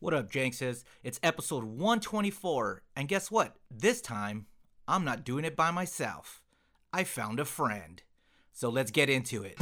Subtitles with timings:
[0.00, 0.82] What up, Jankses?
[1.02, 3.56] It's episode 124, and guess what?
[3.70, 4.46] This time,
[4.88, 6.42] I'm not doing it by myself.
[6.92, 8.02] I found a friend.
[8.52, 9.58] So let's get into it.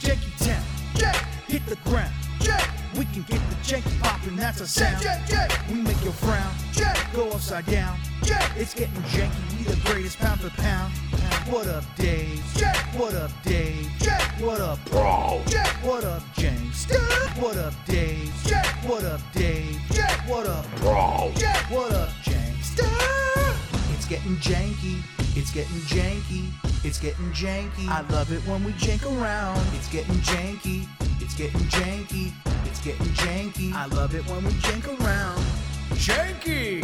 [0.00, 1.16] Janky Town, Jank,
[1.48, 2.12] hit the ground.
[2.40, 4.96] jank, We can get the janky poppin', that's a sound.
[5.02, 7.98] jank, jank, We make your frown jank, go upside down.
[8.30, 10.92] Jank, It's getting janky, we the greatest pound for pound.
[11.48, 12.38] What up, Dave?
[12.54, 13.86] jank, What up, Dave?
[13.98, 15.42] jank, What up, bro?
[15.46, 16.86] jank, What up, James?
[17.40, 18.32] What up, Dave?
[18.44, 19.78] jank, What up, Dave?
[19.90, 21.32] jank, What up, bro?
[21.34, 21.70] jank.
[21.70, 22.36] What up, James?
[23.94, 25.02] It's getting janky.
[25.36, 26.50] It's getting janky.
[26.84, 27.88] It's getting janky.
[27.88, 29.60] I love it when we jank around.
[29.74, 30.86] It's getting janky.
[31.20, 32.32] It's getting janky.
[32.66, 33.72] It's getting janky.
[33.72, 35.40] I love it when we jank around.
[35.94, 36.82] Janky.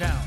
[0.00, 0.24] Town.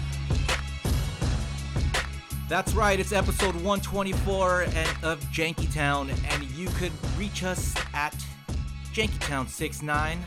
[2.48, 8.16] That's right, it's episode 124 and, of Jankytown, and you could reach us at
[8.94, 10.20] jankytown69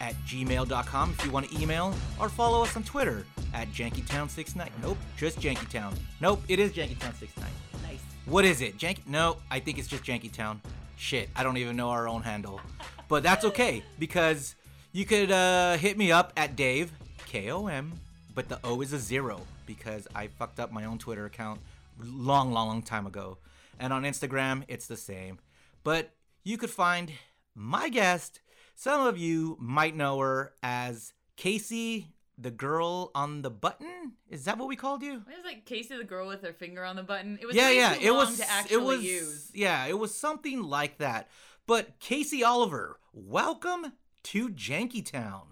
[0.00, 4.70] at gmail.com if you want to email, or follow us on Twitter at jankytown69.
[4.80, 5.94] Nope, just Jankytown.
[6.22, 7.36] Nope, it is Jankytown69.
[7.82, 8.00] Nice.
[8.24, 8.78] What is it?
[8.78, 9.06] Janky?
[9.06, 10.58] No, I think it's just Jankytown.
[10.96, 12.62] Shit, I don't even know our own handle.
[13.08, 14.54] But that's okay because
[14.92, 16.92] you could uh, hit me up at Dave
[17.26, 17.92] K O M,
[18.40, 21.60] but the O is a zero because I fucked up my own Twitter account
[22.02, 23.36] long, long, long time ago.
[23.78, 25.40] And on Instagram, it's the same.
[25.84, 27.12] But you could find
[27.54, 28.40] my guest.
[28.74, 34.12] Some of you might know her as Casey, the girl on the button.
[34.30, 35.16] Is that what we called you?
[35.16, 37.38] It was like Casey the girl with her finger on the button.
[37.42, 37.94] It was yeah, yeah.
[38.00, 38.38] It was.
[38.38, 39.04] to actually it was.
[39.04, 39.50] use.
[39.52, 41.28] Yeah, it was something like that.
[41.66, 45.42] But Casey Oliver, welcome to Jankytown.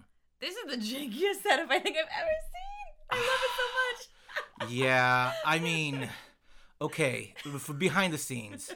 [0.41, 2.68] This is the jankiest setup I think I've ever seen.
[3.11, 4.71] I love it so much.
[4.71, 6.09] Yeah, I mean,
[6.81, 8.73] okay, for behind the scenes,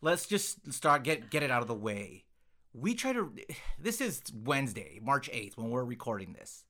[0.00, 2.24] let's just start get get it out of the way.
[2.72, 3.32] We try to.
[3.78, 6.64] This is Wednesday, March eighth, when we're recording this.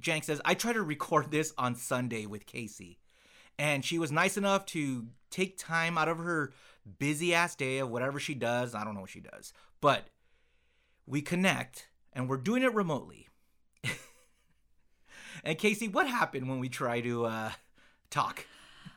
[0.00, 2.98] Jank says I try to record this on Sunday with Casey,
[3.58, 6.52] and she was nice enough to take time out of her
[6.98, 8.74] busy ass day of whatever she does.
[8.74, 10.08] I don't know what she does, but
[11.06, 13.21] we connect, and we're doing it remotely.
[15.44, 17.50] And Casey, what happened when we try to uh,
[18.10, 18.46] talk?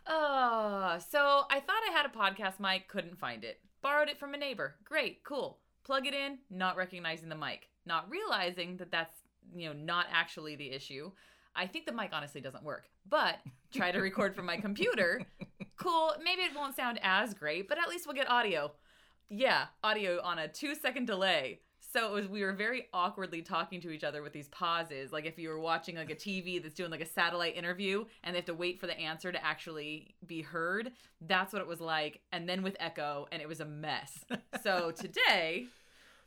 [0.08, 3.60] Oh, so I thought I had a podcast mic, couldn't find it.
[3.82, 4.76] Borrowed it from a neighbor.
[4.84, 5.60] Great, cool.
[5.84, 7.70] Plug it in, not recognizing the mic.
[7.86, 9.16] Not realizing that that's,
[9.56, 11.12] you know, not actually the issue.
[11.56, 12.86] I think the mic honestly doesn't work.
[13.08, 13.36] But
[13.74, 15.22] try to record from my computer.
[15.78, 16.14] Cool.
[16.24, 18.72] Maybe it won't sound as great, but at least we'll get audio.
[19.30, 21.60] Yeah, audio on a 2-second delay.
[21.96, 25.14] So it was we were very awkwardly talking to each other with these pauses.
[25.14, 28.36] Like if you were watching like a TV that's doing like a satellite interview and
[28.36, 30.92] they have to wait for the answer to actually be heard.
[31.22, 32.20] That's what it was like.
[32.34, 34.26] And then with echo and it was a mess.
[34.62, 35.68] So today,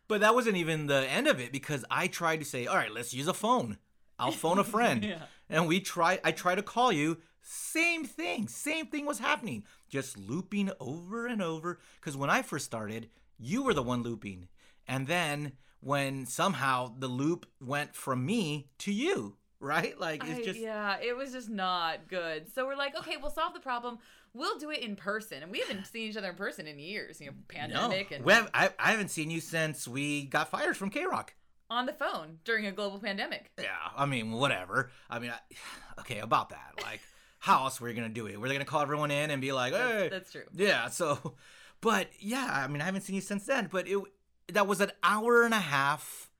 [0.09, 2.91] But that wasn't even the end of it because I tried to say, all right,
[2.91, 3.77] let's use a phone.
[4.19, 5.05] I'll phone a friend.
[5.05, 5.25] Yeah.
[5.51, 7.19] And we try I try to call you.
[7.43, 8.49] Same thing.
[8.49, 9.65] Same thing was happening.
[9.91, 11.79] Just looping over and over.
[12.01, 14.49] Because when I first started, you were the one looping.
[14.89, 19.99] And then when somehow the loop went from me to you, right?
[19.99, 22.53] Like it's I- just yeah, it was just not good.
[22.53, 23.99] So we're like, okay, we'll solve the problem.
[24.35, 25.43] We'll do it in person.
[25.43, 27.21] And we haven't seen each other in person in years.
[27.21, 27.45] You know, no.
[27.49, 31.05] pandemic and We have, I, I haven't seen you since we got fired from K
[31.07, 31.35] Rock.
[31.71, 33.51] on the phone during a global pandemic.
[33.59, 34.91] Yeah, I mean, whatever.
[35.11, 35.39] I mean, I,
[36.01, 36.73] okay, about that.
[36.83, 37.01] Like,
[37.39, 38.39] how else were you gonna do it?
[38.41, 40.09] Were they gonna call everyone in and be like, "Hey"?
[40.11, 40.45] That's true.
[40.55, 40.89] Yeah.
[40.89, 41.35] So,
[41.81, 43.69] but yeah, I mean, I haven't seen you since then.
[43.71, 43.97] But it
[44.53, 46.31] that was an hour and a half,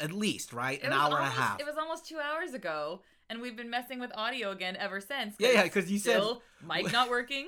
[0.00, 0.78] at least, right?
[0.78, 1.60] It An hour and a half.
[1.60, 3.00] It was almost two hours ago,
[3.30, 5.36] and we've been messing with audio again ever since.
[5.38, 7.46] Yeah, yeah, because you said- still mic not working,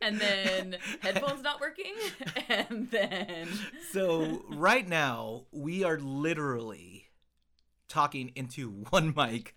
[0.00, 1.94] and then headphones not working,
[2.48, 3.48] and then
[3.92, 7.06] so right now we are literally
[7.88, 9.54] talking into one mic.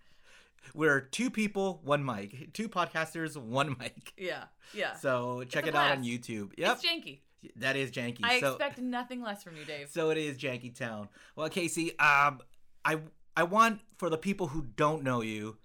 [0.74, 2.54] We're two people, one mic.
[2.54, 4.14] Two podcasters, one mic.
[4.18, 4.94] yeah, yeah.
[4.96, 6.04] So check it out on.
[6.04, 6.52] YouTube.
[6.58, 7.20] Yep, It's janky.
[7.58, 8.20] That is janky.
[8.24, 9.90] I so, expect nothing less from you, Dave.
[9.90, 11.10] So it is Janky Town.
[11.36, 12.42] Well, Casey, um,
[12.86, 13.00] I
[13.36, 15.58] I want for the people who don't know you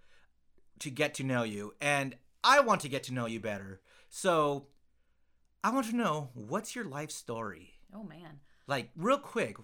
[0.80, 3.80] to get to know you, and I want to get to know you better.
[4.08, 4.66] So
[5.64, 7.74] I want to know what's your life story.
[7.94, 8.40] oh man.
[8.68, 9.56] Like real quick,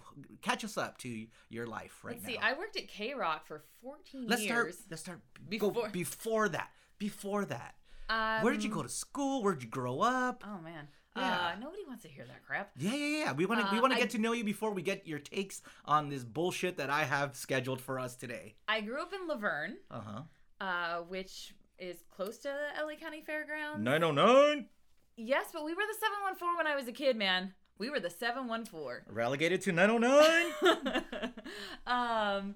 [0.43, 2.29] catch us up to your life right Let's now.
[2.35, 2.39] see.
[2.39, 4.67] I worked at K Rock for 14 let's start.
[4.67, 4.77] years.
[4.89, 6.71] Let's start before Before- go before that.
[6.99, 7.75] Before that,
[8.09, 9.43] Um, where did you go to school?
[9.43, 10.45] Where did you grow up?
[10.47, 10.87] Oh man.
[11.17, 11.53] Yeah.
[11.55, 12.71] Uh, nobody wants to hear that crap.
[12.79, 13.33] Yeah, yeah, yeah.
[13.33, 15.19] We want to we Uh, want to get to know you before we get your
[15.19, 18.55] takes on this bullshit that I have scheduled for us today.
[18.67, 20.21] I grew up in La Verne, Uh huh.
[20.65, 23.83] uh, which is close to the LA County Fairgrounds.
[23.85, 24.67] Nine oh nine.
[25.17, 27.53] Yes, but we were the 714 when I was a kid, man.
[27.77, 29.03] We were the 714.
[29.15, 31.33] Relegated to 909.
[31.87, 32.55] um,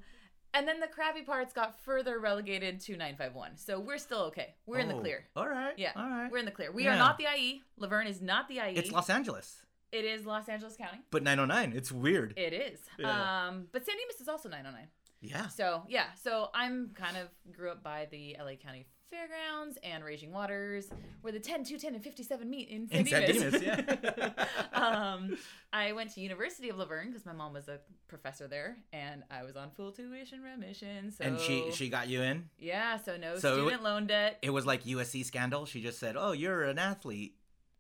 [0.57, 3.57] and then the crappy parts got further relegated to 951.
[3.57, 4.55] So we're still okay.
[4.67, 5.25] We're in the Oh, clear.
[5.37, 5.75] All right.
[5.79, 6.31] Yeah, All right.
[6.31, 6.73] we're in the clear.
[6.73, 6.95] We Yeah.
[6.95, 7.63] are not the IE.
[7.77, 8.77] La Verne is not the IE.
[8.77, 9.63] It's Los Angeles,
[9.93, 10.99] it is Los Angeles County.
[11.11, 11.73] but 909.
[11.75, 12.35] It's weird.
[12.37, 12.81] It is.
[12.99, 13.47] Yeah.
[13.49, 14.89] Um, but San Dimas is also 909.
[15.21, 15.49] yeah.
[15.49, 20.33] So yeah, so I'm kind of grew up by the LA County Fairgrounds and Raging
[20.33, 20.89] Waters,
[21.23, 23.61] where the 10, 210, and 57 meet in San In San Dimas.
[23.61, 24.33] Dimas, yeah.
[24.73, 25.37] um,
[25.73, 29.23] I went to University of La Verne because my mom was a professor there, and
[29.31, 31.13] I was on full tuition remission.
[31.13, 32.49] So and she she got you in.
[32.59, 34.39] yeah, so no So it student loan debt.
[34.43, 35.67] It was like USC scandal.
[35.67, 37.35] She just said, "Oh, you're an athlete."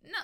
[0.04, 0.18] no,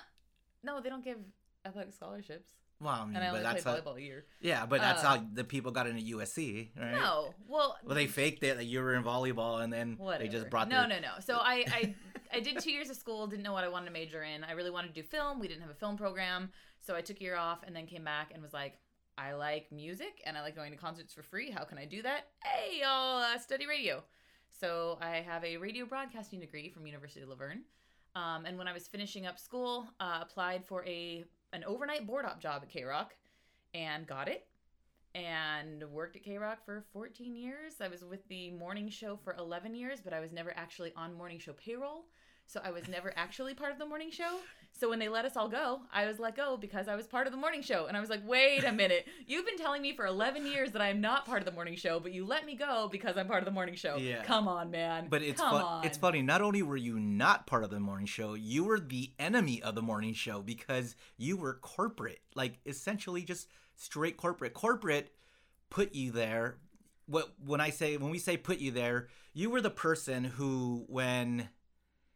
[0.62, 1.18] no, they don't give
[1.64, 2.52] athletic scholarships,
[2.82, 4.24] Well, I mean, and I but only that's played how, a year.
[4.40, 6.92] yeah, but that's Uh, how the people got into USC, right?
[6.92, 10.24] No, well, Well, they faked it that you were in volleyball, and then Whatever.
[10.24, 11.12] they just brought no, their no, no.
[11.20, 11.94] So I, I,
[12.32, 13.26] I did two years of school.
[13.26, 14.42] Didn't know what I wanted to major in.
[14.44, 15.38] I really wanted to do film.
[15.38, 16.50] We didn't have a film program,
[16.80, 18.78] so I took a year off and then came back and was like,
[19.18, 21.50] I like music and I like going to concerts for free.
[21.50, 22.28] How can I do that?
[22.42, 24.02] Hey, I'll uh, study radio.
[24.60, 27.62] So I have a radio broadcasting degree from University of La Verne.
[28.14, 32.24] Um, and when I was finishing up school, uh, applied for a an overnight board
[32.24, 33.14] op job at K Rock,
[33.74, 34.46] and got it.
[35.14, 37.74] And worked at K Rock for 14 years.
[37.80, 41.14] I was with the morning show for 11 years, but I was never actually on
[41.14, 42.06] morning show payroll.
[42.46, 44.38] So I was never actually part of the morning show.
[44.78, 47.26] So when they let us all go, I was let go because I was part
[47.26, 47.86] of the morning show.
[47.86, 49.06] And I was like, wait a minute.
[49.26, 52.00] You've been telling me for 11 years that I'm not part of the morning show,
[52.00, 53.96] but you let me go because I'm part of the morning show.
[53.96, 54.24] Yeah.
[54.24, 55.06] Come on, man.
[55.08, 55.62] But it's Come fun.
[55.62, 55.84] on.
[55.84, 56.22] It's funny.
[56.22, 59.74] Not only were you not part of the morning show, you were the enemy of
[59.74, 63.46] the morning show because you were corporate, like essentially just
[63.76, 64.54] straight corporate.
[64.54, 65.12] Corporate
[65.70, 66.56] put you there.
[67.06, 70.84] What when I say when we say put you there, you were the person who
[70.88, 71.48] when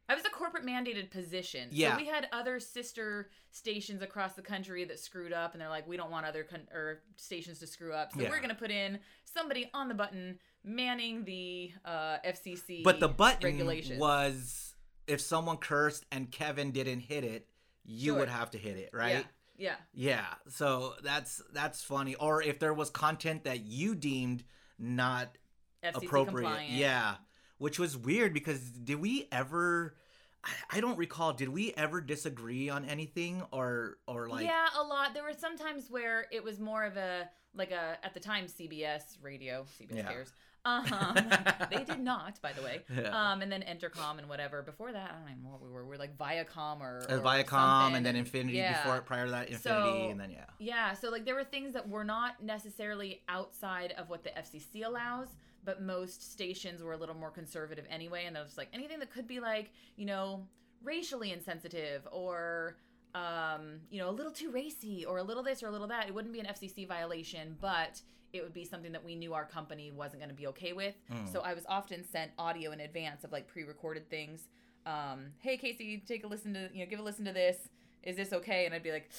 [0.08, 1.69] I was a corporate mandated position.
[1.73, 1.97] Yeah.
[1.97, 5.88] So we had other sister stations across the country that screwed up, and they're like,
[5.88, 8.31] we don't want other con- or stations to screw up, so Yeah.
[8.31, 12.82] we're gonna put in somebody on the button manning the uh, FCC.
[12.85, 13.67] but the button
[13.99, 14.75] was
[15.06, 17.49] if someone cursed and Kevin didn't hit it,
[17.85, 18.20] you Sure.
[18.20, 19.26] would have to hit it, right?
[19.58, 19.76] Yeah.
[19.94, 20.35] Yeah, Yeah.
[20.50, 22.14] so that's that's funny.
[22.17, 24.44] Or if there was content that you deemed
[24.79, 25.37] not.
[25.82, 26.73] FCC appropriate, compliant.
[26.73, 27.17] yeah,
[27.58, 29.94] which was weird because did we ever?
[30.70, 31.32] I, don't recall.
[31.32, 34.44] Did we ever disagree on anything or or like?
[34.47, 35.12] yeah, a lot.
[35.12, 38.47] There were some times where it was more of a like a at the time
[38.47, 40.03] CBS radio, CBS Yeah.
[40.05, 40.32] cares.
[40.64, 40.85] Um,
[41.70, 42.81] they did not, by the way.
[42.93, 43.11] Yeah.
[43.32, 44.62] Um, and then Entercom and whatever.
[44.62, 45.85] Before that, I don't even know what we were.
[45.85, 47.97] We were like Viacom or, Uh, or Viacom something.
[47.99, 48.82] and then Infinity Yeah.
[48.82, 49.61] before prior to that Infinity
[50.06, 50.44] So- and then yeah.
[50.58, 54.82] Yeah, so like there were things that were not necessarily outside of what the FCC
[54.85, 55.29] allows,
[55.67, 59.11] but most stations were a little more conservative anyway, and it was like anything that
[59.11, 60.47] could be like, you know,
[60.83, 62.77] racially insensitive or
[63.15, 66.07] um, you know, a little too racy or a little this or a little that.
[66.07, 68.01] It wouldn't be an FCC violation, but
[68.33, 70.95] it would be something that we knew our company wasn't going to be okay with.
[71.11, 71.33] Mm.
[71.33, 74.49] So I was often sent audio in advance of like pre-recorded things.
[74.85, 77.57] Um, hey Casey, take a listen to you know, give a listen to this.
[78.03, 78.67] Is this okay?
[78.67, 79.11] And I'd be like,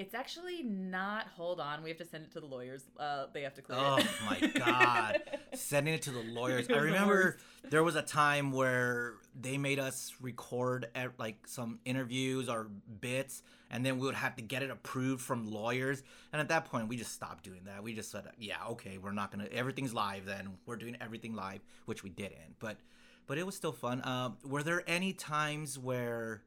[0.00, 1.26] it's actually not.
[1.36, 2.84] Hold on, we have to send it to the lawyers.
[2.98, 4.06] Uh, they have to clear Oh it.
[4.24, 5.20] my god.
[5.54, 6.68] Sending it to the lawyers.
[6.70, 7.36] I was the remember
[7.68, 12.68] there was a time where they made us record at like some interviews or
[13.00, 16.02] bits and then we would have to get it approved from lawyers.
[16.32, 17.82] And at that point we just stopped doing that.
[17.82, 20.56] We just said, yeah, okay, we're not gonna everything's live then.
[20.64, 22.56] We're doing everything live, which we didn't.
[22.58, 22.78] But
[23.26, 24.00] but it was still fun.
[24.04, 26.42] Um, were there any times where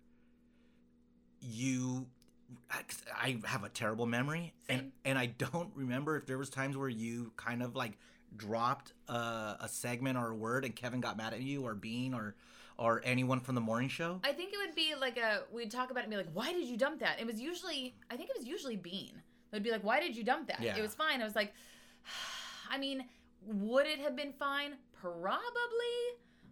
[1.40, 2.08] you
[3.16, 4.92] I have a terrible memory and Same.
[5.06, 7.98] and I don't remember if there was times where you kind of like
[8.36, 12.14] dropped uh, a segment or a word and Kevin got mad at you or Bean
[12.14, 12.36] or
[12.78, 14.20] or anyone from the morning show.
[14.24, 16.52] I think it would be like a we'd talk about it and be like, why
[16.52, 17.20] did you dump that?
[17.20, 19.22] It was usually I think it was usually Bean.
[19.52, 20.62] They'd be like, why did you dump that?
[20.62, 20.76] Yeah.
[20.76, 21.22] It was fine.
[21.22, 21.54] I was like,
[22.70, 23.06] I mean,
[23.46, 24.74] would it have been fine?
[25.00, 25.38] Probably.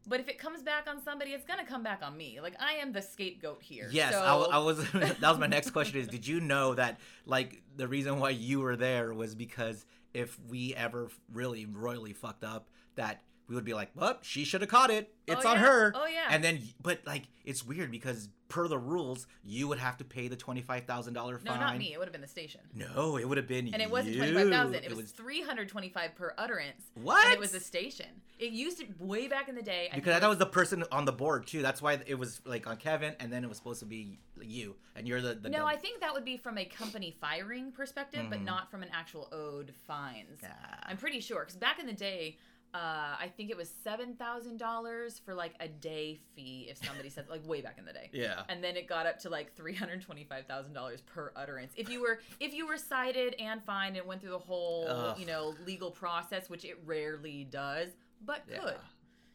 [0.07, 2.39] But if it comes back on somebody, it's gonna come back on me.
[2.41, 3.87] Like I am the scapegoat here.
[3.91, 4.89] Yes, so, I, I was.
[4.93, 5.99] that was my next question.
[5.99, 10.37] Is did you know that like the reason why you were there was because if
[10.49, 14.69] we ever really royally fucked up, that we would be like, "Well, she should have
[14.69, 15.13] caught it.
[15.27, 15.61] It's Oh, on yeah.
[15.65, 16.27] her." Oh, yeah.
[16.29, 20.29] And then, but like, it's weird because per the rules, you would have to pay
[20.29, 21.59] the twenty five thousand dollar fine.
[21.59, 21.91] no, not me.
[21.93, 22.61] It would have been the station.
[22.73, 24.75] No, it would have been And it wasn't twenty five thousand.
[24.75, 26.85] It, was, three hundred twenty five per utterance.
[26.95, 27.25] What?
[27.25, 28.07] And it was a station.
[28.39, 29.89] It used to way back in the day.
[29.91, 31.61] I because I think thought it was the person on the board too.
[31.61, 34.75] That's why it was like on Kevin, and then it was supposed to be you,
[34.95, 35.49] and you're the the.
[35.49, 38.45] No, I think that would be from a company firing perspective, but Mhm.
[38.45, 40.39] not from an actual owed fines.
[40.43, 40.79] Ah.
[40.83, 42.37] I'm pretty sure because back in the day,
[42.73, 42.77] uh,
[43.19, 47.25] I think it was seven thousand dollars for like a day fee if somebody said
[47.29, 48.09] like way back in the day.
[48.13, 48.43] Yeah.
[48.49, 51.73] And then it got up to like three hundred twenty-five thousand dollars per utterance.
[51.75, 55.19] If you were if you were cited and fined and went through the whole Ugh.
[55.19, 57.89] you know legal process, which it rarely does,
[58.25, 58.59] but Yeah.
[58.59, 58.75] could,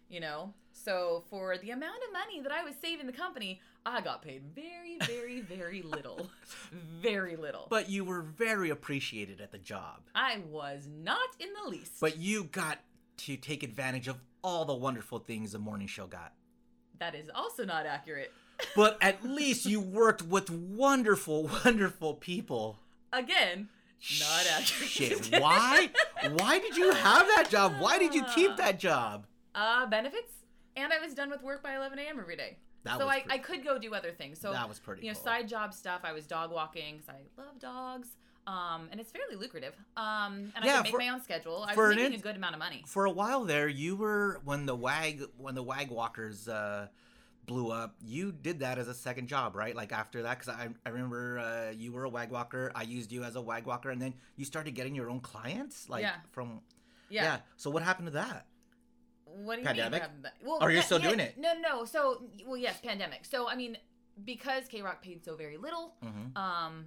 [0.08, 0.54] you know.
[0.72, 4.42] So for the amount of money that I was saving the company, I got paid
[4.54, 6.28] very, very, very little,
[7.00, 7.66] very little.
[7.70, 10.02] But you were very appreciated at the job.
[10.14, 11.92] I was not in the least.
[12.00, 12.78] But you got
[13.18, 16.32] to take advantage of all the wonderful things the morning show got.
[16.98, 18.32] that is also not accurate.
[18.74, 22.78] But at least you worked with wonderful, wonderful people.
[23.12, 23.68] Again,
[24.18, 24.88] not accurate.
[24.88, 25.90] Shit, why?
[26.32, 27.74] Why did you have that job?
[27.80, 29.26] Why did you keep that job?
[29.54, 30.32] Uh, benefits,
[30.74, 32.18] and I was done with work by 11 a.m.
[32.18, 32.56] every day.
[32.84, 34.40] That so I, pretty- I could go do other things.
[34.40, 35.24] So that was pretty you know, cool.
[35.24, 36.00] side job stuff.
[36.04, 38.08] I was dog walking because I love dogs.
[38.46, 39.74] Um, and it's fairly lucrative.
[39.96, 41.64] Um, and I Yeah, could make for- my own schedule.
[41.68, 42.84] I was an making ins- a good amount of money.
[42.86, 46.86] For a while there, you were when the wag when the wag walkers uh,
[47.46, 47.96] blew up.
[48.04, 49.74] You did that as a second job, right?
[49.74, 52.70] Like after that, because I, I remember uh, you were a wag walker.
[52.74, 55.88] I used you as a wag walker, and then you started getting your own clients,
[55.88, 56.14] like Yeah.
[56.30, 56.60] from
[57.08, 57.38] Yeah.
[57.56, 58.46] So what happened to that?
[59.24, 59.92] What do you Pandemic?
[59.92, 60.00] mean?
[60.00, 60.48] what happened to that?
[60.48, 61.36] Well, Or you're still yeah, doing it?
[61.36, 61.84] No, no.
[61.84, 63.24] So, well, yes, pandemic.
[63.24, 63.76] So, I mean,
[64.24, 66.36] because K Rock paid so very little, Mm-hmm.
[66.38, 66.86] um,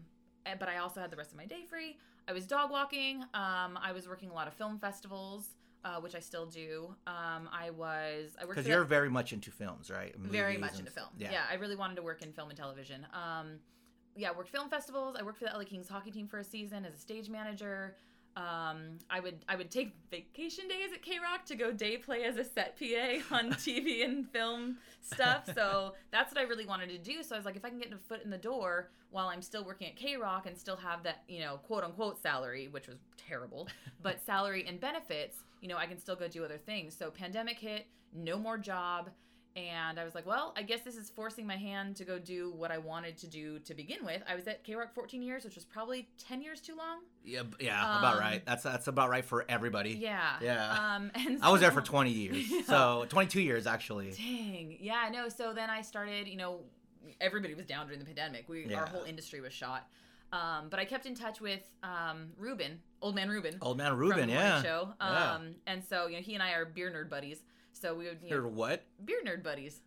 [0.60, 1.98] but I also had the rest of my day free.
[2.28, 3.24] I was dog walking.
[3.34, 5.50] Um, I was working a lot of film festivals,
[5.84, 6.96] uh, which I still do.
[7.08, 10.16] Um, I was I worked Because you're very much into films, right?
[10.18, 11.10] very much and into film.
[11.18, 11.32] Yeah.
[11.32, 11.44] Yeah.
[11.50, 13.06] I really wanted to work in film and television.
[13.14, 13.60] Um,
[14.16, 15.16] yeah, I worked film festivals.
[15.20, 17.96] I worked for the LA Kings hockey team for a season as a stage manager.
[18.40, 22.24] Um, I would I would take vacation days at K Rock to go day play
[22.24, 25.50] as a set PA on TV and film stuff.
[25.54, 27.22] So that's what I really wanted to do.
[27.22, 29.42] So I was like, if I can get a foot in the door while I'm
[29.42, 32.88] still working at K Rock and still have that you know quote unquote salary, which
[32.88, 33.68] was terrible,
[34.02, 36.96] but salary and benefits, you know, I can still go do other things.
[36.98, 39.10] So pandemic hit, no more job.
[39.56, 42.52] And I was like, well, I guess this is forcing my hand to go do
[42.56, 44.22] what I wanted to do to begin with.
[44.30, 47.00] I was at K Rock 14 years, which was probably 10 years too long.
[47.26, 48.46] Yeah, yeah, about Um, right.
[48.46, 49.92] That's that's about right for everybody.
[49.92, 50.34] Yeah.
[50.42, 50.72] Yeah.
[50.96, 52.62] Um, and I was there for 20 years, Yeah.
[52.66, 54.12] so 22 years actually.
[54.12, 54.78] Dang.
[54.80, 55.28] Yeah, I know.
[55.30, 56.62] So then I started, you know,
[57.20, 58.48] everybody was down during the pandemic.
[58.48, 58.82] We Yeah.
[58.82, 59.88] our whole industry was shot.
[60.32, 63.58] Um, but I kept in touch with um, Ruben, old man Ruben.
[63.64, 64.62] Old man Ruben, yeah.
[64.62, 64.90] Show.
[65.02, 65.34] Yeah.
[65.34, 67.42] Um, and so you know he and I are beer nerd buddies.
[67.82, 68.84] So we would Or know, what?
[69.06, 69.82] beer nerd buddies.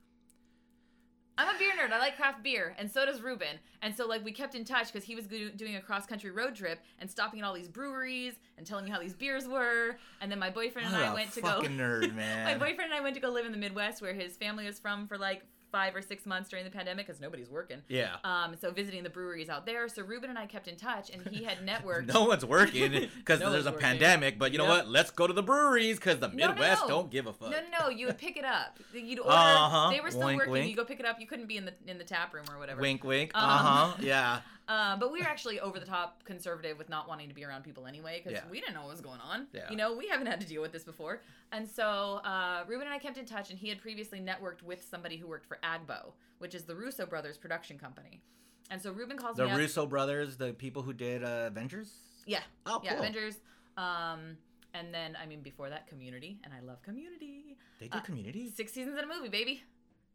[1.39, 1.93] I'm a beer nerd.
[1.93, 3.59] I like craft beer, and so does Ruben.
[3.81, 6.31] And so, like, we kept in touch because he was go- doing a cross country
[6.31, 9.97] road trip and stopping at all these breweries and telling me how these beers were.
[10.21, 11.63] And then my boyfriend and What I a went to go.
[11.63, 12.45] nerd, man.
[12.45, 14.79] my boyfriend and I went to go live in the Midwest, where his family was
[14.79, 15.43] from, for like
[15.73, 17.79] five or six months during the pandemic because nobody's working.
[17.89, 18.17] Yeah.
[18.25, 19.89] Um, so visiting the breweries out there.
[19.89, 22.13] So Ruben and I kept in touch, and he had networked.
[22.13, 23.87] No one's working because No there's a working.
[23.87, 24.39] pandemic.
[24.39, 24.87] But you know what?
[24.89, 26.89] Let's go to the breweries because the No, no, Midwest no.
[26.89, 27.51] don't give a fuck.
[27.51, 27.89] No, no, no.
[27.89, 28.79] You would pick it up.
[28.95, 29.33] You'd order.
[29.33, 29.91] Uh-huh.
[29.91, 30.53] They were still Wink, working.
[30.53, 30.71] wink.
[30.71, 31.19] You go pick it up.
[31.19, 32.81] You couldn't be in the in the tap room or whatever.
[32.81, 33.31] Wink, wink.
[33.35, 33.93] Um, Uh huh.
[34.03, 34.41] Yeah.
[34.73, 37.63] Um, but we were actually over the top conservative with not wanting to be around
[37.65, 38.51] people anyway because Yeah.
[38.51, 39.47] we didn't know what was going on.
[39.53, 39.71] Yeah.
[39.71, 41.21] You know, we haven't had to deal with this before.
[41.51, 44.81] And so uh, Ruben and I kept in touch, and he had previously networked with
[44.93, 48.23] somebody who worked for Agbo, which is the Russo brothers production company.
[48.71, 49.59] And so Ruben calls The me up.
[49.59, 51.91] Russo brothers, the people who did uh, Avengers.
[52.27, 52.41] Yeah.
[52.67, 53.01] Oh, Yeah, cool.
[53.01, 53.37] Avengers.
[53.77, 54.39] Um,
[54.75, 57.57] and then, I mean, before that, Community, and I love Community.
[57.81, 58.49] They did Uh, Community.
[58.49, 59.63] Six seasons in a movie, baby.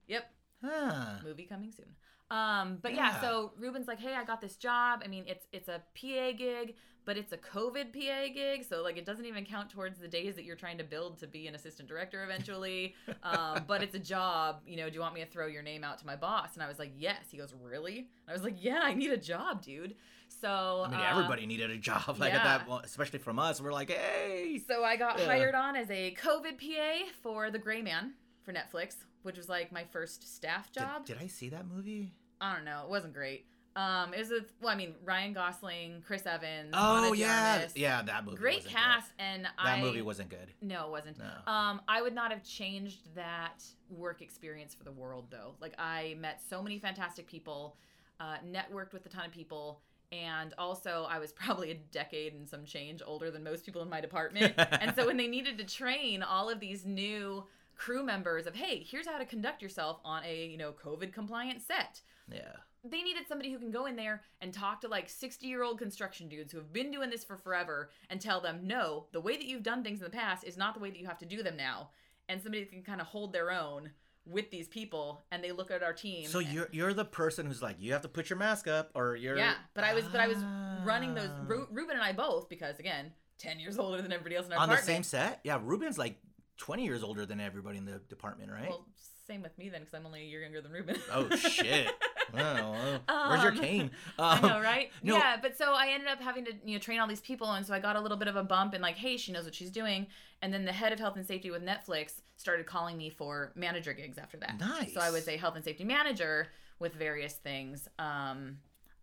[0.07, 0.23] Yep.
[0.65, 1.19] Huh.
[1.23, 1.93] movie coming soon.
[2.29, 3.11] Um, but yeah.
[3.13, 3.21] Yeah.
[3.21, 5.01] so Ruben's like, hey, I got this job.
[5.03, 8.97] I mean, it's it's a PA gig, but it's a COVID PA gig, so like
[8.97, 11.55] it doesn't even count towards the days that you're trying to build to be an
[11.55, 12.95] assistant director eventually.
[13.23, 14.61] um, but it's a job.
[14.67, 16.55] You know, do you want me to throw your name out to my boss?
[16.55, 17.19] And I was like, yes.
[17.31, 17.97] He goes, really?
[17.99, 19.95] And I was like, yeah, I need a job, dude.
[20.41, 23.61] So I mean, uh, everybody needed a job like at that, especially from us.
[23.61, 24.61] We're like, hey.
[24.67, 25.25] So I got Yeah.
[25.25, 28.95] hired on as a COVID PA for The Gray Man for Netflix,
[29.27, 31.05] which was like my first staff job.
[31.05, 32.13] did I see that movie?
[32.41, 32.81] I don't know.
[32.85, 33.45] It wasn't great.
[33.75, 36.71] Um, it was with well, I mean, Ryan Gosling, Chris Evans.
[36.73, 37.73] Oh yeah, Armas.
[37.75, 38.01] yeah.
[38.01, 38.37] That movie.
[38.37, 39.51] Great cast, and Good.
[39.59, 40.51] I That movie wasn't good.
[40.61, 41.19] no, it wasn't.
[41.19, 41.51] No.
[41.53, 45.53] Um, I would not have changed that work experience for the world though.
[45.61, 47.77] Like I met so many fantastic people,
[48.19, 49.81] uh, networked with a ton of people,
[50.11, 53.89] and also I was probably a decade and some change older than most people in
[53.89, 54.53] my department.
[54.57, 57.43] and so when they needed to train all of these new
[57.77, 61.61] crew members of hey, here's how to conduct yourself on a you know COVID compliant
[61.61, 62.53] set Yeah.
[62.83, 65.77] they needed somebody who can go in there and talk to like 60 year old
[65.77, 69.35] construction dudes who have been doing this for forever and tell them no the way
[69.37, 71.25] that you've done things in the past is not the way that you have to
[71.25, 71.89] do them now
[72.29, 73.91] and somebody that can kind of hold their own
[74.25, 77.61] with these people and they look at our team So you're you're the person who's
[77.61, 79.37] like, you have to put your mask up, or you're.
[79.37, 80.37] yeah but i was but i was
[80.83, 81.43] running those Ah.
[81.47, 84.59] Ru- ruben and i both because again 10 years older than everybody else in our
[84.59, 85.39] on the same set.
[85.43, 86.19] Yeah, Ruben's like
[86.57, 88.69] 20 years older than everybody in the department, right?
[88.69, 88.85] Well,
[89.27, 90.97] same with me then, because I'm only a year younger than Ruben.
[91.13, 91.87] oh shit.
[92.33, 92.73] Well,
[93.07, 93.91] where's your Um, cane?
[94.19, 94.91] I Um, know, right?
[95.01, 95.15] no.
[95.15, 97.65] Yeah, but so I ended up having to, you know, train all these people, and
[97.65, 99.55] so I got a little bit of a bump and like, hey, she knows what
[99.55, 100.07] she's doing.
[100.41, 103.93] And then the head of health and safety with Netflix started calling me for manager
[103.93, 104.59] gigs after that.
[104.59, 104.93] Nice.
[104.93, 106.47] So I was a health and safety manager
[106.79, 107.87] with various things.
[107.97, 108.57] Um,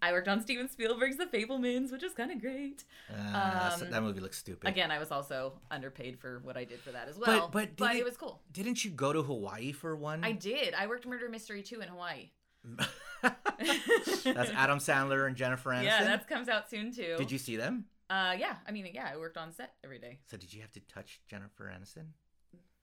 [0.04, 2.84] I worked on Steven Spielberg's The Fabelmans, which was kind of great.
[3.10, 4.68] Uh, Um, that movie looks stupid.
[4.68, 7.48] Again, I was also underpaid for what I did for that as well.
[7.52, 8.42] but but did it it- was cool.
[8.52, 10.22] Didn't you go to Hawaii for one?
[10.24, 10.74] I did.
[10.74, 12.30] I worked Murder Mystery 2 in Hawaii.
[13.22, 15.84] That's Adam Sandler and Jennifer Aniston.
[15.84, 17.14] Yeah, that comes out soon too.
[17.18, 17.86] Did you see them?
[18.10, 18.56] Uh, yeah.
[18.68, 20.20] I mean, yeah, I worked on set every day.
[20.26, 22.08] So did you have to touch Jennifer Aniston?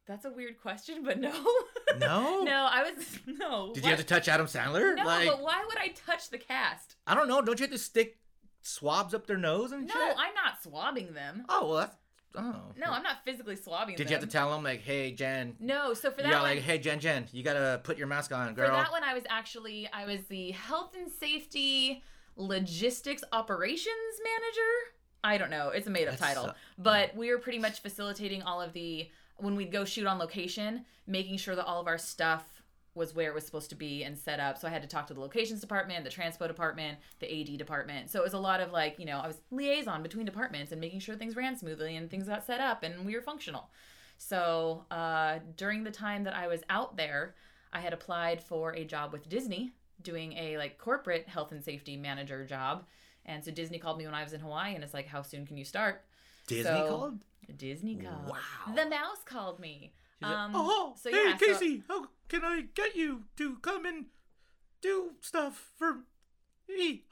[0.08, 1.32] That's a weird question, but no.
[2.00, 2.42] No.
[2.44, 3.72] no, I was no.
[3.74, 4.96] Did you have to touch Adam Sandler?
[4.96, 6.96] No, like, but why would I touch the cast?
[7.06, 7.42] I don't know.
[7.42, 8.18] Don't you have to stick
[8.62, 10.16] swabs up their nose and No, shit?
[10.18, 11.46] I'm not swabbing them.
[11.50, 11.96] Oh well, that's.
[12.34, 12.56] Oh.
[12.78, 13.98] No, I'm not physically swabbing them.
[13.98, 14.12] Did them.
[14.12, 15.56] you have to tell them like, hey Jen?
[15.60, 18.54] No, so for that one, like, hey Jen, Jen, you gotta put your mask on,
[18.54, 22.04] girl." for that one, I was actually I was the health and safety
[22.36, 24.96] logistics operations manager.
[25.24, 25.70] I don't know.
[25.70, 29.10] It's a made up title, but we were pretty much facilitating all of the
[29.42, 32.62] when we'd go shoot on location, making sure that all of our stuff
[32.94, 34.58] was where it was supposed to be and set up.
[34.58, 38.10] So I had to talk to the locations department, the transpo department, the AD department.
[38.10, 40.82] So it was a lot of like, you know, I was liaison between departments and
[40.82, 43.70] making sure things ran smoothly and things got set up and we were functional.
[44.18, 47.36] So uh, during the time that I was out there,
[47.72, 49.72] I had applied for a job with Disney
[50.02, 52.86] doing a like corporate health and safety manager job.
[53.26, 55.46] And so Disney called me when I was in Hawaii and it's like, how soon
[55.46, 56.04] can you start?
[56.48, 57.20] Disney so- called.
[57.58, 58.30] Disney called.
[58.30, 58.76] Wow.
[58.76, 59.94] The mouse called me.
[60.22, 63.86] Like, Um, oh, so hey yeah, so- Casey, how can I get you to come
[63.86, 64.06] and
[64.82, 66.04] do stuff for
[66.70, 67.06] me?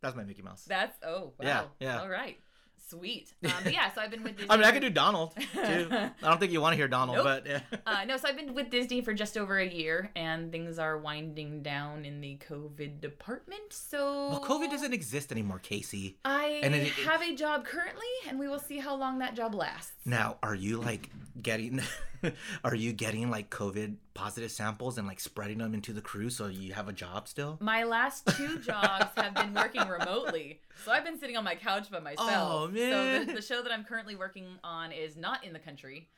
[0.00, 0.64] That's my Mickey Mouse.
[0.66, 1.42] That's oh wow.
[1.42, 2.00] Yeah, yeah.
[2.00, 2.38] All right.
[2.86, 3.32] Sweet.
[3.44, 4.50] Um, but yeah, so I've been with Disney.
[4.50, 5.88] I mean, I could do Donald too.
[5.90, 7.24] I don't think you want to hear Donald, Nope.
[7.24, 7.60] but yeah.
[7.86, 10.98] Uh, no, so I've been with Disney for just over a year, and things are
[10.98, 13.72] winding down in the COVID department.
[13.72, 16.18] So well, COVID doesn't exist anymore, Casey.
[16.24, 19.54] I and it- have a job currently, and we will see how long that job
[19.54, 19.92] lasts.
[20.04, 21.80] Now, are you like getting,
[22.64, 26.46] are you getting like COVID positive samples and like spreading them into the crew so
[26.46, 27.58] you have a job still?
[27.60, 31.90] My last two jobs have been working remotely, so I've been sitting on my couch
[31.90, 32.30] by myself.
[32.30, 36.08] Oh, So the, the show that I'm currently working on is not in the country,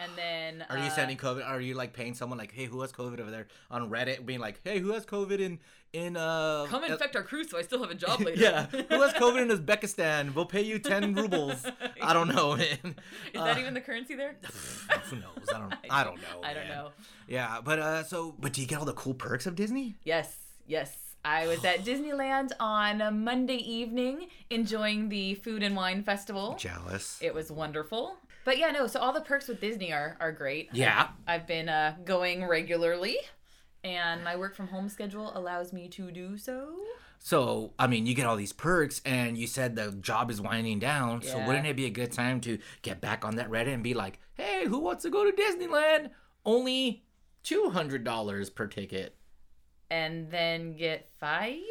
[0.00, 1.46] and then Are you uh, sending COVID?
[1.46, 4.40] Are you like paying someone like, hey, who has COVID over there on Reddit, being
[4.40, 5.58] like, hey, who has COVID in
[5.92, 6.66] in uh?
[6.68, 8.40] Come uh, infect our crew, so I still have a job later.
[8.42, 10.34] yeah, who has COVID in Uzbekistan?
[10.34, 11.64] We'll pay you ten rubles.
[12.02, 12.66] I don't know, man.
[12.84, 12.94] Is
[13.34, 14.36] that Uh, even the currency there?
[15.10, 15.48] Who knows?
[15.54, 15.74] I don't.
[15.90, 16.40] I don't know.
[16.42, 16.76] I don't man.
[16.76, 16.90] know.
[17.28, 19.96] Yeah, but uh, so, but do you get all the cool perks of Disney?
[20.04, 20.96] Yes, yes.
[21.24, 26.54] I was at Disneyland on a Monday evening enjoying the Food and Wine Festival.
[26.56, 27.18] Jealous.
[27.20, 28.16] It was wonderful.
[28.46, 30.68] But yeah, no, so all the perks with Disney are, are great.
[30.72, 31.08] Yeah.
[31.26, 33.16] I've been uh, going regularly,
[33.82, 36.76] and my work from home schedule allows me to do so.
[37.18, 40.78] So, I mean, you get all these perks, and you said the job is winding
[40.78, 41.22] down.
[41.22, 43.94] So, wouldn't it be a good time to get back on that Reddit and be
[43.94, 46.10] like, "Hey, who wants to go to Disneyland?
[46.44, 47.02] Only
[47.42, 49.16] two hundred dollars per ticket.
[49.90, 51.62] And then get fired?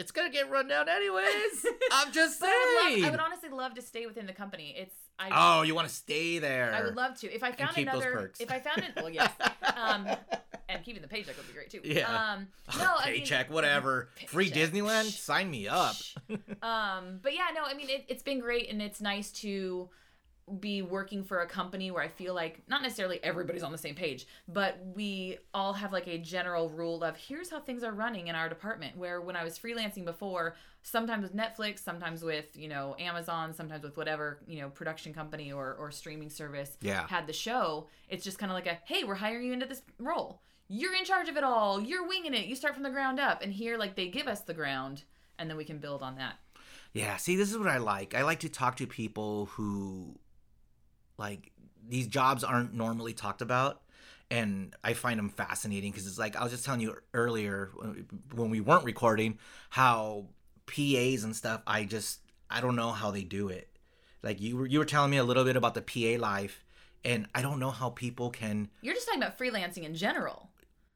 [0.00, 1.66] It's gonna get run down anyways.
[1.92, 3.02] I'm just But I would, saying.
[3.02, 4.74] love, I would honestly love to stay within the company.
[4.76, 6.72] It's I oh, you want to stay there?
[6.72, 7.32] I would love to.
[7.32, 9.30] If I found another, if I found it, well, yes.
[9.76, 10.08] Um,
[10.70, 11.80] and keeping the paycheck would be great too.
[11.84, 12.08] Yeah.
[12.08, 12.46] Um,
[12.78, 14.08] no, I mean- Paycheck, whatever.
[14.28, 14.72] Free Paycheck.
[14.72, 15.96] Disneyland, sign me up.
[16.62, 19.90] um, but yeah, no, I mean, it, it's been great, and it's nice to
[20.58, 23.94] be working for a company where I feel like not necessarily everybody's on the same
[23.94, 28.28] page, but we all have like a general rule of here's how things are running
[28.28, 28.96] in our department.
[28.96, 33.82] Where when I was freelancing before, sometimes with Netflix, sometimes with you know Amazon, sometimes
[33.82, 37.06] with whatever you know production company or or streaming service Yeah.
[37.06, 39.82] had the show, it's just kind of like a hey, we're hiring you into this
[39.98, 40.40] role.
[40.72, 41.80] You're in charge of it all.
[41.80, 42.46] You're winging it.
[42.46, 43.42] You start from the ground up.
[43.42, 45.02] And here, like they give us the ground,
[45.38, 46.34] and then we can build on that.
[46.92, 48.14] Yeah, see, this is what I like.
[48.16, 50.16] I like to talk to people who,
[51.20, 51.52] like,
[51.88, 53.82] these jobs aren't normally talked about.
[54.32, 57.70] And I find them fascinating because it's like, I was just telling you earlier
[58.32, 59.38] when we weren't recording
[59.70, 60.26] how
[60.66, 63.68] PAs and stuff, I just, I don't know how they do it.
[64.22, 66.64] Like, you were, you were telling me a little bit about the PA life,
[67.04, 68.68] and I don't know how people can.
[68.82, 70.50] You're just talking about freelancing in general.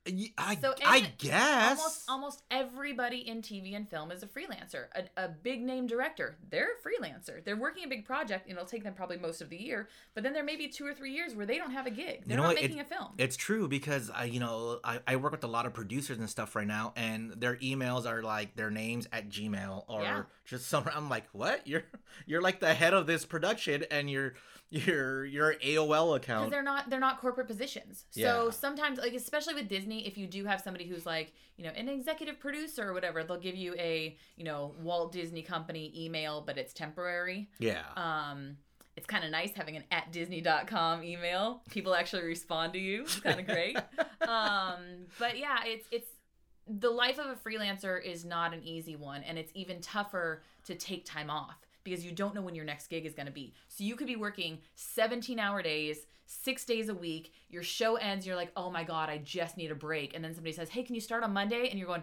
[0.06, 1.78] I, So, I guess.
[1.78, 4.86] Almost almost everybody in TV and film is a freelancer.
[4.94, 7.42] A, a big name director, they're a freelancer.
[7.42, 9.88] They're working a big project, and it'll take them probably most of the year.
[10.14, 12.24] But then there may be two or three years where they don't have a gig.
[12.26, 12.58] They're know not what?
[12.58, 13.12] It- making a film.
[13.18, 16.28] It's true because I, you know, I, I work with a lot of producers and
[16.28, 20.22] stuff right now, and their emails are like their names at Gmail or Yeah.
[20.44, 20.92] just somewhere.
[20.94, 21.66] I'm like, what?
[21.66, 21.84] You're
[22.26, 24.34] you're like the head of this production, and your
[24.74, 26.42] your your AOL account.
[26.44, 28.04] because they're not they're not corporate positions.
[28.10, 28.50] So Yeah.
[28.50, 31.88] sometimes, like especially with Disney, if you do have somebody who's like you know an
[31.88, 36.58] executive producer or whatever, they'll give you a you know Walt Disney Company email, but
[36.58, 37.48] it's temporary.
[37.58, 37.82] Yeah.
[37.96, 38.56] Um,
[38.96, 41.62] it's kind of nice having an at disney.com email.
[41.70, 43.02] People actually respond to you.
[43.02, 43.76] It's kind of great.
[44.28, 46.08] um, but yeah, it's it's
[46.66, 50.74] the life of a freelancer is not an easy one, and it's even tougher to
[50.74, 53.54] take time off because you don't know when your next gig is going to be.
[53.68, 57.32] So you could be working 17 hour days, six days a week.
[57.48, 60.34] Your show ends, you're like, oh my god, I just need a break, and then
[60.34, 61.68] somebody says, hey, can you start on Monday?
[61.68, 62.02] And you're going.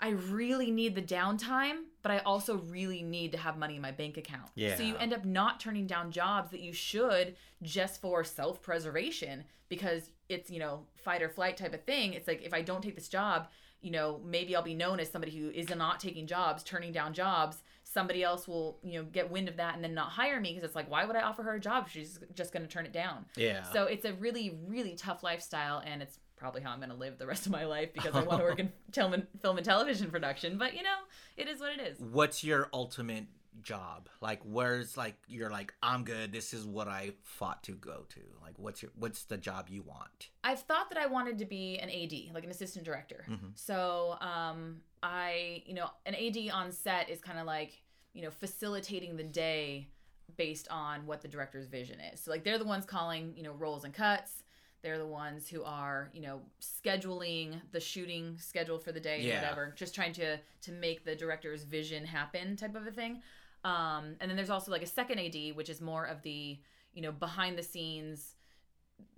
[0.00, 3.90] I really need the downtime, but I also really need to have money in my
[3.90, 4.48] bank account.
[4.54, 4.76] Yeah.
[4.76, 9.44] So you end up not turning down jobs that you should just for self preservation
[9.68, 12.12] because it's, you know, fight or flight type of thing.
[12.12, 13.48] It's like if I don't take this job,
[13.80, 17.12] you know, maybe I'll be known as somebody who is not taking jobs, turning down
[17.12, 17.62] jobs.
[17.90, 20.62] Somebody else will, you know, get wind of that and then not hire me because
[20.62, 21.88] it's like, why would I offer her a job?
[21.88, 23.24] She's just going to turn it down.
[23.36, 23.62] yeah.
[23.72, 27.18] So it's a really, really tough lifestyle, and it's probably how I'm going to live
[27.18, 30.10] the rest of my life because I want to work in film, film and television
[30.10, 30.58] production.
[30.58, 30.96] But you know,
[31.36, 31.98] it is what it is.
[31.98, 33.24] What's your ultimate
[33.62, 34.08] job?
[34.20, 36.30] Like, where's like you're like I'm good.
[36.32, 38.20] This is what I fought to go to.
[38.42, 40.28] Like, what's your what's the job you want?
[40.44, 43.24] I've thought that I wanted to be an AD, like an assistant director.
[43.28, 43.52] Mhm.
[43.54, 47.82] So, um, I, you know, an AD on set is kind of like,
[48.12, 49.88] you know, facilitating the day
[50.36, 52.20] based on what the director's vision is.
[52.20, 54.42] So, like, they're the ones calling, you know, rolls and cuts.
[54.82, 59.40] They're the ones who are, you know, scheduling the shooting schedule for the day, Yeah.
[59.40, 59.72] whatever.
[59.76, 63.22] Just trying to to make the director's vision happen, type of a thing.
[63.64, 66.58] Um, and then there's also like a second AD, which is more of the,
[66.92, 68.36] you know, behind the scenes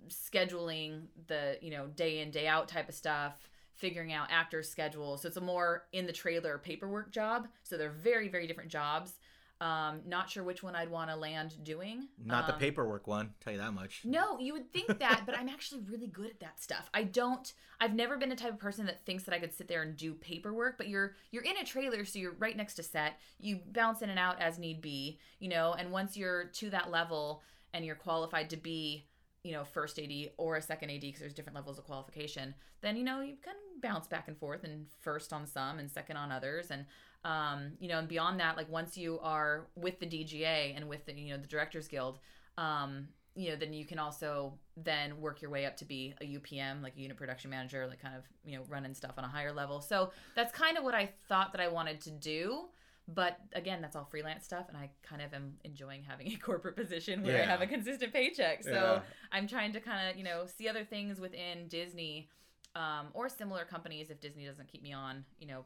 [0.09, 3.49] scheduling the you know day in day out type of stuff
[3.81, 7.47] figuring out actors schedules so it's a more in the trailer paperwork job.
[7.63, 9.19] So they're very very different jobs.
[9.59, 12.07] Um not sure which one i'd want to land doing.
[12.23, 13.33] Not the Um, paperwork one.
[13.41, 14.01] Tell you that much.
[14.05, 16.89] no you would think that but i'm actually really good at that stuff.
[16.93, 19.67] I don't i've never been the type of person that thinks that i could sit
[19.67, 22.83] there and do paperwork but you're you're in a trailer so you're right next to
[22.83, 23.19] set.
[23.39, 26.89] You bounce in and out as need be you know and once you're to that
[26.91, 27.41] level
[27.73, 29.05] and you're qualified to be
[29.43, 32.95] you know first ad or a second ad because there's different levels of qualification then
[32.95, 36.31] you know you of bounce back and forth and first on some and second on
[36.31, 36.71] others.
[36.71, 36.85] And
[37.23, 41.05] um, you know and beyond that like once you are with the dga and with
[41.05, 42.19] the you know the directors guild
[42.57, 46.25] um, you know then you can also then work your way up to be a
[46.25, 49.27] upm like a unit production manager like kind of you know running stuff on a
[49.27, 49.81] higher level.
[49.81, 52.65] So that's kind of what i thought that i wanted to do
[53.07, 56.75] but again that's all freelance stuff and i kind of am enjoying having a corporate
[56.75, 58.99] position where i have a consistent paycheck so Yeah.
[59.31, 62.29] i'm trying to kind of you know see other things within disney
[62.75, 65.65] um, or similar companies if disney doesn't keep me on you know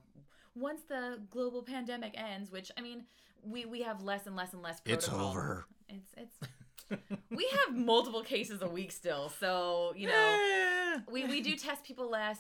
[0.56, 3.04] once the global pandemic ends which i mean
[3.44, 5.66] we we have less and less and less It's over.
[5.90, 6.40] it's it's
[7.30, 10.14] we have multiple cases a week still so you know
[10.96, 11.00] Eh.
[11.12, 12.40] we we do test people less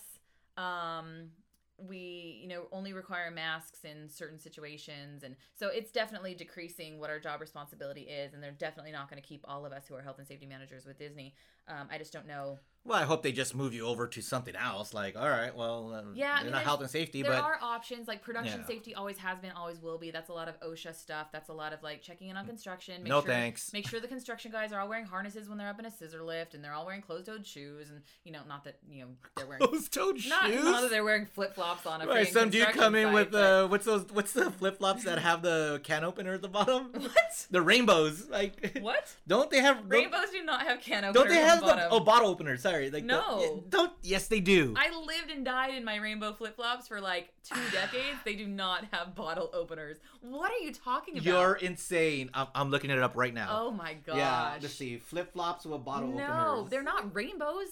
[0.57, 1.29] um
[1.77, 5.23] we you know only require masks in certain situations.
[5.23, 9.21] And so it's definitely decreasing what our job responsibility is and they're definitely not going
[9.21, 11.33] to keep all of us who are health and safety managers with disney
[11.67, 14.55] um, i just don't know Well, I hope they just move you over to something
[14.55, 14.93] else.
[14.93, 17.57] Like, all right, well, uh, Yeah, I mean, not health and safety, there but are
[17.59, 18.67] options like production Yeah.
[18.67, 21.53] safety always has been always will be that's a lot of osha stuff that's a
[21.53, 23.73] lot of like checking in on construction make no sure, thanks.
[23.77, 26.21] make sure the construction guys are all wearing harnesses when they're up in a scissor
[26.23, 29.47] lift and they're all wearing closed-toed shoes and you know not that you know they're
[29.47, 30.29] wearing Closed-toed shoes.
[30.37, 33.63] not, not that they're wearing flip-flops on a Right, some dude come in with but-
[33.63, 34.05] uh, what's those?
[34.13, 36.91] What's the flip flops that have the can opener at the bottom?
[36.93, 41.15] what The rainbows, like what don't they have don't, rainbows do not have can openers
[41.15, 42.57] Don't they on have the the oh bottle opener?
[42.57, 43.39] Sorry, like the- No.
[43.41, 43.91] yeah, don't.
[44.01, 44.73] Yes, they do.
[44.77, 48.17] I lived and died in my rainbow flip-flops for like two decades.
[48.23, 49.97] They do not have bottle openers.
[50.21, 51.25] What are you talking about?
[51.25, 52.29] You're insane.
[52.33, 53.47] I'm, I'm looking it up right now.
[53.51, 54.17] Oh my gosh.
[54.17, 54.97] yeah, let's see.
[54.97, 56.27] Flip flops with bottle openers.
[56.27, 56.69] no, openers.
[56.71, 57.67] they're not rainbows.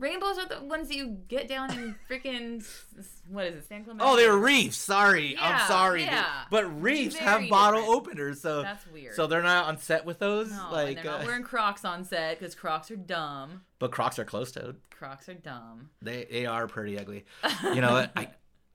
[0.00, 2.66] Rainbows are the ones that you get down in freaking
[3.28, 4.02] what is it, San Clemente?
[4.04, 4.76] Oh, they're reefs.
[4.78, 6.02] Sorry, Yeah, I'm sorry.
[6.04, 6.24] yeah.
[6.50, 7.96] But reefs Very have bottle different.
[8.08, 9.14] openers, so That's weird.
[9.14, 10.50] so they're not on set with those.
[10.50, 13.62] no, like, they're not uh, wearing Crocs on set because Crocs are dumb.
[13.78, 14.76] but Crocs are closed toed.
[14.90, 15.90] Crocs are dumb.
[16.02, 17.24] They they are pretty ugly.
[17.62, 18.10] You know what?
[18.16, 18.28] I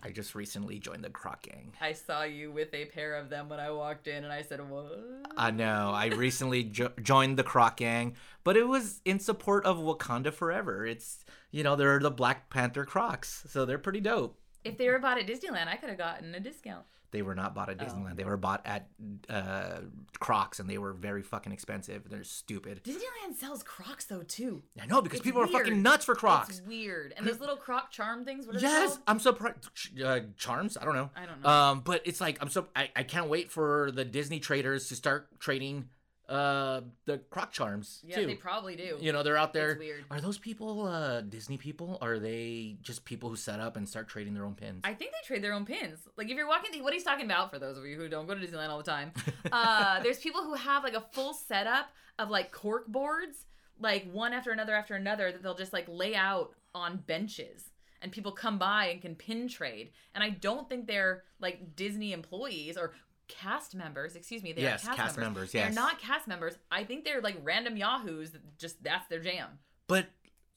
[0.06, 1.74] I just recently joined the Croc Gang.
[1.82, 4.62] I saw you with a pair of them when I walked in, and I said,
[4.70, 5.91] "What?" I know.
[5.96, 10.86] I recently jo- joined the Croc Gang, but it was in support of Wakanda Forever.
[10.86, 14.39] It's you know they're the Black Panther Crocs, so they're pretty dope.
[14.63, 16.86] If they were bought at Disneyland, I could have gotten a discount.
[17.15, 17.86] They were not bought at Oh.
[17.86, 18.17] Disneyland.
[18.17, 18.89] They were bought at
[19.30, 19.78] uh,
[20.19, 22.10] Crocs, and they were very fucking expensive.
[22.10, 22.82] They're stupid.
[22.84, 24.63] Disneyland sells Crocs though too.
[24.82, 26.49] I know because It's people are fucking nuts for Crocs.
[26.60, 27.13] It's weird.
[27.15, 28.45] And those little Croc charm things.
[28.45, 28.99] What are Yes?
[29.08, 29.69] I'm surprised.
[30.04, 30.75] Uh, charms?
[30.78, 31.10] I don't know.
[31.15, 31.49] I don't know.
[31.49, 34.95] Um, but it's like I'm so I, I can't wait for the Disney traders to
[34.97, 35.88] start trading
[36.30, 38.26] uh the Croc charms yeah, too.
[38.26, 38.98] they probably do.
[39.00, 39.80] you know, they're out there.
[40.10, 41.98] Are those people uh Disney people?
[42.02, 44.82] Or are they just people who set up and start trading their own pins?
[44.84, 46.00] I think they trade their own pins.
[46.18, 48.34] Like if you're walking, what he's talking about for those of you who don't go
[48.34, 49.12] to Disneyland all the time,
[49.52, 53.46] uh, there's people who have like a full setup of like cork boards,
[53.80, 58.12] like one after another after another that they'll just like lay out on benches, and
[58.12, 59.92] people come by and can pin trade.
[60.14, 62.94] And I don't think they're like Disney employees or
[63.28, 64.16] cast members.
[64.16, 65.36] Excuse me, they're Yes, cast, cast members.
[65.36, 66.56] members, They're not cast members.
[66.72, 68.32] I think they're like random yahoos.
[68.32, 69.60] That just that's their jam.
[69.88, 70.08] But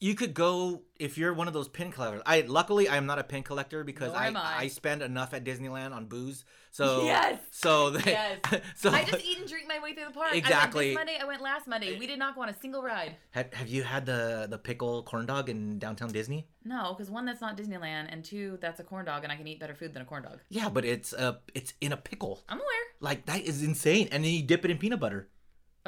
[0.01, 2.23] you could go if you're one of those pin collectors.
[2.25, 4.69] I luckily I am not a pin collector because I, am I.
[4.69, 6.45] spend enough at Disneyland on booze.
[6.79, 7.41] So Yes!
[7.51, 8.39] So they, Yes.
[8.77, 10.33] so I just eat and drink my way through the park.
[10.33, 10.93] Exactly.
[10.93, 11.19] I went this Monday.
[11.21, 11.99] I went last Monday.
[11.99, 13.17] We did not go on a single ride.
[13.33, 16.47] have, have you had the the pickle corn dog in downtown Disney?
[16.65, 19.49] No, because one, that's not Disneyland, and two, that's a corn dog, and I can
[19.49, 20.39] eat better food than a corn dog.
[20.51, 22.45] Yeah, but it's uh it's in a pickle.
[22.49, 22.85] I'm aware.
[23.01, 24.09] Like that is insane.
[24.13, 25.29] And then you dip it in peanut butter.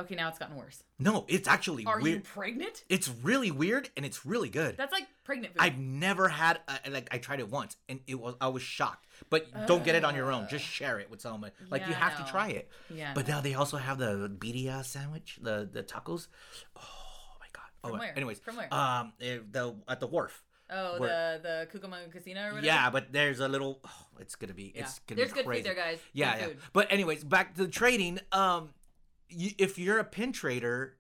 [0.00, 0.82] Okay, now it's gotten worse.
[0.98, 2.16] No, it's actually Are weird.
[2.16, 2.84] you pregnant?
[2.88, 4.76] It's really weird and it's really good.
[4.76, 5.62] That's like pregnant food.
[5.62, 9.06] I've never had a, like I tried it once and it was I was shocked.
[9.28, 10.46] But don't get it on your own.
[10.50, 11.50] Just share it with someone.
[11.70, 12.24] Like you Yeah, have no.
[12.24, 12.70] to try it.
[12.94, 13.12] yeah.
[13.14, 16.28] But now they also have the birria sandwich, the the tacos.
[16.76, 16.80] Oh
[17.40, 17.64] my god.
[17.82, 18.16] From oh, where?
[18.16, 18.72] anyways, From where?
[18.72, 20.42] um, eh, the at the wharf.
[20.72, 22.66] oh, the the Cucamonga Casino or whatever.
[22.66, 23.80] Yeah, but there's a little.
[23.84, 24.72] Oh, it's gonna be.
[24.74, 24.82] Yeah.
[24.82, 25.62] It's gonna There's be good crazy.
[25.62, 25.98] food there, guys.
[26.12, 26.46] Yeah, Good yeah.
[26.48, 26.56] food.
[26.72, 28.20] But anyways, back to the trading.
[28.32, 28.70] Um,
[29.30, 30.96] you, if you're a pin trader,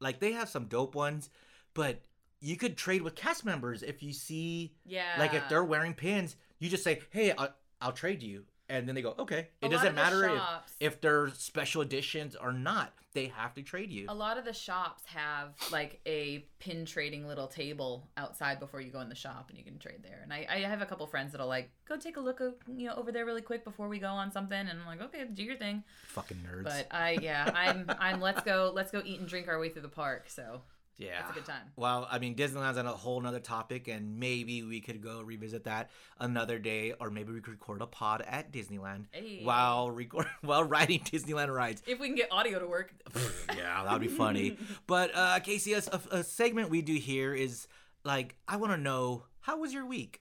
[0.00, 1.30] like they have some dope ones,
[1.74, 2.02] but
[2.40, 5.16] you could trade with cast members if you see Yeah.
[5.18, 8.94] like if they're wearing pins, you just say, "Hey, I'll, I'll trade you," and then
[8.94, 12.92] they go, "Okay." It lot doesn't matter if shops- if they're special editions or not.
[13.14, 14.06] They have to trade you.
[14.08, 18.90] A lot of the shops have like a pin trading little table outside before you
[18.90, 20.20] go in the shop, and you can trade there.
[20.22, 22.40] And I, I have a couple friends that'll like go take a look,
[22.74, 25.26] you know, over there really quick before we go on something, and I'm like, okay,
[25.30, 25.84] do your thing.
[26.06, 26.64] Fucking nerds.
[26.64, 28.20] But I, yeah, I'm, I'm.
[28.22, 30.30] Let's go, let's go eat and drink our way through the park.
[30.30, 30.62] So
[30.98, 31.62] yeah, that's a good time.
[31.76, 35.64] Well, I mean, Disneyland's on a whole nother topic, and maybe we could go revisit
[35.64, 39.40] that another day, or maybe we could record a pod at Disneyland Hey.
[39.42, 41.82] while record while riding Disneyland rides.
[41.86, 42.92] If we can get audio to work.
[43.56, 44.58] yeah, that would be funny.
[44.86, 47.66] But uh, Casey, a, a, a segment we do here is
[48.04, 50.20] like, I want to know how was your week.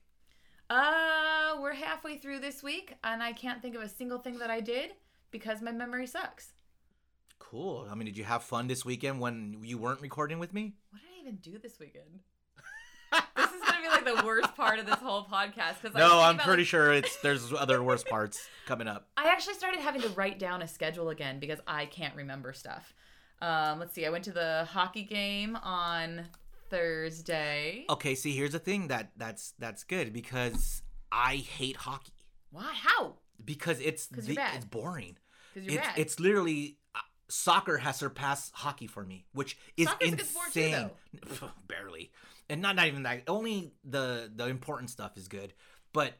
[0.70, 4.50] Uh, we're halfway through this week, and I can't think of a single thing that
[4.50, 4.92] I did
[5.30, 6.54] because my memory sucks.
[7.50, 7.88] Cool.
[7.92, 10.74] I mean, did you have fun this weekend when you weren't recording with me?
[10.92, 12.20] What did I even do this weekend?
[13.36, 16.38] this is gonna be like the worst part of this whole podcast because No, I'm
[16.38, 19.10] pretty sure it's there's other worse parts coming up.
[19.18, 22.94] I actually started having to write down a schedule again because I can't remember stuff.
[23.42, 24.06] Um, let's see.
[24.06, 26.26] I went to the hockey game on
[26.70, 27.86] Thursday.
[27.90, 32.14] Okay, see, here's the thing that that's that's good because I hate hockey
[32.52, 32.72] Why?
[32.74, 33.16] How?
[33.44, 34.56] because it's the, you're bad.
[34.56, 35.18] it's boring.
[35.54, 36.00] Because you're It's bad.
[36.00, 36.78] it's literally
[37.32, 40.90] soccer has surpassed hockey for me, which is Soccer's a good sport too, insane.
[41.68, 42.12] Barely,
[42.50, 43.24] and not not even that.
[43.28, 45.54] Only the the important stuff is good,
[45.94, 46.14] but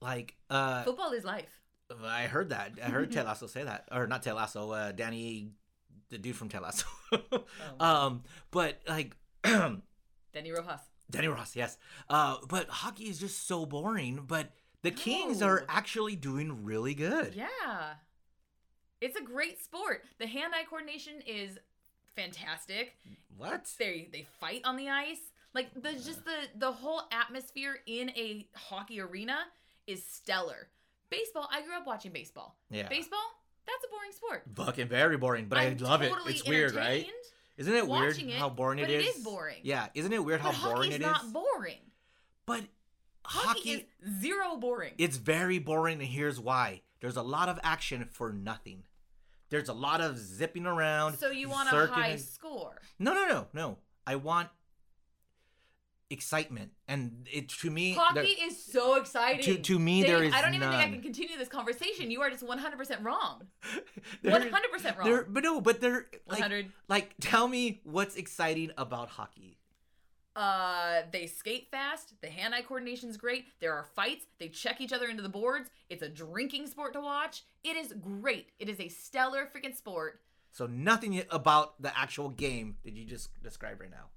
[0.00, 1.60] like uh, Football is life.
[2.04, 2.72] I heard that.
[2.82, 4.70] I heard Ted Lasso say that, or not Ted Lasso.
[4.70, 5.50] Uh, Danny,
[6.10, 6.86] the dude from Ted Lasso.
[7.12, 7.44] Oh.
[7.80, 9.16] um, but like.
[9.44, 10.80] Danny Rojas.
[11.10, 11.78] Danny Rojas, yes.
[12.10, 14.24] Uh, but hockey is just so boring.
[14.26, 14.50] But
[14.82, 15.46] the Kings No.
[15.46, 17.34] are actually doing really good.
[17.34, 17.94] Yeah.
[19.00, 20.04] It's a great sport.
[20.18, 21.58] The hand-eye coordination is
[22.14, 22.96] fantastic.
[23.36, 23.66] What?
[23.78, 25.20] They they fight on the ice.
[25.54, 29.38] Like the just the the whole atmosphere in a hockey arena
[29.86, 30.68] is stellar.
[31.10, 32.56] Baseball, I grew up watching baseball.
[32.70, 32.88] Yeah.
[32.88, 33.18] Baseball,
[33.66, 34.42] that's a boring sport.
[34.54, 36.36] Fucking very boring, but i I'm love totally it.
[36.36, 37.06] It's weird, right?
[37.56, 39.04] Isn't it weird it, how boring it is?
[39.04, 39.56] it is boring.
[39.62, 41.06] Yeah, isn't it weird But how boring it is?
[41.06, 41.78] hockey's not boring.
[42.44, 42.64] but
[43.24, 44.92] Hockey, hockey, is zero boring.
[44.98, 46.82] it's very boring, and here's why.
[47.00, 48.84] There's a lot of action for nothing.
[49.48, 51.18] There's a lot of zipping around.
[51.18, 52.80] so you want a high score.
[52.98, 53.78] No, no, no, no.
[54.06, 54.48] I want
[56.10, 57.94] excitement, and it to me.
[57.94, 59.42] Hockey there- is so exciting.
[59.44, 62.10] to to me there is I don't even think I can continue this conversation.
[62.10, 63.46] You are just 100% wrong.
[64.24, 65.08] 100% wrong.
[65.08, 66.72] There, but no, but they're like, 100.
[66.88, 69.58] like, tell me what's exciting about hockey.
[70.36, 72.12] Uh, they skate fast.
[72.20, 73.46] The hand-eye coordination's great.
[73.58, 74.26] There are fights.
[74.38, 75.70] They check each other into the boards.
[75.88, 77.42] It's a drinking sport to watch.
[77.64, 78.50] It is great.
[78.58, 80.20] It is a stellar freaking sport.
[80.52, 84.10] So nothing about the actual game did you just describe right now.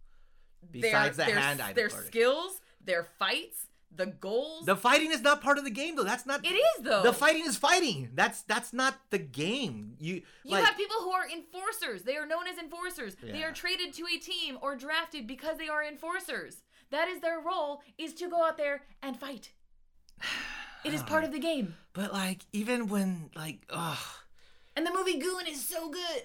[0.70, 2.12] Besides their, the hand-eye their coordination.
[2.12, 4.66] skills, their fights, the goals.
[4.66, 6.04] The fighting is not part of the game though.
[6.04, 7.04] That's not it is though.
[7.04, 8.10] The fighting is fighting.
[8.14, 9.96] That's that's not the game.
[10.00, 12.04] You You like have people who are enforcers.
[12.04, 13.16] They are known as enforcers.
[13.22, 16.64] They are traded to a team or drafted because they are enforcers.
[16.92, 19.52] That is their role is to go out there and fight.
[20.86, 21.76] It is part of the game.
[21.92, 23.98] but like even when like ugh
[24.78, 26.24] And the movie Goon is so good.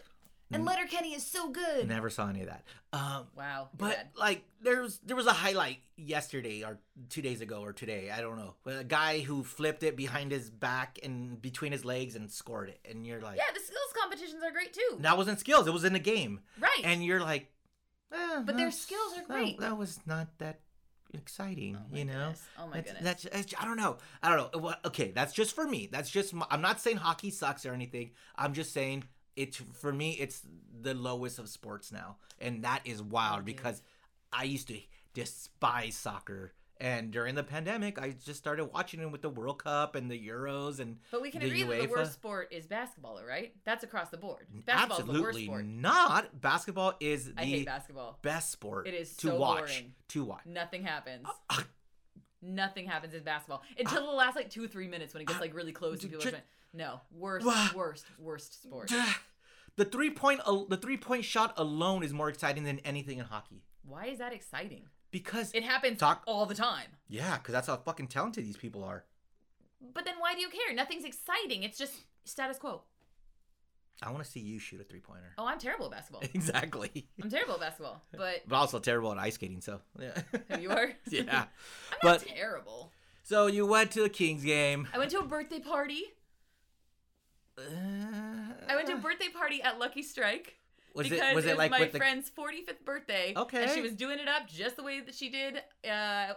[0.55, 1.89] And Letterkenny is so good.
[1.89, 2.65] never saw any of that.
[2.93, 3.69] Um Wow.
[3.77, 4.09] but bad.
[4.17, 6.79] like was there was a highlight yesterday or
[7.11, 8.55] two days ago or today, I don't know.
[8.67, 12.81] A guy who flipped it behind his back and between his legs and scored it.
[12.91, 14.99] And you're like Yeah, the skills competitions are great too.
[15.01, 16.41] that wasn't skills, it was in the game.
[16.61, 16.81] Right.
[16.85, 17.51] And you're like
[18.13, 19.59] eh, But their skills are great.
[19.61, 20.61] That, was not that
[21.13, 22.13] exciting, Oh my you know.
[22.13, 22.43] goodness.
[22.59, 23.23] Oh my That's, goodness.
[23.23, 23.97] that's, that's I don't know.
[24.23, 24.61] I don't know.
[24.61, 25.89] Well, Okay, that's just for me.
[25.91, 28.11] That's just my, I'm not saying hockey sucks or anything.
[28.37, 29.05] I'm just saying
[29.37, 30.43] it for me it's
[30.81, 32.17] the lowest of sports now.
[32.41, 33.53] And that is wild Okay.
[33.53, 33.83] because
[34.33, 34.79] I used to
[35.15, 36.53] despise soccer.
[36.81, 40.19] And during the pandemic, I just started watching it with the World Cup and the
[40.29, 43.55] Euros and but we can the agree that the worst sport is basketball, right?
[43.65, 44.47] That's across the board.
[44.67, 45.65] Basketball is the worst absolutely sport.
[45.67, 46.41] not.
[46.41, 48.19] Basketball is I the hate basketball.
[48.23, 49.59] best sport It is to so watch.
[49.61, 49.95] boring.
[50.09, 50.47] To watch.
[50.47, 51.27] Nothing happens.
[51.27, 51.63] Uh, uh
[52.43, 55.39] Nothing happens in basketball uh, until the last like two three minutes when it gets
[55.39, 56.43] uh, like really close and people are trying-
[56.77, 58.93] No, worst, worst, worst sport.
[59.77, 63.63] The three point the three point shot alone is more exciting than anything in hockey
[63.87, 64.83] Why is that exciting?
[65.11, 66.89] because It happens Talk- all the time.
[67.09, 69.05] yeah, because that's how fucking talented these people are.
[69.93, 70.75] But then why do you care?
[70.75, 71.63] Nothing's exciting.
[71.63, 72.83] It's just status quo.
[74.03, 75.33] I want to see you shoot a three pointer.
[75.39, 76.23] Oh, I'm terrible at basketball.
[76.35, 78.03] exactly, I'm terrible at basketball.
[78.17, 79.61] But but also terrible at ice skating.
[79.61, 80.91] So yeah, oh, you are?
[81.09, 81.23] yeah.
[81.23, 81.49] I'm not
[82.03, 82.91] But terrible.
[83.23, 84.89] so you went to the Kings game.
[84.93, 86.03] I went to a birthday party.
[87.59, 90.55] I went to a birthday party at Lucky Strike.
[90.95, 93.33] Was because it was it like my with the friend's 45th birthday.
[93.37, 93.63] Okay.
[93.65, 95.89] And she was doing it up just the way that she did uh,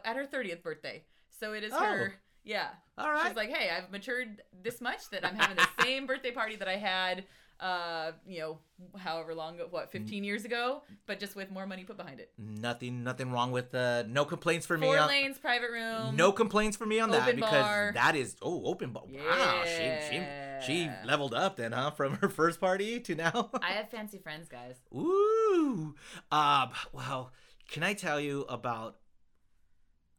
[0.03, 1.03] at her 30th birthday.
[1.39, 1.79] So it is Oh.
[1.79, 2.15] her.
[2.43, 2.69] Yeah.
[2.97, 3.27] all right?
[3.27, 6.67] She's like, hey, I've matured this much that I'm having the same birthday party that
[6.67, 7.25] I had,
[7.59, 8.59] uh, you know,
[8.97, 12.31] however long, what, 15 years ago, but just with more money put behind it.
[12.37, 14.87] nothing nothing wrong with uh no complaints for me.
[14.87, 16.15] Four on- lanes, private room.
[16.15, 17.91] no complaints for me on that because bar.
[17.95, 19.03] that is oh open bar.
[19.07, 20.23] Wow, she she
[20.65, 21.91] she leveled up then, huh?
[21.91, 23.49] From her first party to now.
[23.61, 24.75] I have fancy friends, guys.
[24.93, 25.95] Ooh.
[26.31, 27.31] Um, well,
[27.69, 28.97] can I tell you about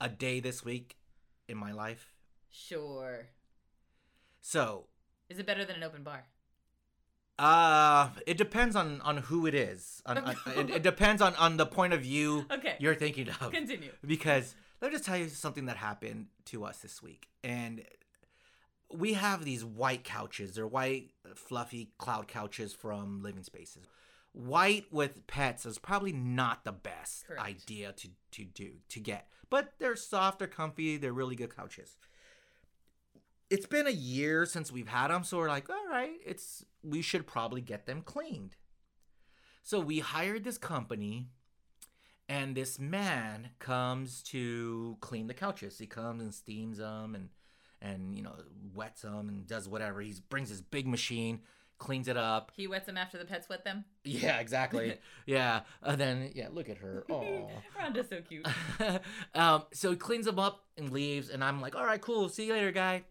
[0.00, 0.96] a day this week
[1.48, 2.14] in my life?
[2.50, 3.28] Sure.
[4.40, 4.86] So,
[5.28, 6.24] Is it better than an open bar?
[7.38, 10.02] Uh, it depends on on who it is.
[10.06, 12.76] On, on, it, it depends on on the point of view Okay.
[12.80, 13.52] you're thinking of.
[13.52, 13.90] Continue.
[14.06, 17.82] Because let me just tell you something that happened to us this week, and
[18.92, 20.54] we have these white couches.
[20.54, 23.84] They're white, fluffy cloud couches from Living Spaces.
[24.32, 27.42] White with pets is probably not the best Correct.
[27.42, 31.96] idea to to do to get, but they're soft, they're comfy, they're really good couches.
[33.50, 37.02] It's been a year since we've had them, so we're like, all right, it's we
[37.02, 38.56] should probably get them cleaned.
[39.62, 41.28] So we hired this company
[42.28, 45.78] and this man comes to clean the couches.
[45.78, 47.28] He comes and steams them and
[47.80, 48.34] and you know
[48.74, 50.00] wets them and does whatever.
[50.00, 51.40] He brings his big machine,
[51.78, 52.52] cleans it up.
[52.54, 53.84] He wets them after the pets wet them.
[54.04, 54.98] Yeah, exactly.
[55.26, 57.04] yeah, and then yeah, look at her.
[57.10, 57.48] Oh.
[57.80, 58.46] Rhonda's so cute.
[59.34, 62.28] um, so he cleans them up and leaves, and I'm like, all right, cool.
[62.28, 63.04] See you later, guy.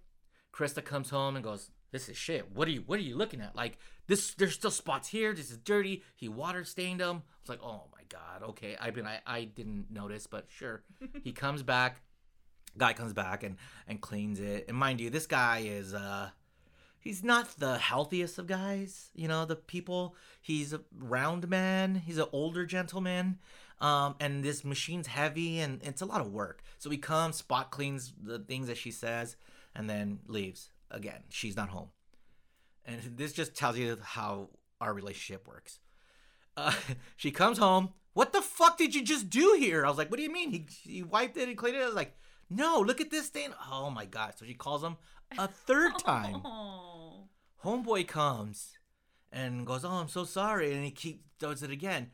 [0.53, 2.51] Krista comes home and goes, "This is shit.
[2.51, 2.83] What are you?
[2.85, 3.55] What are you looking at?
[3.55, 4.33] Like this?
[4.33, 5.33] There's still spots here.
[5.33, 6.03] This is dirty.
[6.15, 8.43] He water stained them." I was like, "Oh my god.
[8.49, 8.75] Okay.
[8.79, 10.83] I mean, I I didn't notice, but sure."
[11.23, 12.01] he comes back.
[12.77, 13.57] Guy comes back and
[13.87, 14.65] and cleans it.
[14.67, 16.29] And mind you, this guy is uh
[17.07, 22.17] he's not the healthiest of guys you know the people he's a round man he's
[22.17, 23.39] an older gentleman
[23.79, 27.71] um, and this machine's heavy and it's a lot of work so he comes spot
[27.71, 29.35] cleans the things that she says
[29.77, 31.21] and then leaves again.
[31.29, 31.89] She's not home.
[32.83, 34.49] And this just tells you how
[34.81, 35.79] our relationship works.
[36.57, 36.73] Uh,
[37.15, 37.89] she comes home.
[38.13, 39.85] What the fuck did you just do here?
[39.85, 40.51] I was like what do you mean?
[40.51, 41.83] He, he wiped it and cleaned it?
[41.83, 42.17] I was like
[42.49, 44.33] no look at this thing oh my god.
[44.37, 44.97] So she calls him
[45.37, 46.41] a third time.
[46.43, 47.27] Oh.
[47.63, 48.77] homeboy comes
[49.31, 52.09] and goes, "Oh, I'm so sorry," and he keeps does it again.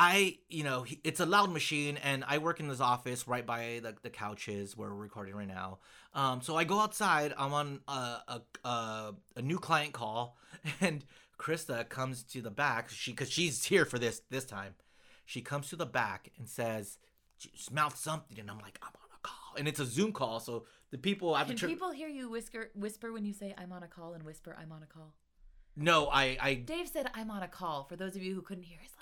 [0.00, 3.80] I, you know, it's a loud machine, and I work in this office right by
[3.82, 5.78] the, the couches where we're recording right now.
[6.14, 7.34] Um, so I go outside.
[7.36, 10.36] I'm on a, a, a, a new client call,
[10.80, 11.04] and
[11.36, 12.90] Krista comes to the back.
[12.90, 14.74] She because she's here for this this time.
[15.26, 16.98] She comes to the back and says,
[17.70, 20.64] mouth something, and I'm like, I'm on a call, and it's a Zoom call, so
[20.92, 23.82] the people have Can to people hear you whisper whisper when you say I'm on
[23.82, 25.14] a call and whisper I'm on a call?
[25.76, 27.84] No, I, I, Dave said I'm on a call.
[27.84, 28.97] For those of you who couldn't hear whisper.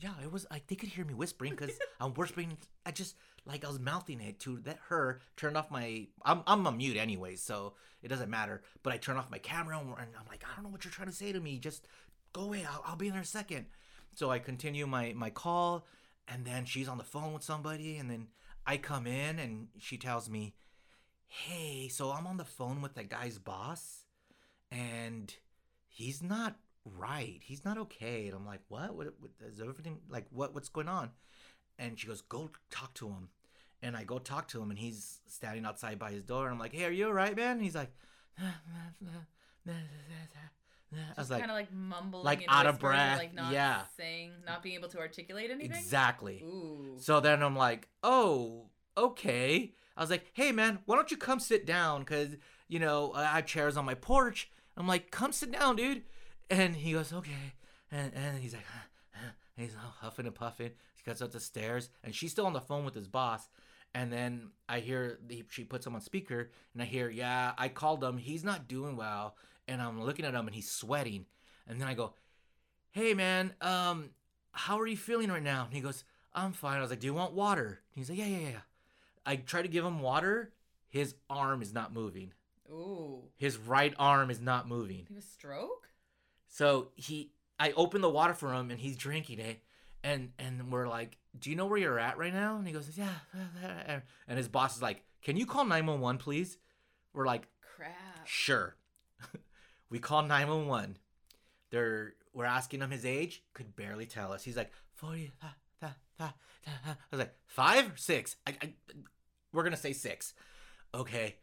[0.00, 2.56] Yeah, it was like they could hear me whispering because I'm whispering.
[2.86, 6.06] I just like I was mouthing it to let her turn off my.
[6.24, 8.62] I'm I'm on mute anyway, so it doesn't matter.
[8.82, 11.08] But I turn off my camera and I'm like, I don't know what you're trying
[11.08, 11.58] to say to me.
[11.58, 11.86] Just
[12.32, 12.66] go away.
[12.70, 13.66] I'll, I'll be in there in a second.
[14.14, 15.86] So I continue my my call,
[16.26, 18.28] and then she's on the phone with somebody, and then
[18.66, 20.54] I come in and she tells me,
[21.26, 24.04] "Hey, so I'm on the phone with the guy's boss,
[24.70, 25.34] and
[25.86, 27.40] he's not right.
[27.42, 28.94] He's not okay." And I'm like, "What?
[28.94, 29.14] What?
[29.20, 30.26] what is everything like?
[30.30, 30.54] What?
[30.54, 31.10] What's going on?"
[31.78, 33.28] And she goes, "Go talk to him."
[33.80, 36.44] And I go talk to him, and he's standing outside by his door.
[36.44, 37.92] And I'm like, "Hey, are you alright, man?" And he's like,
[41.16, 43.82] I was like, kind of like mumbling, like out of breath, like not yeah.
[43.96, 45.76] saying, not being able to articulate anything.
[45.76, 46.42] exactly.
[46.42, 46.96] Ooh.
[46.98, 48.66] So then I'm like, oh,
[48.96, 49.74] okay.
[49.96, 52.04] I was like, hey man, why don't you come sit down?
[52.04, 52.36] Cause
[52.68, 54.50] you know I have chairs on my porch.
[54.76, 56.02] I'm like, come sit down, dude.
[56.50, 57.54] And he goes, okay.
[57.90, 58.64] And and he's like,
[59.56, 60.70] and he's all huffing and puffing.
[60.96, 63.48] He goes up the stairs, and she's still on the phone with his boss.
[63.94, 67.68] And then I hear the, she puts him on speaker, and I hear, yeah, I
[67.68, 68.18] called him.
[68.18, 69.36] He's not doing well.
[69.66, 71.26] And I'm looking at him, and he's sweating.
[71.66, 72.14] And then I go,
[72.90, 74.10] hey man, um,
[74.52, 75.64] how are you feeling right now?
[75.66, 76.78] And he goes, I'm fine.
[76.78, 77.66] I was like, do you want water?
[77.66, 78.60] And he's like, yeah, yeah, yeah.
[79.24, 80.52] I try to give him water.
[80.88, 82.32] His arm is not moving.
[82.70, 83.20] Ooh.
[83.36, 85.04] His right arm is not moving.
[85.08, 85.77] He was stroke.
[86.48, 89.62] So he, I open the water for him, and he's drinking it.
[90.04, 92.56] And and we're like, do you know where you're at right now?
[92.56, 94.00] And he goes, yeah.
[94.28, 96.58] And his boss is like, can you call 911, please?
[97.12, 97.94] We're like, Crap.
[98.24, 98.76] Sure.
[99.90, 100.98] we call 911.
[101.70, 103.42] They're we're asking him his age.
[103.54, 104.44] Could barely tell us.
[104.44, 105.32] He's like 40.
[105.42, 106.34] ah, ah, ah,
[106.66, 108.36] ah, ah." I was like five or six.
[108.46, 108.72] I, I,
[109.52, 110.34] we're gonna say six.
[110.94, 111.36] Okay.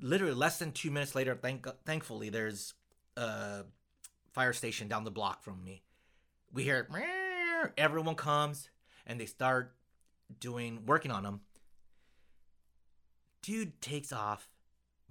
[0.00, 1.38] Literally less than two minutes later.
[1.40, 2.74] Thank thankfully there's
[3.16, 3.64] a
[4.32, 5.82] fire station down the block from me.
[6.52, 8.70] We hear "Meow." everyone comes
[9.06, 9.74] and they start
[10.40, 11.40] doing working on him.
[13.42, 14.48] Dude takes off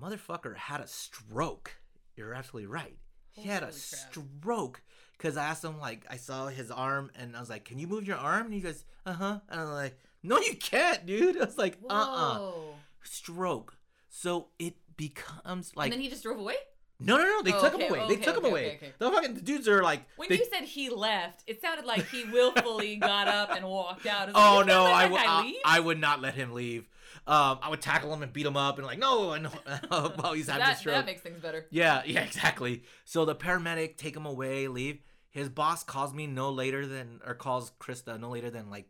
[0.02, 1.76] motherfucker had a stroke.
[2.16, 2.98] You're absolutely right.
[3.34, 3.74] He had a crap.
[3.74, 4.82] stroke
[5.18, 7.88] because I asked him like I saw his arm and I was like, "Can you
[7.88, 11.38] move your arm?" And he goes, "Uh huh." And I'm like, "No, you can't, dude."
[11.42, 12.74] I was like, "Uh uh Whoa.
[13.04, 13.78] stroke."
[14.10, 16.56] So it becomes like and then he just drove away.
[17.04, 17.42] No, no, no.
[17.44, 18.00] They Oh, took okay, him away.
[18.02, 18.66] okay, they took him okay, away.
[18.68, 18.94] okay, okay.
[19.00, 20.04] The fucking the dudes are like.
[20.18, 24.06] When they- you said he left, it sounded like he willfully got up and walked
[24.06, 24.30] out.
[24.36, 25.22] Oh like, no, I would.
[25.24, 25.54] I.
[25.66, 26.88] I would not let him leave.
[27.28, 29.50] Um, I would tackle him and beat him up and like, no, no,
[30.16, 30.96] while he's having a that, stroke.
[30.96, 31.68] that makes things better.
[31.70, 32.84] Yeah, yeah, exactly.
[33.06, 35.00] So the paramedic take him away, leave.
[35.30, 38.88] His boss calls me no later than, or calls Krista no later than like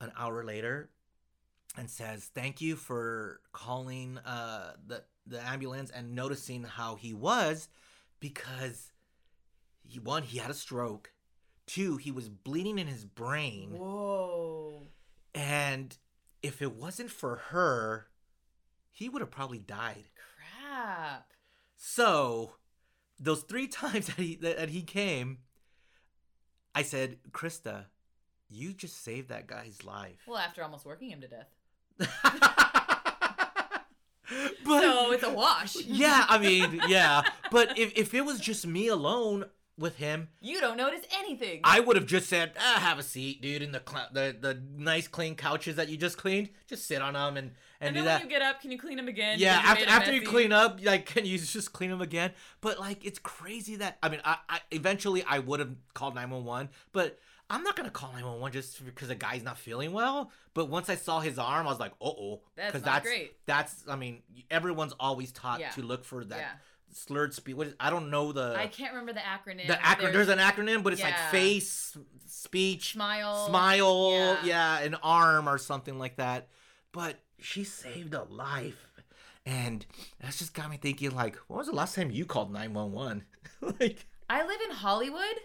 [0.00, 0.90] an hour later,
[1.76, 7.68] and says thank you for calling uh, the the ambulance and noticing how he was,
[8.20, 8.92] because
[9.82, 11.12] he one he had a stroke,
[11.66, 14.82] two he was bleeding in his brain, Whoa.
[15.34, 15.96] and
[16.42, 18.08] if it wasn't for her,
[18.90, 20.04] he would have probably died.
[20.70, 21.32] Crap.
[21.76, 22.54] So,
[23.18, 25.38] those three times that he that he came,
[26.74, 27.86] I said, Krista,
[28.48, 30.22] you just saved that guy's life.
[30.26, 31.48] Well, after almost working him to death.
[34.64, 35.76] but so it's a wash.
[35.76, 37.22] yeah, I mean, yeah.
[37.50, 39.46] But if if it was just me alone
[39.78, 41.60] with him, You don't notice anything.
[41.64, 44.62] I would have just said, ah, "Have a seat, dude, in the cl- the the
[44.76, 46.50] nice clean couches that you just cleaned.
[46.66, 48.70] Just sit on them and and, and do then that." when you get up, can
[48.70, 49.38] you clean them again?
[49.38, 52.32] Yeah, after after you clean up, like, can you just clean them again?
[52.60, 56.30] But like, it's crazy that I mean, I, I eventually I would have called nine
[56.30, 57.18] one one, but
[57.52, 60.30] I'm not gonna call nine one one just because the guy's not feeling well.
[60.54, 63.32] But once I saw his arm, I was like, uh oh, That's not that's great.
[63.46, 65.70] that's I mean, everyone's always taught Yeah.
[65.72, 66.50] to look for that Yeah.
[66.92, 67.54] slurred speech.
[67.54, 69.66] What is, I don't know the I can't remember the acronym.
[69.66, 70.12] the acronym.
[70.12, 71.96] There's an acronym, but it's like face,
[72.26, 73.46] speech, smile.
[73.48, 74.44] smile, Yeah.
[74.44, 74.78] yeah.
[74.80, 76.48] an arm or something like that.
[76.90, 78.88] But she saved a life.
[79.44, 79.84] And
[80.20, 83.24] that's just got me thinking like, when was the last time you called 911?
[83.80, 85.36] like, I live in Hollywood,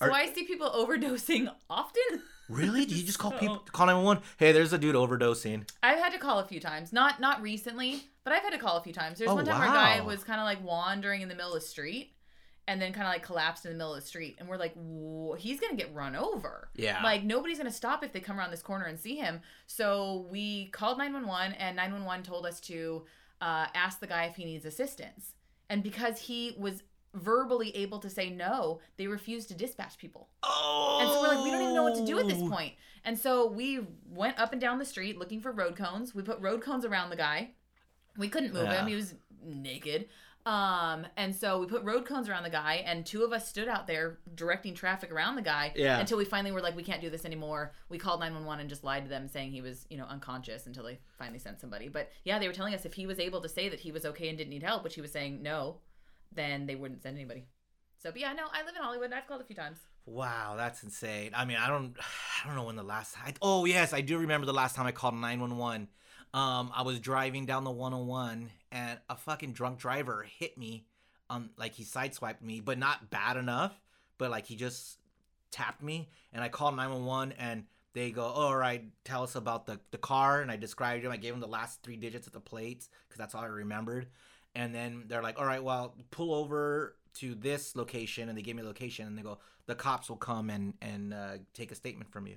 [0.00, 2.22] so Are- I see people overdosing often.
[2.48, 2.84] really?
[2.86, 4.22] Do you just call So- people call 911?
[4.38, 5.68] Hey, there's a dude overdosing.
[5.82, 6.92] I've had to call a few times.
[6.92, 9.18] Not not recently, but I've had to call a few times.
[9.18, 11.54] There's Oh, one time where a guy was kind of like wandering in the middle
[11.54, 12.14] of the street
[12.68, 14.36] and then kind of like collapsed in the middle of the street.
[14.38, 16.68] And we're like, "Whoa, he's going to get run over.
[16.76, 17.02] Yeah.
[17.02, 19.40] Like nobody's going to stop if they come around this corner and see him.
[19.66, 23.04] So we called 911 and 911 told us to
[23.40, 25.32] uh, ask the guy if he needs assistance.
[25.68, 26.82] And because he was
[27.14, 30.28] verbally able to say no, they refused to dispatch people.
[30.42, 30.98] Oh.
[31.00, 32.74] And so we're like, we don't even know what to do at this point.
[33.04, 36.14] And so we went up and down the street looking for road cones.
[36.14, 37.50] We put road cones around the guy.
[38.16, 38.80] We couldn't move Yeah.
[38.80, 38.86] him.
[38.86, 40.08] He was naked.
[40.46, 43.68] Um, and so we put road cones around the guy, and two of us stood
[43.68, 45.98] out there directing traffic around the guy Yeah.
[45.98, 47.74] until we finally were like, we can't do this anymore.
[47.90, 50.84] We called 911 and just lied to them saying he was, you know, unconscious until
[50.84, 51.88] they finally sent somebody.
[51.88, 54.06] But yeah, they were telling us if he was able to say that he was
[54.06, 55.80] okay and didn't need help, which he was saying no,
[56.34, 57.46] then they wouldn't send anybody.
[57.98, 59.12] So, but yeah, no, I live in Hollywood.
[59.12, 59.78] I've called a few times.
[60.06, 61.32] Wow, that's insane.
[61.34, 61.96] I mean, I don't,
[62.44, 63.16] I don't know when the last.
[63.24, 65.88] I, oh yes, I do remember the last time I called nine one one.
[66.32, 70.56] Um, I was driving down the one hundred one, and a fucking drunk driver hit
[70.56, 70.86] me.
[71.28, 73.72] Um, like he sideswiped me, but not bad enough.
[74.18, 74.98] But like he just
[75.50, 79.34] tapped me, and I called nine one one, and they go, "All right, tell us
[79.34, 81.12] about the the car." And I described him.
[81.12, 84.06] I gave him the last three digits of the plates because that's all I remembered.
[84.54, 88.56] And then they're like, "All right, well, pull over to this location," and they gave
[88.56, 91.74] me a location, and they go, "The cops will come and and uh, take a
[91.74, 92.36] statement from you."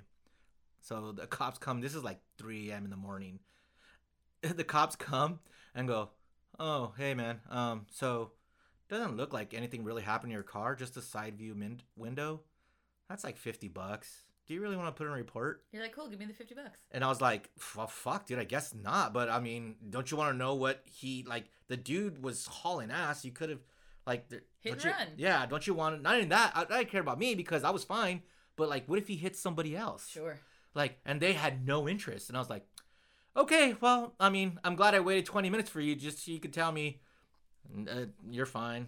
[0.80, 1.80] So the cops come.
[1.80, 2.84] This is like 3 a.m.
[2.84, 3.40] in the morning.
[4.42, 5.40] the cops come
[5.74, 6.10] and go,
[6.58, 8.32] "Oh, hey man, um, so
[8.88, 10.74] doesn't look like anything really happened to your car.
[10.74, 12.42] Just a side view min- window.
[13.08, 14.24] That's like 50 bucks.
[14.46, 16.32] Do you really want to put in a report?" You're like, cool, give me the
[16.32, 16.78] 50 bucks.
[16.90, 19.12] And I was like, well, fuck, dude, I guess not.
[19.12, 21.44] But I mean, don't you want to know what he like?
[21.68, 23.24] The dude was hauling ass.
[23.24, 23.60] You could have,
[24.06, 25.08] like, Hit and you, run.
[25.16, 26.02] Yeah, don't you want to?
[26.02, 26.52] Not even that.
[26.54, 28.22] I, I didn't care about me because I was fine.
[28.56, 30.08] But like, what if he hit somebody else?
[30.08, 30.38] Sure.
[30.74, 32.28] Like, and they had no interest.
[32.28, 32.66] And I was like,
[33.36, 36.40] okay, well, I mean, I'm glad I waited 20 minutes for you just so you
[36.40, 37.00] could tell me
[37.90, 38.86] uh, you're fine.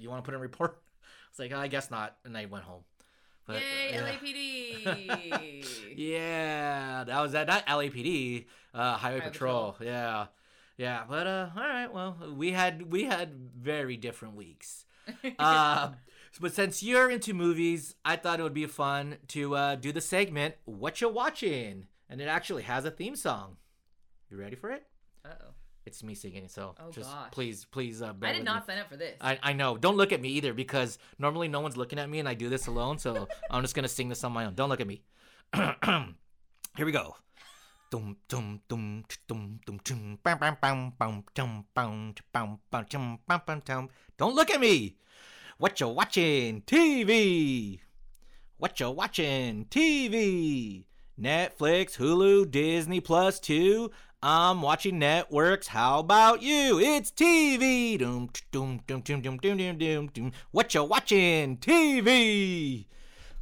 [0.00, 0.82] You want to put in a report?
[1.02, 2.16] I was like, I guess not.
[2.24, 2.82] And I went home.
[3.48, 4.02] But, Yay, yeah.
[4.12, 5.64] LAPD.
[5.96, 7.48] Yeah, that was that.
[7.48, 8.44] Not LAPD,
[8.74, 9.76] uh, Highway Highway Patrol.
[9.80, 10.26] Yeah,
[10.76, 11.02] yeah.
[11.08, 11.92] But uh, all right.
[11.92, 14.84] Well, we had we had very different weeks.
[15.38, 15.92] Uh,
[16.38, 20.02] but since you're into movies, I thought it would be fun to uh, do the
[20.02, 23.56] segment "What you're Watching," and it actually has a theme song.
[24.30, 24.84] You ready for it?
[25.24, 25.54] Uh-oh.
[25.88, 27.30] It's me singing, so Oh, just gosh.
[27.32, 28.02] please, please.
[28.02, 28.74] Uh, bear I did not Me.
[28.74, 29.16] sign up for this.
[29.22, 29.78] I, I know.
[29.78, 32.50] Don't look at me either because normally no one's looking at me and I do
[32.50, 32.98] this alone.
[32.98, 34.54] So I'm just gonna sing this on my own.
[34.54, 35.00] Don't look at me.
[35.56, 37.16] Here we go.
[37.90, 43.18] Dum dum dum ch- dum dum bam bam bam bam chum bam bam bam chum
[43.26, 43.88] bam bam chum.
[44.18, 44.96] Don't look at me.
[45.56, 46.60] What you watching?
[46.66, 47.80] TV.
[48.58, 49.64] What you watching?
[49.70, 50.84] TV.
[51.18, 53.90] Netflix, Hulu, Disney Plus 2.
[54.22, 55.68] I'm watching networks.
[55.68, 56.80] How about you?
[56.80, 57.96] It's TV.
[57.98, 60.32] Doom, doom, doom, doom, doom, doom, doom, doom, doom.
[60.50, 61.56] What you watching?
[61.58, 62.86] TV.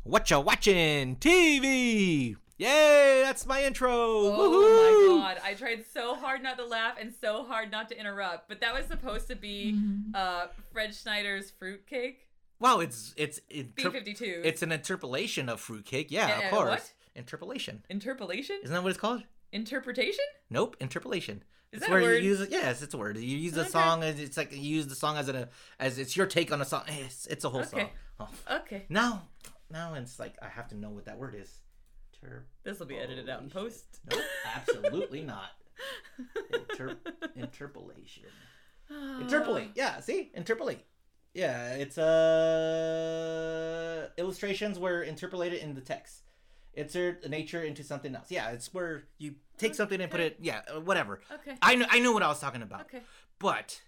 [0.03, 1.17] What you watching?
[1.17, 2.37] TV.
[2.59, 3.23] Yay!
[3.25, 3.91] That's my intro.
[3.91, 5.19] Oh Woohoo!
[5.19, 5.41] my god!
[5.45, 8.73] I tried so hard not to laugh and so hard not to interrupt, but that
[8.75, 9.79] was supposed to be
[10.15, 12.29] uh, Fred Schneider's fruitcake.
[12.59, 14.41] Wow, it's it's B fifty two.
[14.45, 16.11] it's an interpolation of fruitcake.
[16.11, 16.69] Yeah, Uh, of course.
[16.71, 16.93] what?
[17.15, 17.83] Interpolation.
[17.91, 18.57] interpolation.
[18.63, 19.23] Isn't that what it's called?
[19.53, 20.25] Interpretation.
[20.51, 21.43] Nope, interpolation.
[21.73, 22.23] Is it's that a where word?
[22.23, 22.51] you use it.
[22.51, 23.17] Yes, it's a word.
[23.17, 23.71] You use the Okay.
[23.71, 25.49] song as it's like you use the song as a
[25.81, 26.83] as it's your take on a song.
[26.89, 27.81] Eh, It's, it's a whole Okay.
[27.81, 27.91] song.
[28.49, 28.57] Oh.
[28.61, 29.29] Okay, Now,
[29.71, 31.61] now it's like I have to know what that word is.
[32.21, 33.85] Ter- this will be edited out in post.
[34.11, 34.23] Nope,
[34.55, 35.51] absolutely not.
[36.53, 36.97] Inter-
[37.37, 38.25] interpolation.
[39.21, 39.71] Interpolate.
[39.75, 40.31] Yeah, see?
[40.35, 40.85] Interpolate.
[41.35, 46.23] Yeah, it's uh illustrations were interpolated in the text.
[46.77, 48.31] Insert nature into something else.
[48.31, 50.37] Yeah, it's where you take something and put it.
[50.41, 51.21] Yeah, uh, whatever.
[51.33, 51.57] Okay.
[51.63, 51.87] I know.
[51.89, 52.83] I know what I was talking about.
[52.83, 53.01] Okay.
[53.39, 53.81] But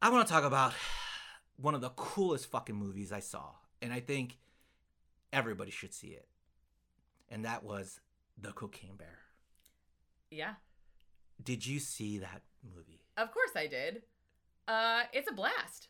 [0.00, 0.72] I want to talk about
[1.56, 3.50] one of the coolest fucking movies I saw,
[3.82, 4.38] and I think
[5.32, 6.28] everybody should see it.
[7.28, 8.00] And that was
[8.40, 9.18] The Cocaine Bear.
[10.30, 10.54] Yeah.
[11.42, 13.02] Did you see that movie?
[13.16, 14.02] Of course I did.
[14.68, 15.88] Uh, it's a blast.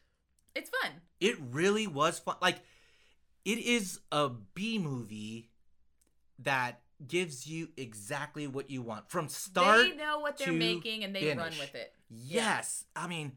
[0.55, 0.93] It's fun.
[1.21, 2.37] It really was fun.
[2.41, 2.61] Like,
[3.45, 5.51] it is a B movie
[6.41, 9.81] that gives you exactly what you want from start.
[9.91, 11.61] they know what they're making and they run finish.
[11.61, 11.93] with it.
[12.09, 13.33] Yes, I mean,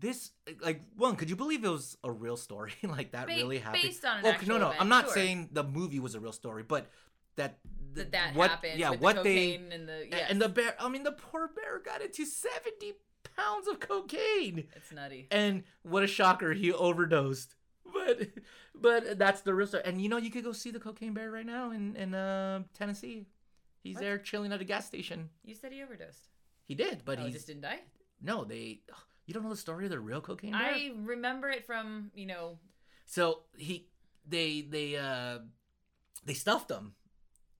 [0.00, 1.16] this like one.
[1.16, 3.82] Could you believe it was a real story like that Ba- really happened?
[3.84, 5.14] based on an Well, actual no, no, event, I'm not sure.
[5.14, 6.86] saying the movie was a real story, but
[7.36, 7.58] that
[7.94, 8.78] th- That that what, happened.
[8.78, 10.26] Yeah, with what the they and the yes.
[10.30, 10.74] and the bear.
[10.78, 12.94] I mean, the poor bear got into 70
[13.36, 15.28] pounds of cocaine, It's nutty.
[15.30, 17.54] and what a shocker, he overdosed.
[18.08, 18.28] But
[18.74, 19.82] but that's the real story.
[19.86, 22.62] And you know, you could go see the cocaine bear right now in in uh,
[22.74, 23.26] Tennessee.
[23.82, 24.02] He's What?
[24.02, 25.30] there chilling at a gas station.
[25.44, 26.28] You said he overdosed.
[26.64, 27.80] He did, but oh, he just didn't die.
[28.20, 28.44] no.
[28.44, 28.80] They
[29.26, 30.60] you don't know the story of the real cocaine bear.
[30.60, 32.58] I remember it from you know.
[33.06, 33.86] So he
[34.26, 35.38] they they uh
[36.24, 36.94] they stuffed him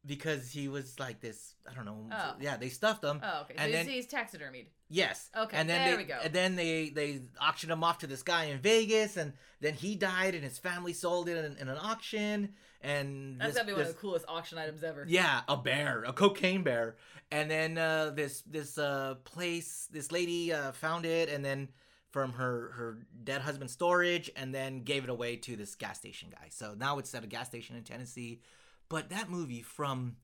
[0.07, 1.55] because he was like this.
[1.71, 2.07] I don't know.
[2.13, 2.35] Oh.
[2.41, 3.21] Yeah, they stuffed him.
[3.23, 3.55] Oh, okay.
[3.57, 4.67] So And he's, then- he's taxidermied.
[4.91, 5.29] Yes.
[5.37, 6.19] Okay, And then there they, we go.
[6.25, 9.97] And then they they auctioned him off to this guy in Vegas, and then he
[9.97, 12.55] died, and his family sold it in, in an auction.
[12.81, 15.05] And That's this, gotta be one this- of the coolest auction items ever.
[15.07, 16.97] yeah, a bear, a cocaine bear,
[17.31, 21.69] and then uh, this this uh, place, this lady uh, found it, and then
[22.11, 26.31] from her her dead husband's storage, and then gave it away to this gas station
[26.31, 26.47] guy.
[26.49, 28.41] So now it's at a gas station in Tennessee.
[28.89, 30.17] But that movie, from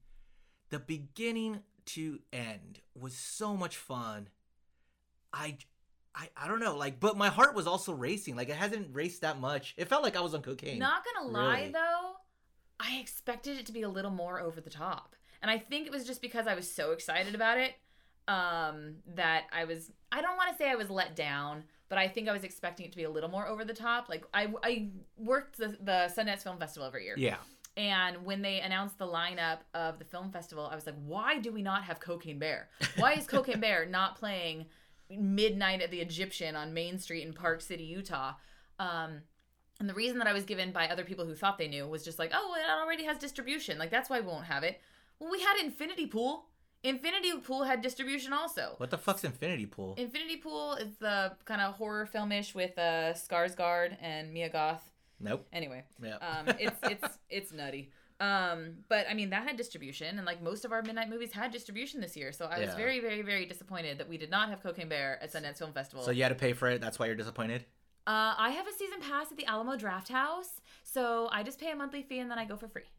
[0.71, 4.29] the beginning to end, was so much fun.
[5.33, 5.59] I.
[6.17, 8.37] I, I don't know, like, but my heart was also racing.
[8.37, 9.75] Like, it hasn't raced that much.
[9.77, 10.79] It felt like I was on cocaine.
[10.79, 11.73] Not gonna lie Really?
[11.73, 12.13] though,
[12.79, 15.17] I expected it to be a little more over the top.
[15.43, 17.75] And I think it was just because I was so excited about it
[18.29, 22.07] um that I was I don't want to say I was let down, but I
[22.07, 24.09] think I was expecting it to be a little more over the top.
[24.09, 27.17] Like I I worked the, the Sundance Film Festival every year.
[27.19, 27.39] yeah.
[27.77, 31.53] And when they announced the lineup of the film festival, I was like, why do
[31.53, 32.69] we not have Cocaine Bear?
[32.97, 34.67] Why is Cocaine Bear not playing
[35.11, 38.35] midnight at the Egyptian on Main Street in Park City, Utah?
[38.79, 39.23] Um,
[39.81, 42.05] and the reason that I was given by other people who thought they knew was
[42.05, 43.77] just like, oh, it already has distribution.
[43.77, 44.81] Like, that's why we won't have it.
[45.19, 46.47] Well, we had Infinity Pool.
[46.85, 48.75] Infinity Pool had distribution also.
[48.77, 49.95] What the fuck's Infinity Pool?
[49.97, 54.94] Infinity Pool is the kind of horror filmish with uh, Skarsgård and Mia Goth.
[55.21, 55.47] Nope.
[55.53, 56.17] Anyway, Yeah.
[56.17, 57.91] um, it's it's it's nutty.
[58.21, 61.51] Um, but I mean that had distribution, and like most of our midnight movies had
[61.51, 62.33] distribution this year.
[62.33, 62.77] So I was Yeah.
[62.77, 66.05] very, very, very disappointed that we did not have Cocaine Bear at Sundance Film Festival.
[66.05, 66.81] So you had to pay for it.
[66.81, 67.65] That's why you're disappointed.
[68.07, 71.71] uh, I have a season pass at the Alamo Draft House, so I just pay
[71.73, 72.91] a monthly fee and then I go for free.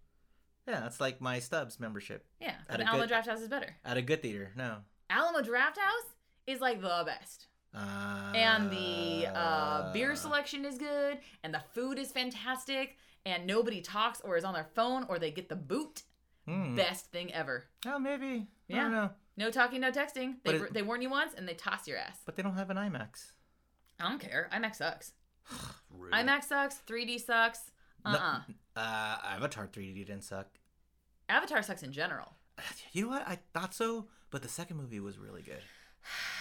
[0.68, 3.48] Yeah, that's like my Stubs membership Yeah, At but a Alamo good- Draft House is
[3.48, 3.76] better.
[3.86, 4.52] at a good theater.
[4.56, 4.78] No.
[5.12, 6.10] Alamo Draft House
[6.48, 7.48] is like the best.
[7.76, 13.82] Uh, and the uh, beer selection is good, and the food is fantastic, and nobody
[13.82, 16.04] talks or is on their phone or they get the boot.
[16.48, 16.76] Hmm.
[16.76, 17.66] Best thing ever.
[17.88, 18.26] Oh, maybe.
[18.70, 18.84] I Yeah.
[18.84, 19.10] don't know.
[19.38, 20.36] No talking, no texting.
[20.44, 22.20] They, it- they warn you once and they toss your ass.
[22.26, 23.32] But they don't have an IMAX.
[24.00, 24.48] I don't care.
[24.54, 25.14] IMAX sucks.
[25.90, 26.14] Rude.
[26.14, 26.82] IMAX sucks.
[26.88, 27.72] 3D sucks.
[28.06, 28.40] Uh No- uh
[28.80, 30.48] Uh, Avatar 3D didn't suck.
[31.28, 32.34] Avatar sucks in general.
[32.94, 33.28] You know what?
[33.28, 35.62] I thought so, but the second movie was really good.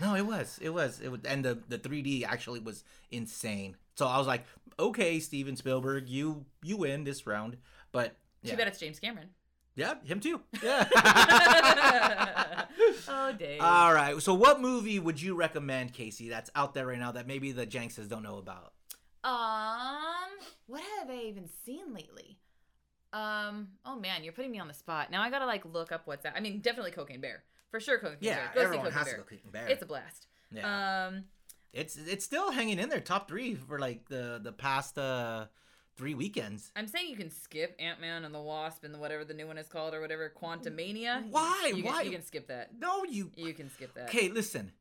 [0.00, 0.58] No, it was.
[0.62, 1.00] It was.
[1.00, 3.76] It was, and the the 3D actually was insane.
[3.96, 4.44] So I was like,
[4.78, 7.56] okay, Steven Spielberg, you you win this round.
[7.92, 9.28] But Too yeah, bad it's James Cameron.
[9.74, 10.40] yeah, him too.
[10.62, 10.86] Yeah.
[13.08, 13.60] oh, Dave.
[13.60, 14.20] All right.
[14.22, 16.28] So, what movie would you recommend, Casey?
[16.28, 18.72] That's out there right now that maybe the Jankses don't know about.
[19.22, 20.30] Um,
[20.66, 22.38] what have I even seen lately?
[23.12, 25.10] Um, oh man, you're putting me on the spot.
[25.10, 26.34] Now I gotta like look up what's that.
[26.36, 27.98] I mean, definitely Cocaine Bear for sure.
[27.98, 28.50] Cocaine Yeah, Bear.
[28.54, 29.14] Go everyone has Bear.
[29.14, 29.66] to go Cocaine Bear.
[29.68, 30.26] It's a blast.
[30.50, 31.24] yeah, Um,
[31.72, 35.46] it's it's still hanging in there, top three for like the the past uh
[35.96, 36.72] three weekends.
[36.74, 39.46] I'm saying you can skip Ant Man and the Wasp and the whatever the new
[39.46, 41.28] one is called or whatever Quantumania.
[41.30, 41.72] Why?
[41.74, 42.02] You can, Why?
[42.02, 42.70] You can skip that.
[42.78, 43.30] No, you.
[43.36, 44.04] You can skip that.
[44.08, 44.72] Okay, listen.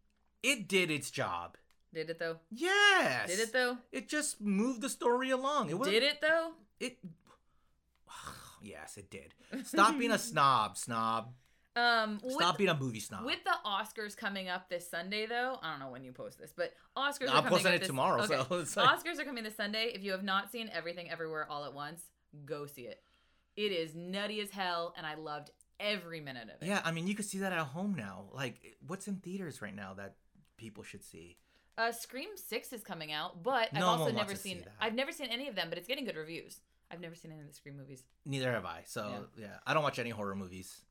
[0.42, 1.58] It did its job.
[1.94, 2.38] Did it though?
[2.52, 3.30] Yes.
[3.30, 3.78] Did it though?
[3.92, 5.70] It just moved the story along.
[5.70, 6.52] It Did it though?
[6.80, 6.98] It.
[8.62, 9.34] yes, it did.
[9.66, 11.34] Stop being a snob, snob.
[11.76, 13.24] Um, with, Stop being a movie snob.
[13.26, 16.52] with the Oscars coming up this Sunday though, I don't know when you post this,
[16.56, 17.30] but Oscars.
[17.30, 18.42] I'm are coming posting up it this, tomorrow, okay.
[18.50, 19.92] so it's like- Oscars are coming this Sunday.
[19.94, 22.02] If you have not seen Everything Everywhere All at Once,
[22.46, 23.02] go see it.
[23.56, 26.68] It is nutty as hell, and I loved every minute of it.
[26.68, 28.26] yeah, I mean, you could see that at home now.
[28.34, 30.16] Like, what's in theaters right now that
[30.58, 31.38] people should see?
[31.78, 34.66] Uh, Scream Six is coming out, but I've also never seen.
[34.82, 36.60] I've never seen any of them, but it's getting good reviews.
[36.92, 38.04] I've never seen any of the Scream movies.
[38.26, 38.82] Neither have I.
[38.86, 40.82] So yeah, I don't watch any horror movies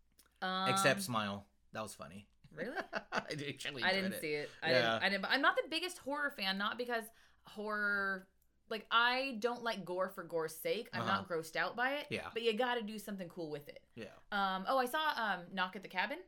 [0.43, 1.47] Um, except Smile.
[1.73, 2.27] That was funny.
[2.55, 2.77] really.
[3.13, 3.19] I
[3.49, 4.51] actually I didn't see it.
[4.63, 4.75] I Yeah.
[4.93, 5.03] didn't.
[5.03, 5.25] I didn't.
[5.27, 6.59] I'm not the biggest horror fan.
[6.59, 7.05] Not because
[7.45, 8.27] horror.
[8.71, 10.89] Like I don't like gore for gore's sake.
[10.93, 12.07] I'm not grossed out by it.
[12.11, 12.27] Yeah.
[12.35, 13.81] But you got to do something cool with it.
[13.95, 14.05] Yeah.
[14.31, 14.65] Um.
[14.69, 16.19] Oh, I saw um Knock at the Cabin.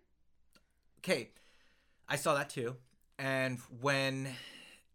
[0.98, 1.30] Okay,
[2.08, 2.76] I saw that too.
[3.18, 4.28] And when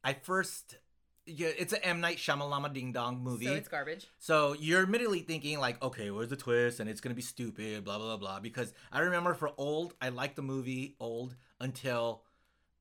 [0.04, 0.78] I first,
[1.26, 3.46] yeah, it's an M Night Shyamalama Ding Dong movie.
[3.48, 4.08] So it's garbage.
[4.20, 6.80] So you're immediately thinking like, okay, where's the twist?
[6.80, 8.40] And it's gonna be stupid, blah blah blah blah.
[8.40, 12.24] Because I remember for old, I liked the movie old until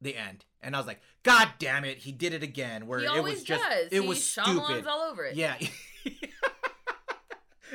[0.01, 2.86] the end, and I was like, God damn it, he did it again.
[2.86, 3.86] Where He it was just, does.
[3.86, 4.86] it He was Shyamalan's stupid.
[4.86, 5.34] all over it.
[5.36, 5.57] Yeah.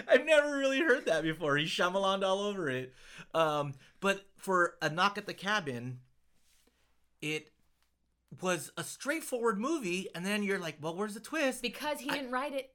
[0.07, 1.57] I've never really heard that before.
[1.57, 2.93] He Shyamalan all over it.
[3.33, 5.99] Um, but for a knock at the cabin,
[7.21, 7.49] it
[8.41, 11.61] was a straightforward movie, and then you're like, well, where's the twist?
[11.61, 12.71] Because he I- didn't write it.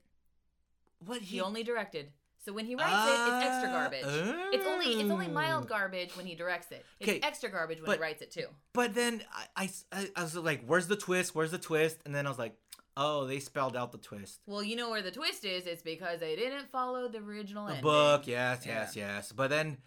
[1.04, 2.10] What He only directed.
[2.44, 4.04] So when he writes it, it's extra Ah, garbage.
[4.52, 6.84] It's only it's only mild garbage when he directs it.
[7.00, 8.46] It's extra garbage when but- he writes it too.
[8.74, 9.22] But then
[9.56, 11.34] I, I, I was like, where's the twist?
[11.34, 12.00] Where's the twist?
[12.04, 12.56] And then I was like,
[12.96, 14.40] Oh, they spelled out the twist.
[14.46, 15.66] Well, you know where the twist is.
[15.66, 17.82] It's because they didn't follow the original The ending.
[17.82, 19.32] book, yes, yes, yes.
[19.32, 19.78] But then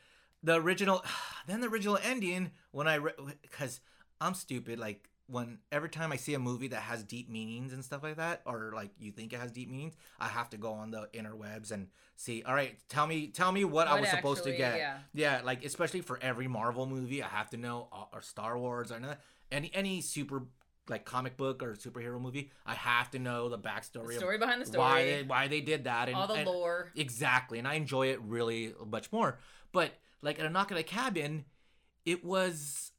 [0.43, 1.05] the original,
[1.47, 2.99] then the original ending when I
[3.43, 3.79] because
[4.19, 4.77] I'm stupid.
[4.79, 8.15] Like when every time I see a movie that has deep meanings and stuff like
[8.17, 11.09] that, or like you think it has deep meanings, I have to go on the
[11.13, 12.43] interwebs and see.
[12.43, 14.77] All right, tell me, tell me what, I What was supposed to get.
[14.77, 14.97] yeah.
[15.13, 18.91] Yeah, like especially for every Marvel movie, I have to know, uh, or Star Wars,
[18.91, 19.07] or any-
[19.51, 20.43] any any super
[20.89, 22.49] like comic book or superhero movie.
[22.65, 24.79] I have to know the backstory The of story behind the story.
[24.79, 26.93] why they why they did that and all the and- lore.
[26.95, 29.37] Exactly, and I enjoy it really much more.
[29.73, 31.43] But like at a knock at a cabin,
[32.05, 32.93] it was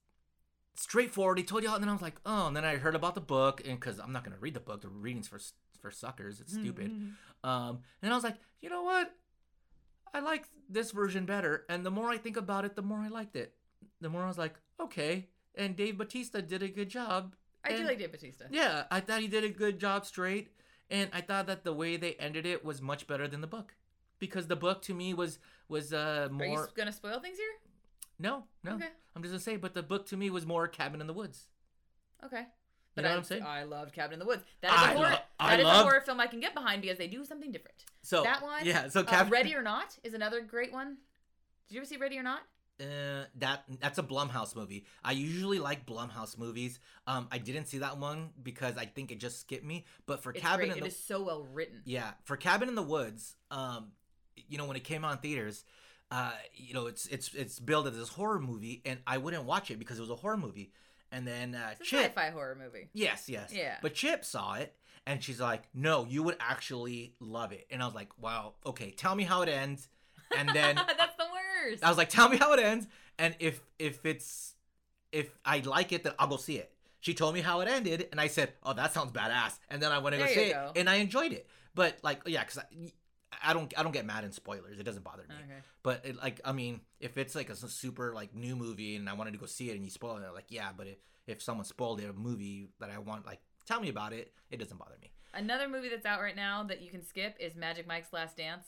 [0.78, 1.38] straightforward.
[1.38, 2.46] He told you, all, and then I was like, oh.
[2.46, 4.80] And then I heard about the book, and because I'm not gonna read the book,
[4.80, 5.40] the readings for
[5.80, 6.40] for suckers.
[6.40, 6.90] It's stupid.
[6.90, 7.48] Mm-hmm.
[7.48, 9.12] Um, and I was like, you know what?
[10.12, 11.64] I like this version better.
[11.68, 13.54] And the more I think about it, the more I liked it.
[14.00, 15.28] The more I was like, okay.
[15.54, 17.34] And Dave Bautista did a good job.
[17.64, 18.46] I do like Dave Bautista.
[18.50, 20.48] Yeah, I thought he did a good job straight,
[20.90, 23.74] and I thought that the way they ended it was much better than the book,
[24.18, 26.46] because the book to me was was uh more.
[26.46, 27.52] Are you gonna spoil things here?
[28.18, 28.88] no no Okay.
[29.18, 31.48] I'm just gonna say, but the book to me was more Cabin in the Woods.
[32.24, 32.40] Okay.
[32.40, 32.46] You
[32.94, 33.42] But know I, what I'm saying?
[33.42, 34.42] I loved Cabin in the Woods.
[34.60, 35.10] That is I a horror.
[35.10, 37.84] lo- that is a horror film I can get behind because they do something different.
[38.02, 38.64] So that one.
[38.64, 40.96] yeah, so uh, Cabin Ready or Not is another great one.
[41.68, 42.40] Did you ever see Ready or Not?
[42.80, 44.84] Uh, that that's a Blumhouse movie.
[45.04, 46.78] I usually like Blumhouse movies.
[47.08, 49.84] Um, I didn't see that one because I think it just skipped me.
[50.06, 50.72] But for It's Cabin great.
[50.72, 51.82] in It the is so well written.
[51.84, 53.88] Yeah, for Cabin in the Woods, um,
[54.48, 55.64] you know, when it came in theaters,
[56.11, 59.70] uh, you know, it's it's it's billed as this horror movie, and I wouldn't watch
[59.70, 60.72] it because it was a horror movie.
[61.11, 62.88] And then uh, It's a Chip, sci-fi horror movie.
[62.92, 63.76] yes, yes, Yeah.
[63.80, 64.74] But Chip saw it,
[65.06, 68.90] and she's like, "No, you would actually love it." And I was like, "Wow, okay,
[68.90, 69.88] tell me how it ends."
[70.36, 71.24] And then That's the
[71.64, 71.82] worst.
[71.84, 72.86] I was like, "Tell me how it ends,"
[73.18, 74.54] and if if it's
[75.12, 76.72] if I like it, then I'll go see it.
[77.00, 79.92] She told me how it ended, and I said, "Oh, that sounds badass." And then
[79.92, 81.46] I went to go see it, and I enjoyed it.
[81.74, 82.62] But like, yeah, because
[83.43, 84.78] I, don't I don't get mad in spoilers.
[84.78, 85.34] It doesn't bother me.
[85.34, 85.61] okay.
[85.82, 89.14] But it, like, I mean, if it's like a super like new movie and I
[89.14, 90.70] wanted to go see it and you spoil it, like, yeah.
[90.76, 94.12] But if if someone spoiled it, a movie that I want, like, tell me about
[94.12, 94.32] it.
[94.51, 95.11] It doesn't bother me.
[95.34, 98.66] Another movie that's out right now that you can skip is Magic Mike's Last Dance.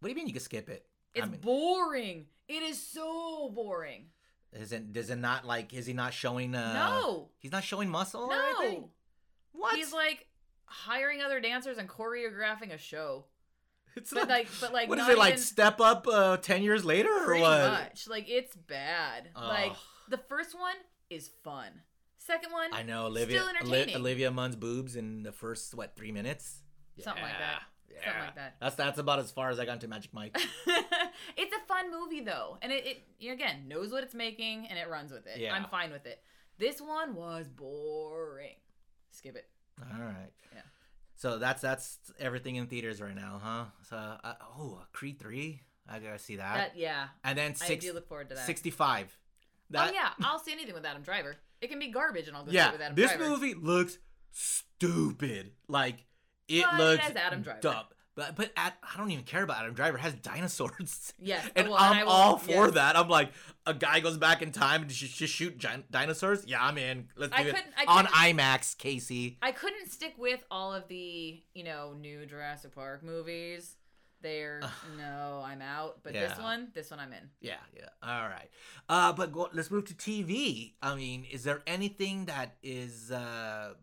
[0.00, 0.86] What do you mean you can skip it?
[1.14, 2.26] It's I mean, boring.
[2.48, 4.06] It is so boring.
[4.52, 6.54] Isn't does it not like is he not showing?
[6.54, 7.28] uh no.
[7.38, 8.54] he's not showing muscle or No.
[8.60, 8.84] anything.
[9.52, 9.74] What?
[9.74, 10.26] He's like
[10.66, 13.24] hiring other dancers and choreographing a show.
[13.96, 15.32] It's But like but like what is it like?
[15.34, 17.70] even- Step up uh, ten years later or pretty what?
[17.70, 18.06] much.
[18.08, 19.30] Like it's bad.
[19.34, 19.72] Like
[20.08, 20.74] the first one
[21.10, 21.70] is fun.
[22.18, 23.38] Second one, I know Olivia.
[23.40, 23.96] Still entertaining.
[23.96, 26.62] Olivia Munn's boobs in the first what three minutes?
[26.98, 27.62] Something like that.
[27.88, 28.04] Yeah.
[28.04, 28.54] Something like that.
[28.60, 30.36] That's that's about as far as I got into Magic Mike.
[31.36, 34.88] it's a fun movie though, and it, it again knows what it's making and it
[34.90, 35.38] runs with it.
[35.38, 35.54] Yeah.
[35.54, 36.18] I'm fine with it.
[36.58, 38.56] This one was boring.
[39.12, 39.46] Skip it.
[39.80, 40.30] All right.
[40.54, 40.60] Yeah.
[41.16, 43.64] So that's that's everything in theaters right now, huh?
[43.88, 46.54] So uh, oh, Creed three, I gotta see that.
[46.54, 48.46] That yeah, and then six, I do look forward to that.
[48.46, 49.16] 65.
[49.70, 51.36] That, oh yeah, I'll see anything with Adam Driver.
[51.60, 53.24] It can be garbage, and I'll go see it with Adam This Driver.
[53.24, 53.98] This movie looks
[54.30, 55.52] stupid.
[55.68, 56.04] Like
[56.48, 57.60] it But looks has Adam Driver.
[57.60, 57.84] dumb.
[58.16, 59.98] But but at, I don't even care about Adam Driver.
[59.98, 61.12] Has dinosaurs.
[61.20, 62.74] Yes, And well, I'm will- all for yes.
[62.74, 62.96] that.
[62.96, 63.30] I'm like,
[63.66, 66.44] a guy goes back in time and just, just shoot gi- dinosaurs.
[66.46, 67.08] Yeah, I'm in.
[67.14, 67.56] Let's do I it
[67.86, 69.36] on IMAX, Casey.
[69.42, 73.76] I couldn't stick with all of the you know new Jurassic Park movies.
[74.22, 74.60] They're
[74.96, 75.98] no, I'm out.
[76.02, 77.28] But this one, this one, I'm in.
[77.42, 77.88] Yeah, yeah.
[78.02, 78.48] All right.
[78.88, 80.72] Uh, but go, let's move to TV.
[80.80, 83.74] I mean, is there anything that is uh,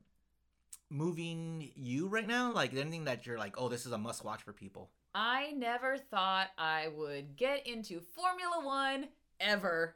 [0.93, 2.53] moving you right now?
[2.53, 4.91] Like anything that you're like, oh, this is a must watch for people?
[5.15, 9.07] I never thought I would get into Formula One
[9.39, 9.95] ever.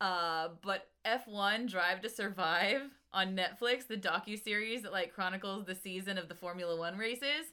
[0.00, 5.74] Uh, but F1 Drive to Survive on Netflix, the docu series that like chronicles the
[5.74, 7.46] season of the Formula One races,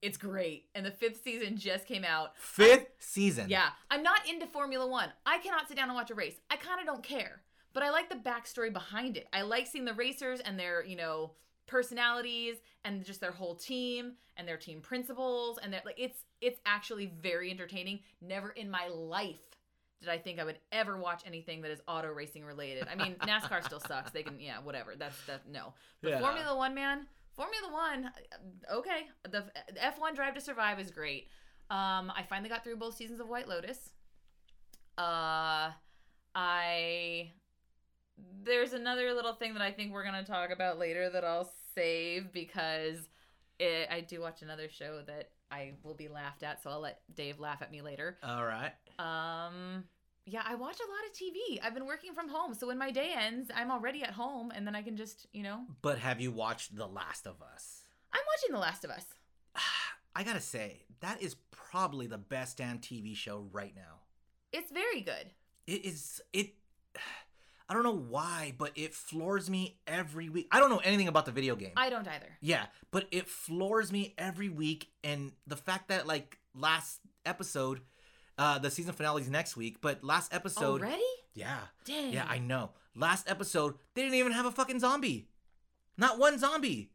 [0.00, 0.66] it's great.
[0.74, 2.36] And the fifth season just came out.
[2.38, 3.48] Fifth season.
[3.48, 5.10] Yeah, I'm not into Formula One.
[5.26, 6.36] I cannot sit down and watch a race.
[6.50, 7.42] I kind of don't care,
[7.72, 9.28] but I like the backstory behind it.
[9.32, 11.32] I like seeing the racers and their, you know,
[11.66, 15.98] personalities and just their whole team and their team principals and their like.
[15.98, 18.00] It's it's actually very entertaining.
[18.20, 19.40] Never in my life
[20.04, 22.86] did I think I would ever watch anything that is auto racing related.
[22.90, 24.10] I mean, NASCAR still sucks.
[24.10, 24.94] They can, yeah, whatever.
[24.96, 25.48] That's that.
[25.50, 26.20] No, but Yeah.
[26.20, 27.06] Formula One, man,
[27.36, 29.06] Formula One, uh, okay.
[29.28, 29.44] The
[29.82, 31.28] F1 Drive to Survive is great.
[31.70, 33.90] Um, I finally got through both seasons of White Lotus.
[34.96, 35.70] Uh,
[36.34, 37.32] I
[38.44, 42.32] there's another little thing that I think we're gonna talk about later that I'll save
[42.32, 43.08] because
[43.58, 47.00] it, I do watch another show that I will be laughed at, so I'll let
[47.14, 48.18] Dave laugh at me later.
[48.22, 48.72] All right.
[48.98, 49.84] Um,
[50.26, 51.60] yeah, I watch a lot of TV.
[51.62, 54.66] I've been working from home, so when my day ends, I'm already at home, and
[54.66, 57.82] then I can just, you know, But have you watched The Last of Us?
[58.12, 59.04] I'm watching The Last of Us.
[60.16, 64.00] I gotta say, that is probably the best damn TV show right now.
[64.52, 65.30] It's very good.
[65.66, 66.54] It is it.
[67.68, 70.48] I don't know why, but it floors me every week.
[70.52, 71.72] I don't know anything about the video game.
[71.76, 72.36] I don't either.
[72.40, 77.80] yeah, but it floors me every week, and the fact that like last episode,
[78.36, 81.02] uh, the season finale is next week, but last episode, Already?
[81.34, 82.12] yeah, Dang.
[82.12, 82.70] yeah, I know.
[82.94, 85.28] Last episode, they didn't even have a fucking zombie,
[85.96, 86.90] not one zombie,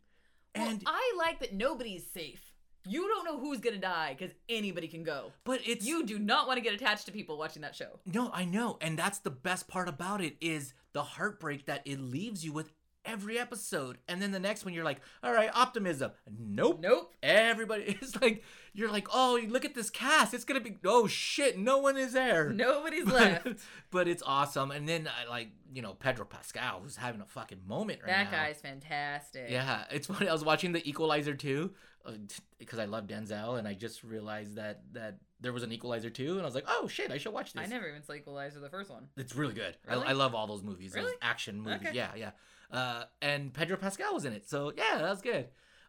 [0.55, 2.48] Well, and I like that nobody's safe.
[2.87, 5.31] You don't know who's gonna die because anybody can go.
[5.43, 7.99] but it's You do not want to get attached to people watching that show.
[8.05, 8.77] No, I know.
[8.81, 12.71] And that's the best part about it is the heartbreak that it leaves you with
[13.05, 13.97] every episode.
[14.07, 16.79] And then the next one you're like, "All right, optimism." Nope.
[16.81, 17.13] Nope.
[17.23, 20.33] Everybody is like you're like, "Oh, look at this cast.
[20.33, 23.47] It's going to be oh shit, no one is there." Nobody's But, left.
[23.91, 24.71] but it's awesome.
[24.71, 28.23] And then I like, you know, Pedro Pascal who's having a fucking moment right That
[28.25, 28.31] now.
[28.31, 29.47] That guy's fantastic.
[29.49, 30.27] Yeah, it's funny.
[30.27, 31.71] I was watching The Equalizer 2
[32.05, 32.11] uh,
[32.57, 36.33] because I love Denzel and I just realized that that there was an Equalizer too,
[36.33, 38.59] and I was like, "Oh shit, I should watch this." I never even saw Equalizer
[38.59, 39.07] the first one.
[39.17, 39.77] It's really good.
[39.87, 40.05] Really?
[40.05, 41.87] I, I love all those movies, those action movies.
[41.87, 41.95] Okay.
[41.95, 42.31] Yeah, yeah.
[42.71, 45.47] Uh, and Pedro Pascal was in it, so yeah, that was good.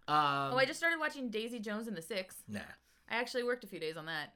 [0.08, 2.36] Um, oh, I just started watching Daisy Jones and the Six.
[2.48, 2.61] nah,
[3.11, 4.32] I actually worked a few days on that.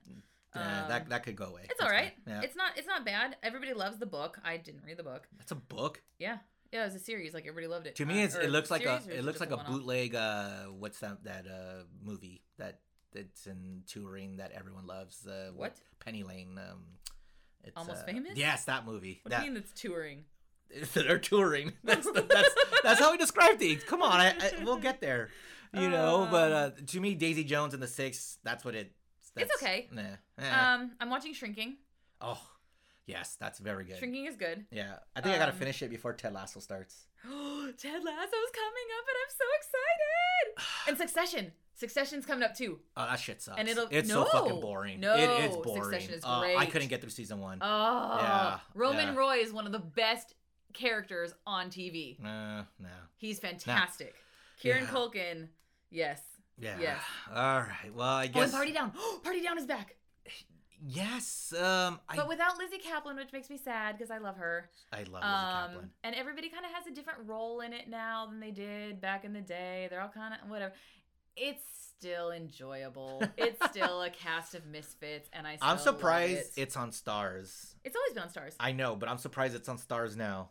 [0.54, 1.62] nah, Um, that that could go away.
[1.64, 2.12] It's That's all right.
[2.26, 2.76] Yeah, It's not.
[2.76, 3.36] It's not bad.
[3.42, 4.38] Everybody loves the book.
[4.44, 5.26] I didn't read the book.
[5.38, 6.02] that's a book.
[6.18, 6.38] Yeah.
[6.74, 7.32] Yeah, it was a series.
[7.32, 7.94] Like everybody loved it.
[7.96, 9.58] To me, Uh, it's, it looks like a series, or is it looks like a
[9.58, 10.16] bootleg.
[10.16, 12.80] Uh, what's that that uh movie that
[13.12, 15.24] that's in touring that everyone loves?
[15.24, 15.76] Uh, What?
[16.04, 16.58] Penny Lane.
[16.58, 16.80] Um,
[17.62, 18.32] it's, Almost uh, Famous?
[18.36, 19.20] Yes, that movie.
[19.22, 20.24] What that do you mean it's touring?
[20.94, 21.74] they're touring.
[21.84, 23.84] That's the, that's that's how we describe things.
[23.84, 25.28] Come on, I, I, we'll get there.
[25.72, 28.38] You know, but uh, to me, Daisy Jones and the Six.
[28.42, 28.92] That's what it.
[29.36, 29.88] That's, It's okay.
[29.92, 30.02] Nah.
[30.38, 30.50] eh.
[30.74, 31.76] Um, I'm watching Shrinking.
[32.20, 32.40] oh,
[33.06, 33.96] yes, that's very good.
[33.98, 34.64] Shrinking is good.
[34.70, 37.06] Yeah, I think I gotta Um, finish it before Ted Lasso starts.
[37.26, 40.68] Oh, Ted Lasso's coming up, and I'm so excited.
[40.88, 41.52] And Succession.
[41.76, 42.78] Succession's coming up too.
[42.96, 43.58] Oh, that shit sucks.
[43.58, 45.00] And it'll- it's so fucking boring.
[45.00, 45.82] no, it is boring.
[45.82, 47.58] Succession is Oh, I couldn't get through season one.
[47.60, 49.14] Oh, Yeah, Roman yeah.
[49.18, 50.34] Roy is one of the best
[50.72, 52.18] characters on TV.
[52.24, 52.88] Uh, no.
[53.16, 54.14] He's fantastic.
[54.60, 54.90] Kieran Yeah.
[54.90, 55.48] Culkin,
[55.90, 56.20] yes.
[56.58, 56.78] Yeah.
[56.78, 57.02] Yes.
[57.34, 57.92] All right.
[57.92, 58.36] Well, I guess.
[58.36, 58.52] Oh, guess.
[58.52, 58.92] Party Down.
[59.24, 59.96] Party Down is back.
[60.86, 61.52] Yes.
[61.58, 61.98] Um.
[62.08, 64.68] I, But without Lizzy Caplan, which makes me sad because I love her.
[64.92, 65.88] I love Lizzy Um, Caplan.
[66.04, 69.24] and everybody kind of has a different role in it now than they did back
[69.24, 69.86] in the day.
[69.90, 70.74] They're all kind of whatever.
[71.36, 71.62] It's
[71.98, 73.22] still enjoyable.
[73.38, 75.56] it's still a cast of misfits, and I.
[75.56, 76.62] Still I'm surprised it.
[76.62, 77.74] it's on Starz.
[77.84, 80.50] It's always been on Starz, I know, but I'm surprised it's on Starz now.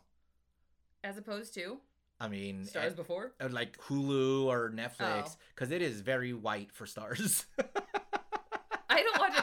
[1.04, 1.78] as opposed to
[2.20, 3.32] I mean, Starz eh, before.
[3.40, 5.36] uh, like Hulu or Netflix, Oh.
[5.54, 7.44] because it is very white for Starz.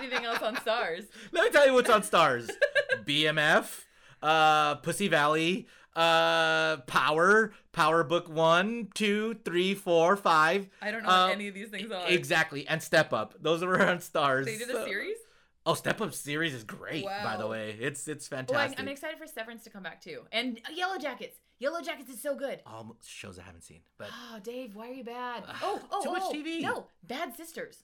[0.02, 1.08] I don't watch anything else on Starz.
[1.32, 2.50] Let me tell you what's on Starz:
[3.06, 3.84] BMF,
[4.22, 10.70] uh, Pussy Valley, uh, Power, Power Book One, Two, Three, Four, Five.
[10.82, 12.08] I don't know Um, what any of these things are.
[12.08, 13.36] Exactly, and Step Up.
[13.42, 14.46] Those are on Starz.
[14.46, 15.18] They did a series.
[15.66, 17.06] Oh, Step Up series is great.
[17.06, 18.80] By the way, it's it's Oh, I'm, fantastic.
[18.80, 21.38] I'm excited for Severance to come back too, and Yellow Jackets.
[21.60, 22.60] Yellow Jackets is so good.
[22.66, 25.44] All shows I haven't seen, but Oh, Dave, why are you bad?
[25.62, 26.62] Oh, oh, too much oh, TV.
[26.62, 27.84] No, Bad Sisters.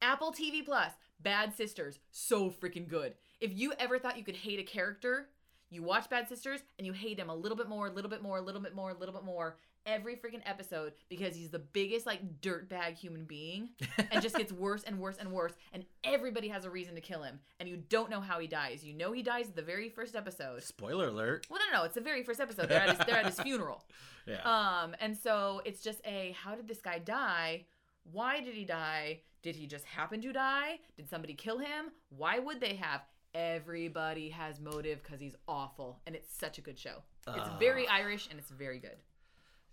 [0.00, 0.92] Apple TV Plus.
[1.20, 1.98] Bad Sisters.
[2.10, 3.14] So freaking good.
[3.40, 5.28] If you ever thought you could hate a character,
[5.70, 8.22] you watch Bad Sisters and you hate him a little bit more, a little bit
[8.22, 9.56] more, a little bit more, a little bit more
[9.86, 13.70] every freaking episode because he's the biggest like dirtbag human being
[14.10, 17.22] and just gets worse and worse and worse and everybody has a reason to kill
[17.22, 18.84] him and you don't know how he dies.
[18.84, 20.62] You know he dies at the very first episode.
[20.62, 21.46] spoiler alert.
[21.48, 22.68] Well, no, no, no, it's the very first episode.
[22.68, 23.82] They're at his, they're at his funeral.
[24.26, 24.42] Yeah.
[24.42, 27.64] Um, and so it's just a how did this guy die?
[28.12, 29.20] Why did he die?
[29.42, 30.80] Did he just happen to die?
[30.96, 31.92] Did somebody kill him?
[32.10, 33.02] Why would they have?
[33.34, 37.02] Everybody has motive because he's awful, and it's such a good show.
[37.36, 38.96] It's very Irish and it's very good.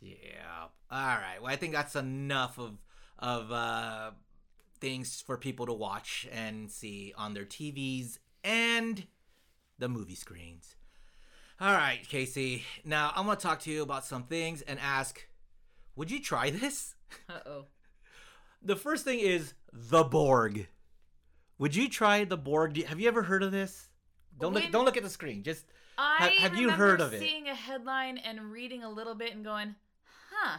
[0.02, 0.68] Yeah.
[0.92, 1.38] All right.
[1.42, 2.78] Well, I think that's enough of
[3.18, 4.12] of uh,
[4.82, 9.08] things for people to watch and see on their TVs and
[9.80, 10.76] the movie screens.
[11.62, 12.64] All right, Casey.
[12.84, 15.26] Now I'm gonna talk to you about some things and ask,
[15.96, 16.96] would you try this?
[17.30, 17.66] Uh oh.
[18.66, 20.68] The first thing is the Borg.
[21.60, 22.74] Would you try the Borg?
[22.74, 23.88] Do- Have you ever heard of this?
[24.40, 24.64] Don't look.
[24.72, 25.44] Don't look at the screen.
[25.44, 25.66] Just
[25.98, 27.20] I have you heard of it?
[27.22, 29.76] Seeing a headline and reading a little bit and going,
[30.32, 30.58] huh.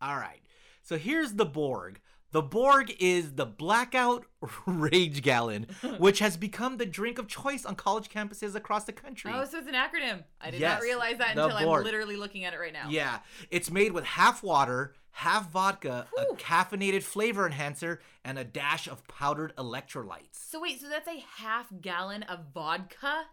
[0.00, 0.40] All right.
[0.82, 2.00] So here's the Borg.
[2.32, 4.24] The Borg is the blackout
[4.66, 5.66] rage gallon,
[5.98, 9.30] which has become the drink of choice on college campuses across the country.
[9.34, 10.24] Oh, so it's an acronym.
[10.40, 12.88] I did Yes, not realize that until I'm literally looking at it right now.
[12.88, 13.18] Yeah,
[13.50, 16.32] it's made with half water, half vodka, Whew.
[16.32, 20.32] a caffeinated flavor enhancer, and a dash of powdered electrolytes.
[20.32, 23.26] So wait, so that's a half gallon of vodka?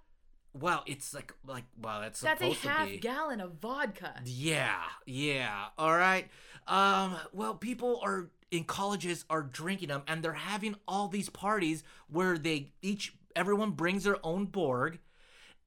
[0.54, 4.22] well, it's like like well, that's That's a half gallon of vodka.
[4.26, 5.66] Yeah, yeah.
[5.78, 6.28] All right.
[6.68, 11.84] Um, well, people are in colleges are drinking them and they're having all these parties
[12.08, 15.00] where they each everyone brings their own Borg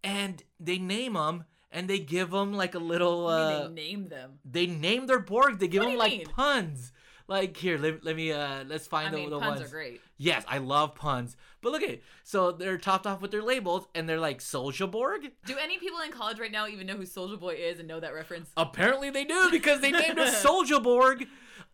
[0.03, 4.39] and they name them and they give them like a little uh they name them.
[4.45, 6.26] they name their Borg, they give them like mean?
[6.26, 6.93] puns.
[7.28, 9.62] Like here, let, let me uh let's find I the, mean, the puns ones.
[9.62, 10.01] are great.
[10.18, 11.37] Yes, I love puns.
[11.62, 12.03] But look at it.
[12.24, 15.30] So they're topped off with their labels and they're like Soldier Borg.
[15.47, 18.01] Do any people in college right now even know who Soldier Boy is and know
[18.01, 18.51] that reference?
[18.57, 21.26] Apparently they do because they named a Soldier Borg,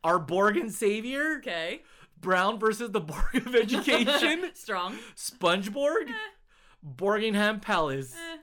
[0.05, 1.82] our Borg and Savior, Okay.
[2.20, 4.96] Brown versus the Borg of Education, Strong.
[5.14, 6.12] SpongeBorg, Eh,
[6.82, 8.14] Borgingham Palace.
[8.16, 8.38] eh.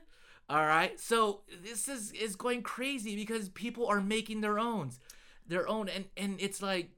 [0.48, 4.92] All right, so this is is going crazy because people are making their own,
[5.46, 6.90] their own, and and it's like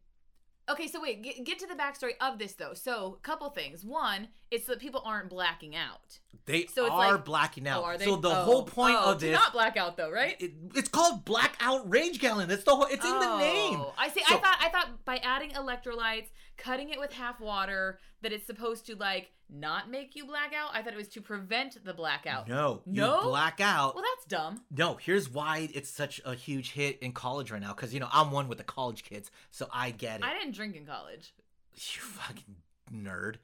[0.70, 2.74] Okay, so wait, get, get to the backstory of this though.
[2.74, 3.84] So, couple things.
[3.84, 6.18] One, it's so that people aren't blacking out.
[6.46, 7.82] they So it's are like- blacking out.
[7.82, 8.04] Oh, are they?
[8.04, 10.36] So the Oh, whole point oh, of this, not black out though, right?
[10.40, 12.48] it, it's called blackout rage gallon.
[12.48, 12.84] That's the whole.
[12.86, 13.80] It's in the oh, name.
[13.80, 14.22] Oh, I see.
[14.28, 16.28] So- I thought I thought by adding electrolytes,
[16.58, 20.70] cutting it with half water, that it's supposed to like not make you black out.
[20.74, 22.48] I thought it was to prevent the blackout.
[22.48, 23.16] No, No?
[23.16, 23.94] you black out.
[23.94, 24.60] Well, that's dumb.
[24.70, 27.72] No, here's why it's such a huge hit in college right now.
[27.72, 30.24] Because you know I'm one with the college kids, so I get it.
[30.26, 31.32] I didn't drink in college.
[31.74, 32.56] You fucking
[32.92, 33.36] nerd.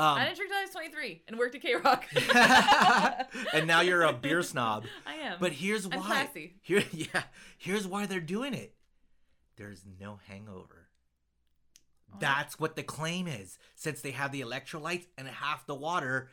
[0.00, 3.46] Um, I didn't drink till I was 23 and worked at KROQ.
[3.54, 4.84] and now you're a beer snob.
[5.06, 5.38] I am.
[5.40, 6.06] But here's I'm why.
[6.06, 6.54] classy.
[6.62, 7.22] Here, yeah.
[7.56, 8.74] Here's why they're doing it.
[9.56, 10.77] There's no hangover.
[12.12, 12.16] Oh.
[12.20, 13.58] That's what the claim is.
[13.74, 16.30] Since they have the electrolytes and half the water,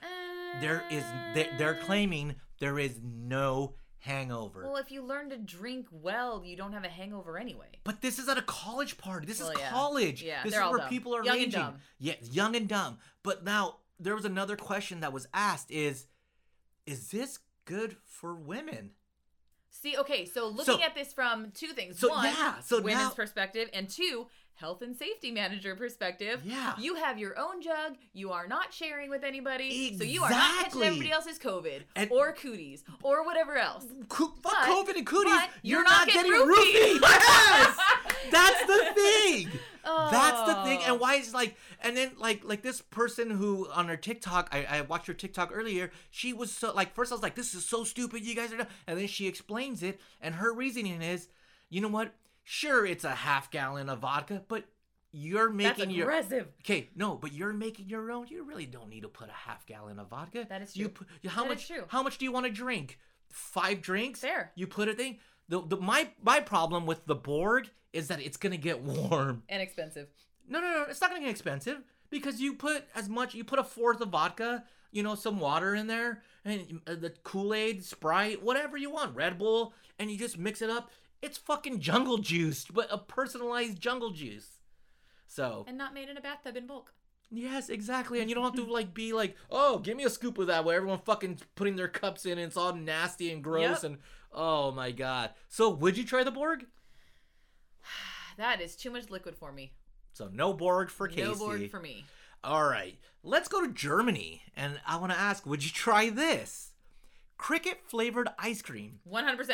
[0.62, 1.04] there is
[1.34, 4.64] they, they're Uh, claiming there is no hangover.
[4.64, 7.80] Well, if you learn to drink well, you don't have a hangover anyway.
[7.84, 9.26] But this is at a college party.
[9.28, 9.70] This Well, is yeah.
[9.72, 10.24] college.
[10.24, 10.90] Yeah, this is where dumb.
[10.90, 11.60] people are Young and raging.
[11.60, 11.80] dumb.
[12.00, 13.00] Yeah, young and dumb.
[13.24, 16.08] But now there was another question that was asked: Is
[16.86, 18.92] is this good for women?
[19.72, 22.00] See, okay, so looking So- at this from two things.
[22.00, 26.42] so, One, yeah, so women's now- perspective, and two, health and safety manager perspective.
[26.44, 26.74] Yeah.
[26.80, 27.96] You have your own jug.
[28.14, 29.88] You are not sharing with anybody.
[29.88, 29.98] Exactly.
[30.08, 33.86] So you are not catching everybody else's COVID And- or cooties or whatever else.
[34.10, 35.34] Co- fuck But- COVID and cooties.
[35.62, 37.02] You're, you're not, not getting getting roofied.
[37.02, 37.78] yes,
[38.32, 39.50] that's the thing.
[39.84, 40.80] That's the thing.
[40.84, 40.92] Oh.
[40.94, 44.66] And why is like, and then like, like this person who on her TikTok, I,
[44.66, 45.92] I watched her TikTok earlier.
[46.10, 48.26] She was so like, first I was like, this is so stupid.
[48.26, 51.28] You guys are, dumb." and then she explains it, and her reasoning is,
[51.70, 52.14] you know what?
[52.48, 54.66] Sure, it's a half gallon of vodka, but
[55.12, 56.48] you're making your That's aggressive.
[56.62, 58.28] Okay, no, but you're making your own.
[58.28, 60.46] You really don't need to put a half gallon of vodka.
[60.48, 61.06] That is You true.
[61.24, 61.68] put, how That is much?
[61.68, 61.84] true.
[61.88, 63.00] How much do you want to drink?
[63.30, 64.20] Five drinks.
[64.20, 64.52] Fair.
[64.56, 65.18] You put a thing.
[65.50, 69.44] The, the my my problem with the Borg is that it's gonna get warm.
[69.50, 70.08] And expensive.
[70.48, 70.86] No, no, no.
[70.88, 71.82] It's not gonna get expensive
[72.12, 73.34] because you put as much.
[73.34, 74.64] You put a fourth of vodka.
[74.92, 79.14] You know, some water in there, and uh, the Kool Aid, Sprite, whatever you want,
[79.14, 80.90] Red Bull, and you just mix it up.
[81.26, 84.60] It's fucking jungle juice, but a personalized jungle juice.
[85.28, 86.94] So And not made in a bathtub in bulk.
[87.32, 88.20] Yes, exactly.
[88.22, 90.64] And you don't have to like be like, oh, give me a scoop of that
[90.64, 93.84] where everyone fucking putting their cups in and it's all nasty and gross Yep.
[93.84, 93.98] and
[94.32, 95.32] oh my god.
[95.50, 96.66] So would you try the Borg?
[98.38, 99.72] That is too much liquid for me.
[100.12, 101.24] So no Borg for Casey.
[101.24, 102.06] No board for me.
[102.44, 102.98] All right.
[103.24, 104.44] Let's go to Germany.
[104.56, 106.74] And I want to ask, would you try this?
[107.38, 109.00] Cricket flavored ice cream.
[109.12, 109.50] 100%.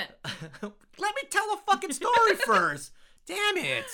[0.62, 2.92] Let me tell the fucking story first.
[3.26, 3.86] Damn it.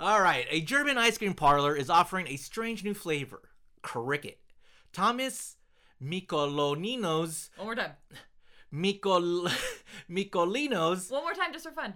[0.00, 0.46] All right.
[0.50, 3.40] A German ice cream parlor is offering a strange new flavor
[3.82, 4.38] cricket.
[4.92, 5.56] Thomas
[6.02, 7.92] Mikoloninos One more time.
[8.72, 9.50] Mikol
[10.10, 11.94] Mikolinos One more time just for fun.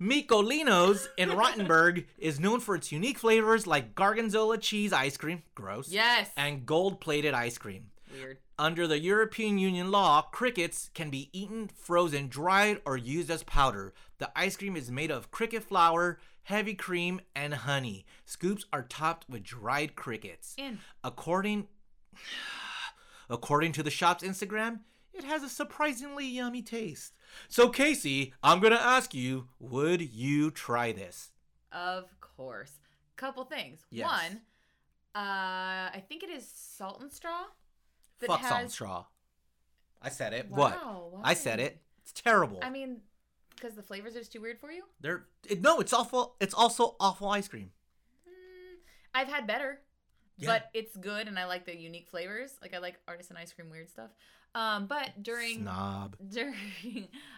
[0.00, 5.88] Mikolinos in Rottenburg is known for its unique flavors like gargonzola cheese ice cream, gross,
[5.90, 6.30] Yes.
[6.36, 7.90] and gold-plated ice cream.
[8.12, 8.38] Weird.
[8.60, 13.94] Under the European Union law, crickets can be eaten, frozen, dried, or used as powder.
[14.18, 18.04] The ice cream is made of cricket flour, heavy cream, and honey.
[18.26, 20.54] Scoops are topped with dried crickets.
[20.58, 20.80] In.
[21.02, 21.68] According
[23.30, 24.80] according to the shop's Instagram,
[25.14, 27.14] it has a surprisingly yummy taste.
[27.48, 31.30] So Casey, I'm going to ask you, would you try this?
[31.72, 32.72] Of course.
[33.16, 33.80] Couple things.
[33.90, 34.06] Yes.
[34.06, 34.42] One,
[35.14, 37.44] uh, I think it is Salt and Straw.
[38.26, 39.04] Fuck has- straw.
[40.02, 40.48] I said it.
[40.50, 41.20] Wow, what?
[41.24, 41.80] I said it.
[42.02, 42.58] It's terrible.
[42.62, 42.98] I mean,
[43.54, 44.82] because the flavors are just too weird for you.
[45.00, 46.36] They're it, no, it's awful.
[46.40, 47.70] It's also awful ice cream.
[48.26, 48.78] Mm,
[49.14, 49.80] I've had better,
[50.38, 50.46] Yeah.
[50.48, 52.56] but it's good, and I like the unique flavors.
[52.62, 54.10] Like I like artisan ice cream weird stuff.
[54.54, 56.16] Um, but during Snob.
[56.28, 56.54] during,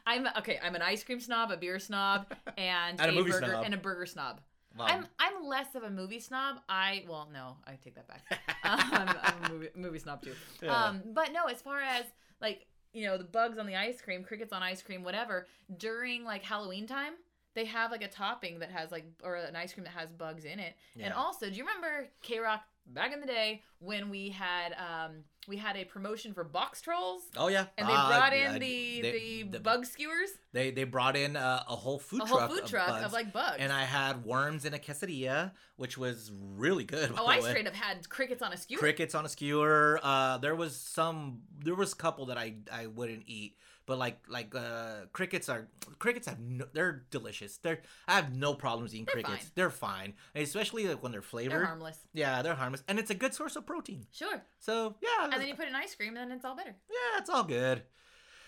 [0.06, 0.58] I'm okay.
[0.62, 2.26] I'm an ice cream snob, a beer snob,
[2.56, 3.64] and, And a movie burger snob.
[3.64, 4.40] and a burger snob.
[4.78, 6.56] I'm I'm less of a movie snob.
[6.68, 8.22] I well no, I take that back.
[8.64, 10.34] um, I'm a movie, movie snob too.
[10.62, 10.86] Yeah.
[10.86, 12.04] Um, but no, as far as
[12.40, 15.46] like you know the bugs on the ice cream, crickets on ice cream, whatever.
[15.78, 17.14] During like Halloween time,
[17.54, 20.44] they have like a topping that has like or an ice cream that has bugs
[20.44, 20.74] in it.
[20.98, 25.56] And also, do you remember KROQ back in the day when we had um we
[25.56, 27.20] had a promotion for Boxtrolls?
[27.36, 30.84] Oh yeah, And they Uh, brought in uh, the, they- the bug skewers, They they
[30.84, 33.32] brought in uh, a whole food a whole truck, food of truck bugs, of like
[33.32, 33.56] bugs.
[33.58, 37.12] and I had worms in a quesadilla, which was really good.
[37.16, 37.50] oh, I way.
[37.50, 38.78] straight up had crickets on a skewer.
[38.78, 39.98] crickets on a skewer.
[40.02, 44.18] Uh, there was some, there was a couple that I I wouldn't eat, but like
[44.28, 45.68] like uh, crickets are
[45.98, 47.56] crickets have no, they're delicious.
[47.58, 49.44] They're I have no problems eating They're crickets.
[49.44, 49.52] fine.
[49.54, 51.52] They're fine, especially like when they're flavored.
[51.60, 51.98] They're harmless.
[52.12, 54.06] Yeah, they're harmless, and it's a good source of protein.
[54.12, 54.42] Sure.
[54.58, 56.74] So yeah, And then you put in ice cream, and then it's all better.
[56.90, 57.82] yeah, it's all good.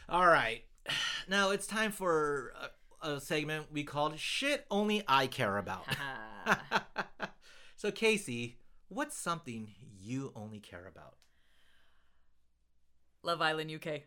[0.09, 0.64] All right,
[1.28, 2.53] now it's time for
[3.03, 5.85] a, a segment we called "Shit Only I Care About."
[7.76, 9.68] So Casey, what's something
[10.01, 11.16] you only care about?
[13.22, 14.03] Love Island UK.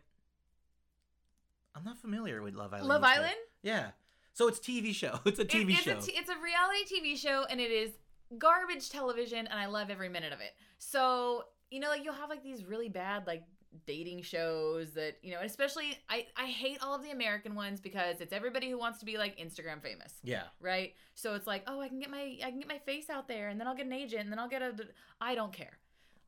[1.78, 2.88] I'm not familiar with Love Island.
[2.88, 3.08] Love UK.
[3.16, 3.36] Island?
[3.62, 3.90] Yeah.
[4.34, 5.18] So it's TV show.
[5.24, 5.98] It's a It- TV it's show.
[5.98, 7.90] A t- it's a reality TV show, and it is
[8.38, 10.52] garbage television, and I love every minute of it.
[10.78, 13.44] So you know, like you'll have like these really bad like
[13.86, 18.20] dating shows that you know, especially I I hate all of the American ones because
[18.20, 20.14] it's everybody who wants to be like Instagram famous.
[20.22, 20.44] yeah.
[20.60, 20.94] right?
[21.14, 23.48] So it's like, oh, I can get my I can get my face out there,
[23.48, 24.72] and then I'll get an agent, and then I'll get a.
[25.20, 25.78] I don't care.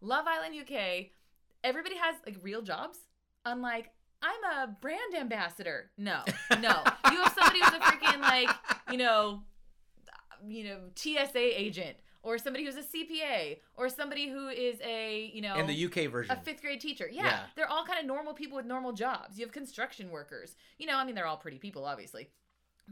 [0.02, 1.06] Love Island UK,
[1.64, 2.98] everybody has like real jobs.
[3.46, 3.90] Unlike
[4.22, 5.90] I'm a brand ambassador.
[5.96, 6.20] No,
[6.60, 8.50] no, you have somebody who's a freaking like
[8.90, 9.42] you know,
[10.46, 15.40] you know TSA agent, or somebody who's a CPA, or somebody who is a you
[15.42, 16.36] know In the UK version.
[16.36, 17.08] a fifth grade teacher.
[17.10, 17.40] Yeah, Yeah.
[17.56, 19.38] they're all kind of normal people with normal jobs.
[19.38, 20.54] You have construction workers.
[20.78, 22.28] You know, I mean, they're all pretty people, obviously.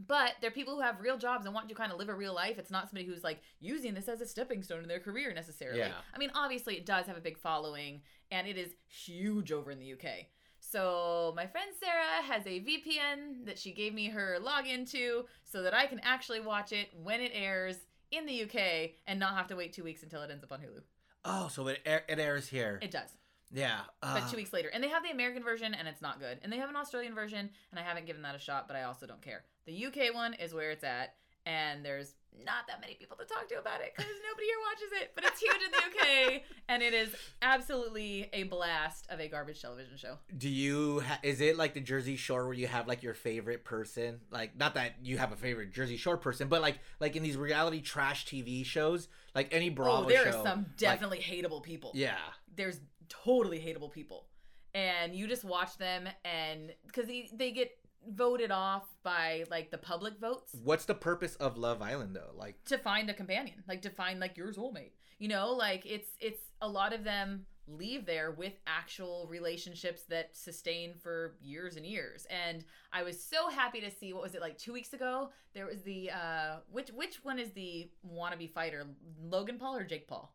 [0.07, 2.33] But they're people who have real jobs and want to kind of live a real
[2.33, 2.57] life.
[2.57, 5.81] It's not somebody who's like using this as a stepping stone in their career necessarily.
[5.81, 5.91] Yeah.
[6.15, 9.81] I mean, obviously, it does have a big following and it is huge over in
[9.81, 10.27] the UK.
[10.71, 15.63] So, my friend Sarah has a VPN that she gave me her login to so
[15.63, 17.77] that I can actually watch it when it airs
[18.11, 20.61] in the UK and not have to wait two weeks until it ends up on
[20.61, 20.83] Hulu.
[21.25, 22.79] oh, so it, air, it airs here.
[22.83, 23.11] It does.
[23.53, 23.81] yeah.
[24.03, 24.69] Uh, but two weeks later.
[24.69, 26.39] And they have the American version, and it's not good.
[26.43, 28.83] And they have an Australian version, and I haven't given that a shot, but I
[28.83, 29.45] also don't care.
[29.67, 31.15] The UK one is where it's at,
[31.47, 32.15] and there's
[32.45, 35.13] not that many people to talk to about it because nobody here watches it.
[35.15, 39.61] But it's huge in the UK, and it is absolutely a blast of a garbage
[39.61, 40.19] television show.
[40.37, 43.65] Do you ha- is it like the Jersey Shore where you have like your favorite
[43.65, 44.21] person?
[44.31, 47.37] Like not that you have a favorite Jersey Shore person, but like like in these
[47.37, 50.41] reality trash TV shows, like any Bravo oh, there show.
[50.41, 51.93] are some like- definitely hateable people.
[51.95, 52.17] yeah.
[52.57, 54.27] there's totally hateable people
[54.75, 59.79] and you just watch them and because they, they get voted off by like the
[59.79, 60.55] public votes.
[60.63, 62.33] What's the purpose of Love Island though?
[62.35, 64.93] Like to find a companion like to find like your soulmate.
[65.19, 70.35] You know like it's it's a lot of them leave there with actual relationships that
[70.35, 72.27] sustain for years and years.
[72.31, 75.31] And i was so happy to see what was it like two weeks ago?
[75.55, 78.87] There was the uh which which one is the wannabe fighter
[79.21, 80.35] logan paul or jake paul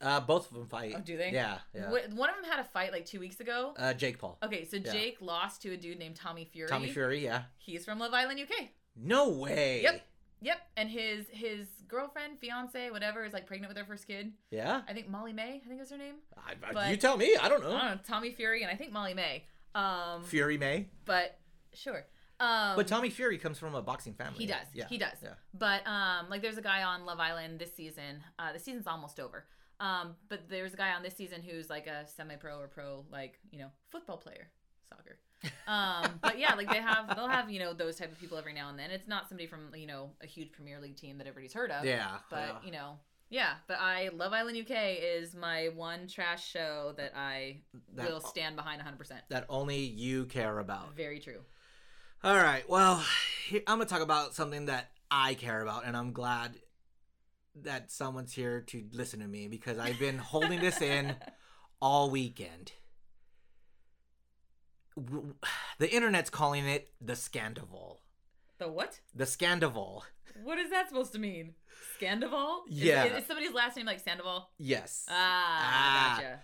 [0.00, 0.94] uh both of them fight.
[0.96, 1.30] Oh, do they?
[1.32, 1.90] Yeah, yeah.
[1.90, 4.38] One of them had a fight like two weeks ago Uh Jake Paul.
[4.42, 4.92] okay so Yeah.
[4.92, 7.42] jake lost to a dude named tommy fury Tommy Fury, yeah.
[7.58, 9.82] he's from love island uk No way.
[9.82, 10.06] Yep.
[10.42, 14.32] Yep, and his his girlfriend, fiance, whatever, is like pregnant with her first kid.
[14.50, 14.82] Yeah.
[14.86, 15.62] I think Molly-Mae.
[15.64, 16.16] I think is her name.
[16.36, 17.34] I, I- But- you tell me.
[17.40, 17.74] I don't know.
[17.74, 19.44] I don't know, Tommy Fury, and I think Molly-Mae.
[19.74, 20.88] Um, Fury May.
[21.06, 21.38] but
[21.72, 22.04] sure.
[22.38, 24.38] Um, But Tommy Fury comes from a boxing family.
[24.40, 24.66] he does.
[24.74, 24.86] Yeah.
[24.88, 25.16] He does.
[25.22, 25.34] Yeah.
[25.54, 28.22] But um, like there's a guy on Love Island this season.
[28.38, 29.46] Uh, the season's almost over.
[29.78, 33.38] Um, but there's a guy on this season who's like a semi-pro or pro, like
[33.50, 34.48] you know, football player,
[34.88, 35.18] soccer.
[35.66, 38.54] Um, but yeah, like they have, they'll have you know those type of people every
[38.54, 38.90] now and then.
[38.90, 41.84] It's not somebody from you know a huge Premier League team that everybody's heard of.
[41.84, 42.08] Yeah.
[42.30, 42.52] But yeah.
[42.64, 42.98] you know,
[43.28, 43.54] yeah.
[43.66, 47.58] But I Love Island UK is my one trash show that I
[47.94, 48.96] That- will stand behind 100.
[48.96, 50.96] percent that only you care about.
[50.96, 51.40] Very true.
[52.24, 52.66] All right.
[52.68, 53.04] Well,
[53.52, 56.56] I'm gonna talk about something that I care about, and I'm glad
[57.62, 61.14] that someone's here to listen to me because I've been holding this in
[61.80, 62.72] all weekend.
[65.78, 67.98] The internet's calling it the Scandoval.
[68.58, 69.00] The what?
[69.14, 70.02] The Scandoval.
[70.42, 71.54] What is that supposed to mean?
[72.00, 72.60] Scandoval?
[72.68, 73.04] Yeah.
[73.04, 74.48] Is, is somebody's last name like Sandoval?
[74.58, 75.04] Yes.
[75.08, 76.16] Ah, Ah.
[76.16, 76.40] gotcha.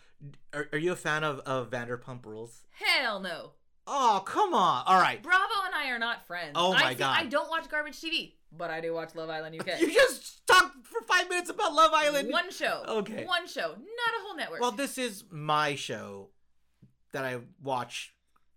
[0.55, 2.63] Are, are you a fan of, of Vanderpump Rules?
[2.71, 3.53] Hell no.
[3.87, 4.85] Oh, come on.
[4.87, 5.23] All right.
[5.23, 6.53] Bravo and I are not friends.
[6.55, 7.17] Oh my I God.
[7.19, 9.67] I don't watch garbage TV, but I do watch Love Island UK.
[9.81, 12.31] You just talked for five minutes about Love Island.
[12.31, 12.85] One show.
[12.87, 13.25] Okay.
[13.25, 14.61] One show, not a whole network.
[14.61, 16.29] Well, this is my show
[17.13, 18.15] that I watch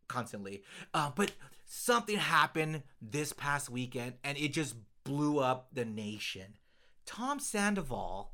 [0.07, 0.63] constantly.
[0.93, 1.31] Uh, but
[1.65, 6.57] something happened this past weekend and it just blew up the nation.
[7.05, 8.31] Tom Sandoval.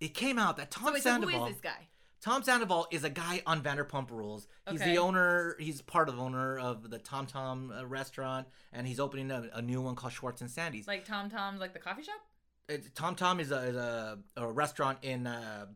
[0.00, 1.46] It came out that Tom so wait, so who Sandoval.
[1.46, 1.88] is this guy?
[2.20, 4.46] Tom Sandoval is a guy on Vanderpump Rules.
[4.70, 4.92] He's Okay.
[4.92, 5.56] the owner.
[5.58, 9.48] He's part of the owner of the Tom Tom uh, restaurant, and he's opening a,
[9.54, 10.86] a new one called Schwartz and Sandy's.
[10.86, 12.20] Like Tom Tom's, like the coffee shop.
[12.68, 15.66] It's- Tom Tom is a, is a, a restaurant in uh,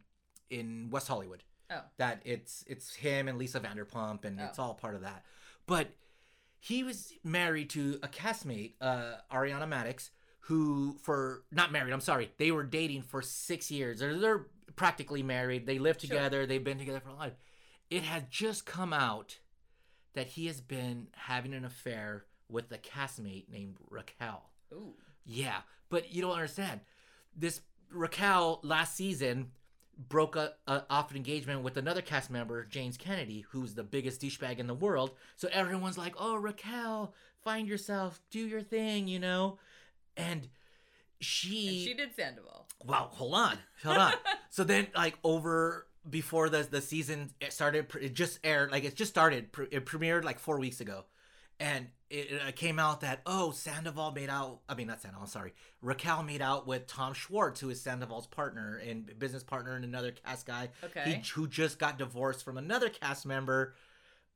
[0.51, 1.43] in West Hollywood.
[1.71, 1.81] Oh.
[1.97, 4.65] That it's it's him and Lisa Vanderpump, and it's Oh.
[4.65, 5.25] all part of that.
[5.67, 5.89] But
[6.61, 10.11] he was married to a castmate, uh, Ariana Madix,
[10.41, 11.93] who for not married.
[11.93, 13.99] I'm sorry, they were dating for six years.
[14.01, 14.47] They're, they're
[14.77, 15.67] practically married.
[15.67, 16.09] They live Sure.
[16.09, 16.47] together.
[16.47, 17.33] They've been together for a lot.
[17.91, 19.39] It had just come out
[20.15, 24.51] that he has been having an affair with a castmate named Raquel.
[24.73, 24.95] Ooh.
[25.25, 26.81] Yeah, but you don't understand.
[27.37, 27.61] This
[27.91, 29.53] Raquel last season
[29.97, 34.21] broke a, a, off an engagement with another cast member, James Kennedy, who's the biggest
[34.21, 35.13] douchebag in the world.
[35.37, 39.59] So everyone's like, "Oh, Raquel, find yourself, do your thing," you know.
[40.17, 40.49] And
[41.21, 42.64] she, And she did Sandoval.
[42.85, 44.13] Wow, hold on, hold on.
[44.51, 48.95] so then, like over before the the season it started, it just aired, like it
[48.95, 49.49] just started.
[49.71, 51.05] It premiered like four weeks ago,
[51.61, 54.61] and it, it came out that oh, Sandoval made out.
[54.69, 55.27] I mean, not Sandoval.
[55.27, 55.53] Sorry,
[55.83, 60.13] Raquel made out with Tom Schwartz, who is Sandoval's partner and business partner, and another
[60.13, 60.71] cast guy.
[60.83, 61.21] Okay.
[61.23, 63.75] He, who just got divorced from another cast member,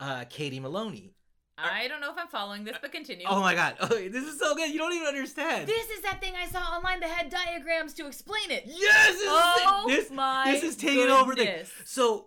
[0.01, 1.13] uh, Katie Maloney.
[1.61, 3.27] I don't know if I'm following this, but continue.
[3.29, 4.71] Oh my god, oh, this is so good.
[4.71, 5.69] You don't even understand.
[5.69, 8.65] This is that thing I saw online that had diagrams to explain it.
[8.67, 11.67] Yes, this is- Oh this, my this is taking over the.
[11.85, 12.27] So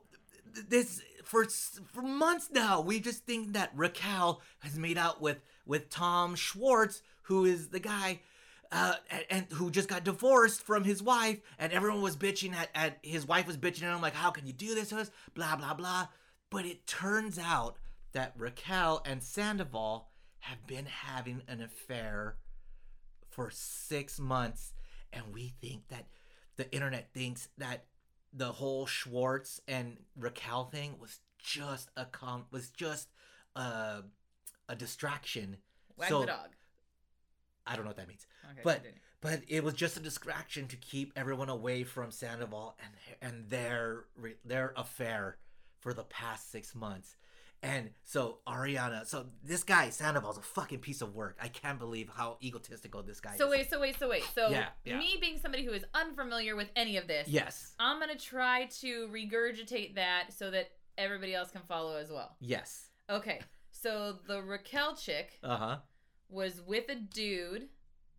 [0.68, 1.46] this for
[1.94, 7.02] for months now, we just think that Raquel has made out with with Tom Schwartz,
[7.24, 8.20] who is the guy.
[8.74, 12.70] Uh, and, and who just got divorced from his wife, and everyone was bitching at,
[12.74, 15.12] at his wife was bitching at him like, "How can you do this to us?"
[15.34, 16.08] Blah blah blah.
[16.50, 17.76] But it turns out
[18.14, 20.10] that Raquel and Sandoval
[20.40, 22.38] have been having an affair
[23.30, 24.74] for six months,
[25.14, 26.08] and we think that
[26.58, 27.86] the internet thinks that
[28.34, 33.10] the whole Schwartz and Raquel thing was just a com was just
[33.56, 34.04] a
[34.70, 35.58] a distraction.
[35.98, 36.50] Wag so the dog.
[37.66, 38.84] I don't know what that means, Okay, but
[39.22, 44.06] but it was just a distraction to keep everyone away from Sandoval and and their
[44.44, 45.38] their affair
[45.80, 47.16] for the past six months.
[47.64, 51.38] And so Ariana, so this guy Sandoval's a fucking piece of work.
[51.42, 53.38] I can't believe how egotistical this guy is.
[53.38, 53.52] So is.
[53.52, 54.24] wait, so wait, so wait.
[54.34, 54.98] So Yeah, yeah.
[54.98, 57.74] me being somebody who is unfamiliar with any of this, Yes.
[57.80, 62.36] I'm gonna try to regurgitate that so that everybody else can follow as well.
[62.40, 62.88] Yes.
[63.10, 63.42] Okay.
[63.70, 65.78] So the Raquel chick Uh huh.
[66.30, 67.68] was with a dude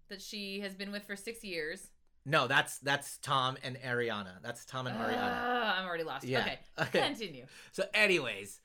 [0.09, 1.91] that she has been with for six years.
[2.25, 4.41] No, that's that's Tom and Ariana.
[4.43, 5.17] That's Tom and Ariana.
[5.21, 6.25] Ah, I'm already lost.
[6.25, 6.41] Yeah.
[6.43, 6.59] Okay.
[6.81, 7.01] Okay.
[7.09, 7.47] Continue.
[7.73, 8.61] So, anyways,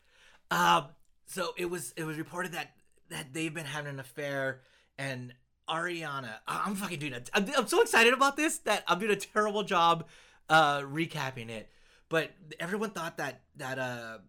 [0.52, 0.86] um,
[1.26, 2.72] so it was it was reported that
[3.10, 4.62] that they've been having an affair,
[4.98, 5.34] and
[5.70, 7.14] Ariana, I'm fucking doing.
[7.34, 10.08] I'm, I'm so excited about this that I'm doing a terrible job
[10.50, 11.70] uh recapping it.
[12.10, 14.20] But everyone thought that that uh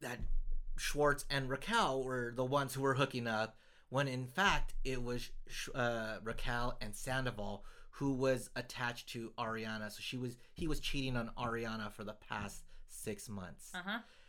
[0.00, 0.18] that
[0.76, 3.56] Schwartz and Raquel were the ones who were hooking up,
[3.90, 5.30] when in fact it was
[5.74, 7.64] uh, Raquel and Sandoval
[7.96, 9.90] who was attached to Ariana.
[9.90, 13.70] So she was he was cheating on Ariana for the past six months.
[13.74, 13.98] Uh huh.
[13.98, 14.21] It's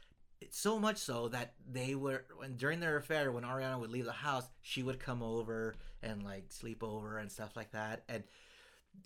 [0.51, 4.11] so much so that they were when during their affair when Ariana would leave the
[4.11, 8.03] house, she would come over and like sleep over and stuff like that.
[8.09, 8.23] And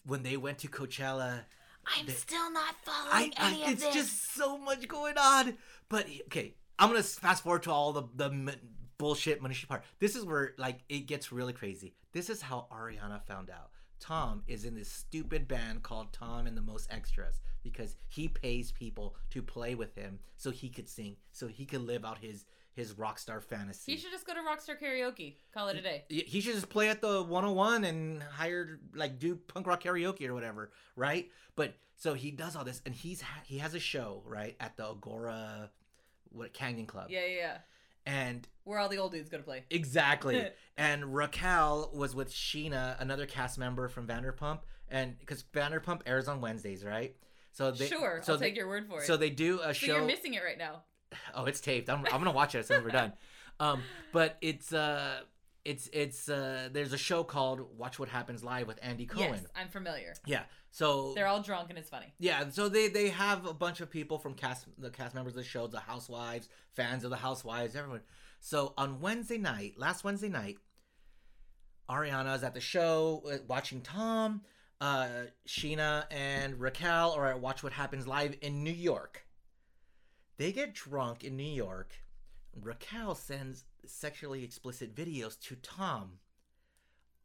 [0.06, 1.42] when they went to Coachella,
[1.86, 3.94] I'm They- still not following I any of it's this.
[3.94, 5.58] just so much going on.
[5.90, 8.52] But okay, I'm gonna fast forward to all the the m-
[8.98, 9.84] bullshit Manishi part.
[10.00, 11.96] This is where like it gets really crazy.
[12.14, 13.70] This is how Ariana found out.
[14.00, 17.40] Tom is in this stupid band called Tom and the Most Extras
[17.70, 21.82] because he pays people to play with him so he could sing, so he could
[21.82, 23.92] live out his his rock star fantasy.
[23.94, 25.34] He should just go to Rockstar Karaoke.
[25.52, 26.04] Call it a day.
[26.12, 30.28] Y- he should just play at the 101 and hire like do punk rock karaoke
[30.28, 33.80] or whatever right but so he does all this and he's ha- he has a
[33.80, 35.70] show right at the Agoura
[36.32, 37.58] what canyon club Yeah, yeah, yeah.
[38.06, 39.64] and Where all the old dudes go to play.
[39.72, 40.46] exactly
[40.78, 46.42] and raquel was with Scheana another cast member from vanderpump and because vanderpump airs on
[46.42, 47.16] wednesdays right
[47.58, 49.08] so they sure, so I'll they, take your word for it.
[49.08, 50.84] so they do a So show you're missing it right now.
[51.34, 51.90] Oh, it's taped.
[51.90, 53.14] I'm, I'm gonna watch it as soon as we're done.
[53.60, 53.82] Um,
[54.14, 55.22] but it's uh,
[55.66, 59.32] it's it's uh, there's a show called Watch What Happens Live with Andy Cohen.
[59.32, 60.14] Yes, I'm familiar.
[60.28, 60.44] Yeah.
[60.70, 62.14] So They're all drunk and it's funny.
[62.20, 65.38] yeah, so they they have a bunch of people from cast the cast members of
[65.38, 68.02] the show, the Housewives, fans of the Housewives, everyone.
[68.42, 70.60] So on Wednesday night, last Wednesday night,
[71.90, 74.42] Ariana is at the show uh, watching Tom.
[74.80, 75.08] Uh,
[75.48, 79.26] Scheana and Raquel are at Watch What Happens Live in New York.
[80.38, 81.94] They get drunk in New York.
[82.54, 86.20] Raquel sends sexually explicit videos to Tom.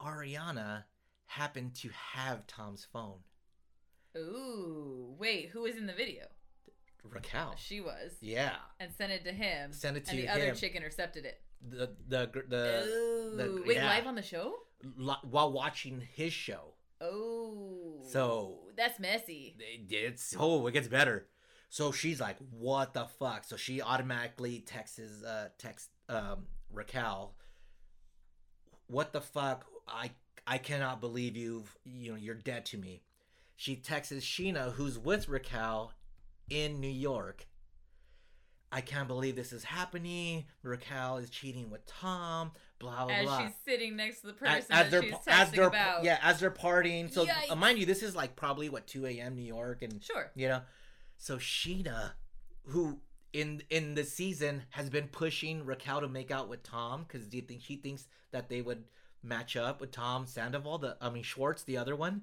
[0.01, 0.85] Ariana
[1.27, 3.19] happened to have Tom's phone.
[4.16, 6.24] Ooh, wait, who was in the video?
[7.05, 7.55] Raquel.
[7.59, 8.12] She was.
[8.20, 8.55] Yeah.
[8.81, 9.73] And sent it to him.
[9.73, 11.41] Sent it to and the other chick intercepted it.
[11.69, 13.37] The the the Ooh.
[13.37, 13.87] the- Wait, yeah.
[13.87, 14.55] live on the show?
[14.97, 16.74] lo- while watching his show.
[17.03, 18.01] Oh.
[18.11, 19.55] So- that's messy.
[19.59, 21.29] It- It's oh, it gets better.
[21.69, 27.35] So she's like, "What the fuck?" So she automatically texts uh text um Raquel,
[28.87, 29.66] "What the fuck?
[29.89, 30.12] I
[30.47, 31.65] I cannot believe you.
[31.85, 33.03] You know, you're dead to me."
[33.57, 35.93] She texts Scheana, who's with Raquel
[36.51, 37.47] in New York.
[38.74, 40.47] I can't believe this is happening.
[40.62, 42.53] Raquel is cheating with Tom.
[42.78, 43.47] Blah blah As blah.
[43.47, 46.05] she's sitting next to the person as that they're she's as texting they're about.
[46.05, 47.12] yeah as they're partying.
[47.12, 49.36] So uh, mind you, this is like probably what two a.m.
[49.36, 50.31] New York and Sure.
[50.35, 50.62] you know
[51.19, 52.12] so Scheana
[52.66, 52.99] who
[53.32, 57.36] in in the season has been pushing raquel to make out with tom because do
[57.39, 58.85] you think she thinks that they would
[59.23, 62.23] match up with tom sandoval the i mean schwartz the other one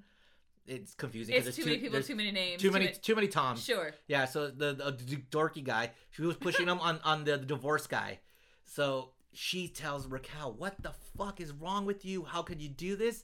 [0.68, 2.62] it's confusing It's there's too many people, too many names.
[2.62, 3.92] too many too many toms Sure.
[4.08, 7.88] yeah so the, the, the dorky guy she was pushing him on on the, divorce
[7.88, 8.20] guy
[8.66, 12.96] so she tells raquel what the fuck is wrong with you how could you do
[12.96, 13.24] this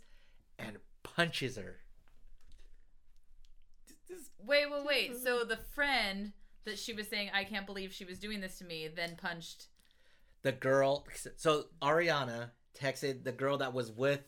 [0.59, 1.77] and punches her
[4.47, 5.17] Wait, wait, wait.
[5.17, 6.31] So the friend
[6.65, 9.67] that she was saying, I can't believe she was doing this to me, then punched.
[10.43, 11.05] the girl
[11.35, 14.21] so ariana texted the girl that was with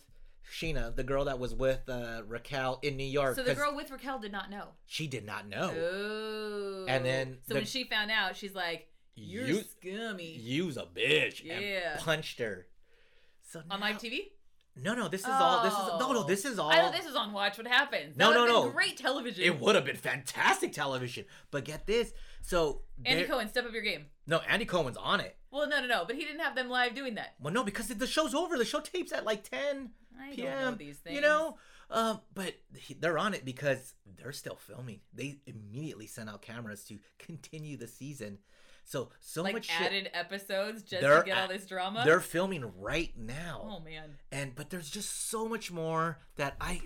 [0.51, 3.91] Scheana the girl that was with uh, raquel in new york So the girl with
[3.91, 4.69] Raquel did not know.
[4.85, 6.85] she did not know Oh.
[6.87, 10.37] And then So the- when she found out, she's like, You're You- scummy.
[10.37, 11.93] You's a bitch Yeah.
[11.95, 12.67] and punched her
[13.43, 14.31] so On live TV?
[14.79, 16.23] no no this is all this is no no Oh.
[16.23, 18.15] this is all I thought this was on Watch What Happens.
[18.15, 18.69] That No, no, no.
[18.69, 19.43] Great television.
[19.43, 22.13] it would have been fantastic television but get this
[22.43, 24.05] so Andy there- Cohen, step up your game.
[24.27, 26.05] no andy cohen's on it Well, no, no, no.
[26.05, 27.35] But he didn't have them live doing that.
[27.39, 29.91] well no because the show's over the show tapes at like 10
[30.21, 31.15] I PM, don't know these things.
[31.15, 31.57] You know,
[31.89, 32.53] um, but
[32.99, 34.99] they're on it because they're still filming.
[35.13, 38.39] They immediately sent out cameras to continue the season.
[38.83, 39.81] So so like much shit.
[39.81, 42.03] added episodes just They're to get all this drama.
[42.05, 44.11] They're filming right now, Oh man.
[44.31, 46.79] and but there's just so much more that I,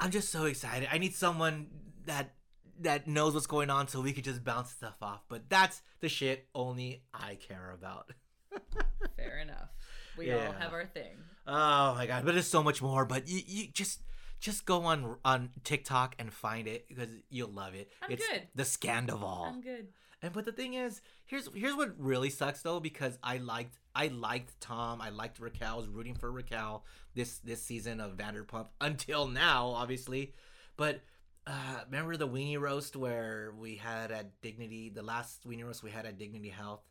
[0.00, 0.88] I'm just so excited.
[0.90, 1.68] I need someone
[2.06, 2.34] that
[2.80, 5.22] that knows what's going on so we could just bounce stuff off.
[5.28, 8.12] But that's the shit only I care about.
[9.16, 9.68] Fair enough.
[10.16, 11.16] We all have our thing.
[11.48, 13.06] Oh my god, but there's so much more.
[13.06, 14.02] But you, you just
[14.38, 17.90] just go on on TikTok and find it because you'll love it.
[18.02, 18.48] I'm it's good.
[18.54, 19.46] the Scandoval.
[19.46, 19.88] I'm good.
[20.20, 24.08] And but the thing is, here's here's what really sucks though because I liked I
[24.08, 26.84] liked Tom, I liked Raquel, I was rooting for Raquel
[27.14, 30.34] this this season of Vanderpump until now, obviously.
[30.76, 31.00] But
[31.46, 35.90] uh, remember the weenie roast where we had at Dignity, the last weenie roast we
[35.90, 36.82] had at Dignity Health.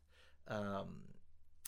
[0.47, 1.03] Um,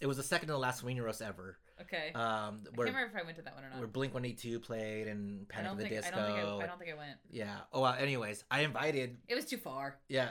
[0.02, 1.58] it was the second to the last weenie roast ever.
[1.82, 2.12] Okay.
[2.14, 3.80] Um, I can't remember if I went to that one or not.
[3.80, 6.16] where Blink One Eight Two played and Panic at the think Disco.
[6.16, 7.18] I don't think I, I don't think I went.
[7.32, 7.56] Yeah.
[7.74, 9.18] Oh, well, anyways, I invited.
[9.28, 9.98] It was too far.
[10.08, 10.30] Yeah,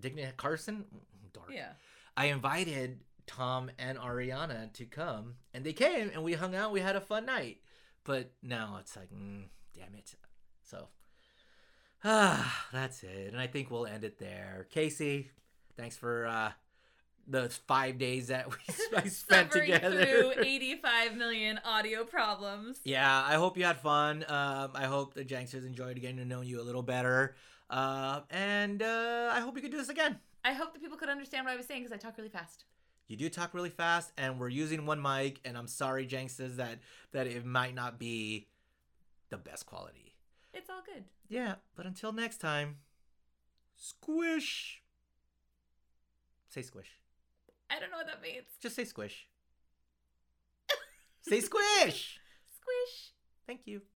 [0.00, 0.84] Dignity Carson.
[1.32, 1.50] Dark.
[1.52, 1.72] Yeah.
[2.16, 6.72] I invited Tom and Ariana to come, and they came, and we hung out.
[6.72, 7.58] We had a fun night.
[8.04, 9.44] But now it's like, mm,
[9.74, 10.14] damn it.
[10.62, 10.88] So,
[12.04, 13.28] ah, that's it.
[13.32, 14.66] And I think we'll end it there.
[14.70, 15.30] Casey,
[15.76, 16.52] thanks for uh,
[17.30, 18.56] the five days that we
[18.96, 20.04] I spent Suffering together.
[20.04, 22.78] through 85 million audio problems.
[22.84, 24.24] Yeah, I hope you had fun.
[24.28, 27.36] Um, I hope the Janksters enjoyed getting to know you a little better.
[27.68, 30.18] Uh, and uh, I hope you could do this again.
[30.44, 32.64] I hope that people could understand what I was saying because I talk really fast.
[33.06, 35.40] You do talk really fast, and we're using one mic.
[35.44, 36.78] And I'm sorry, Janksters, that
[37.12, 38.46] that it might not be
[39.30, 40.14] the best quality.
[40.54, 41.04] It's all good.
[41.28, 42.76] Yeah, but until next time,
[43.76, 44.82] squish.
[46.48, 46.99] Say squish.
[47.70, 48.46] I don't know what that means.
[48.60, 49.28] Just say squish.
[51.22, 52.18] say squish.
[52.60, 53.12] Squish.
[53.46, 53.80] Thank you.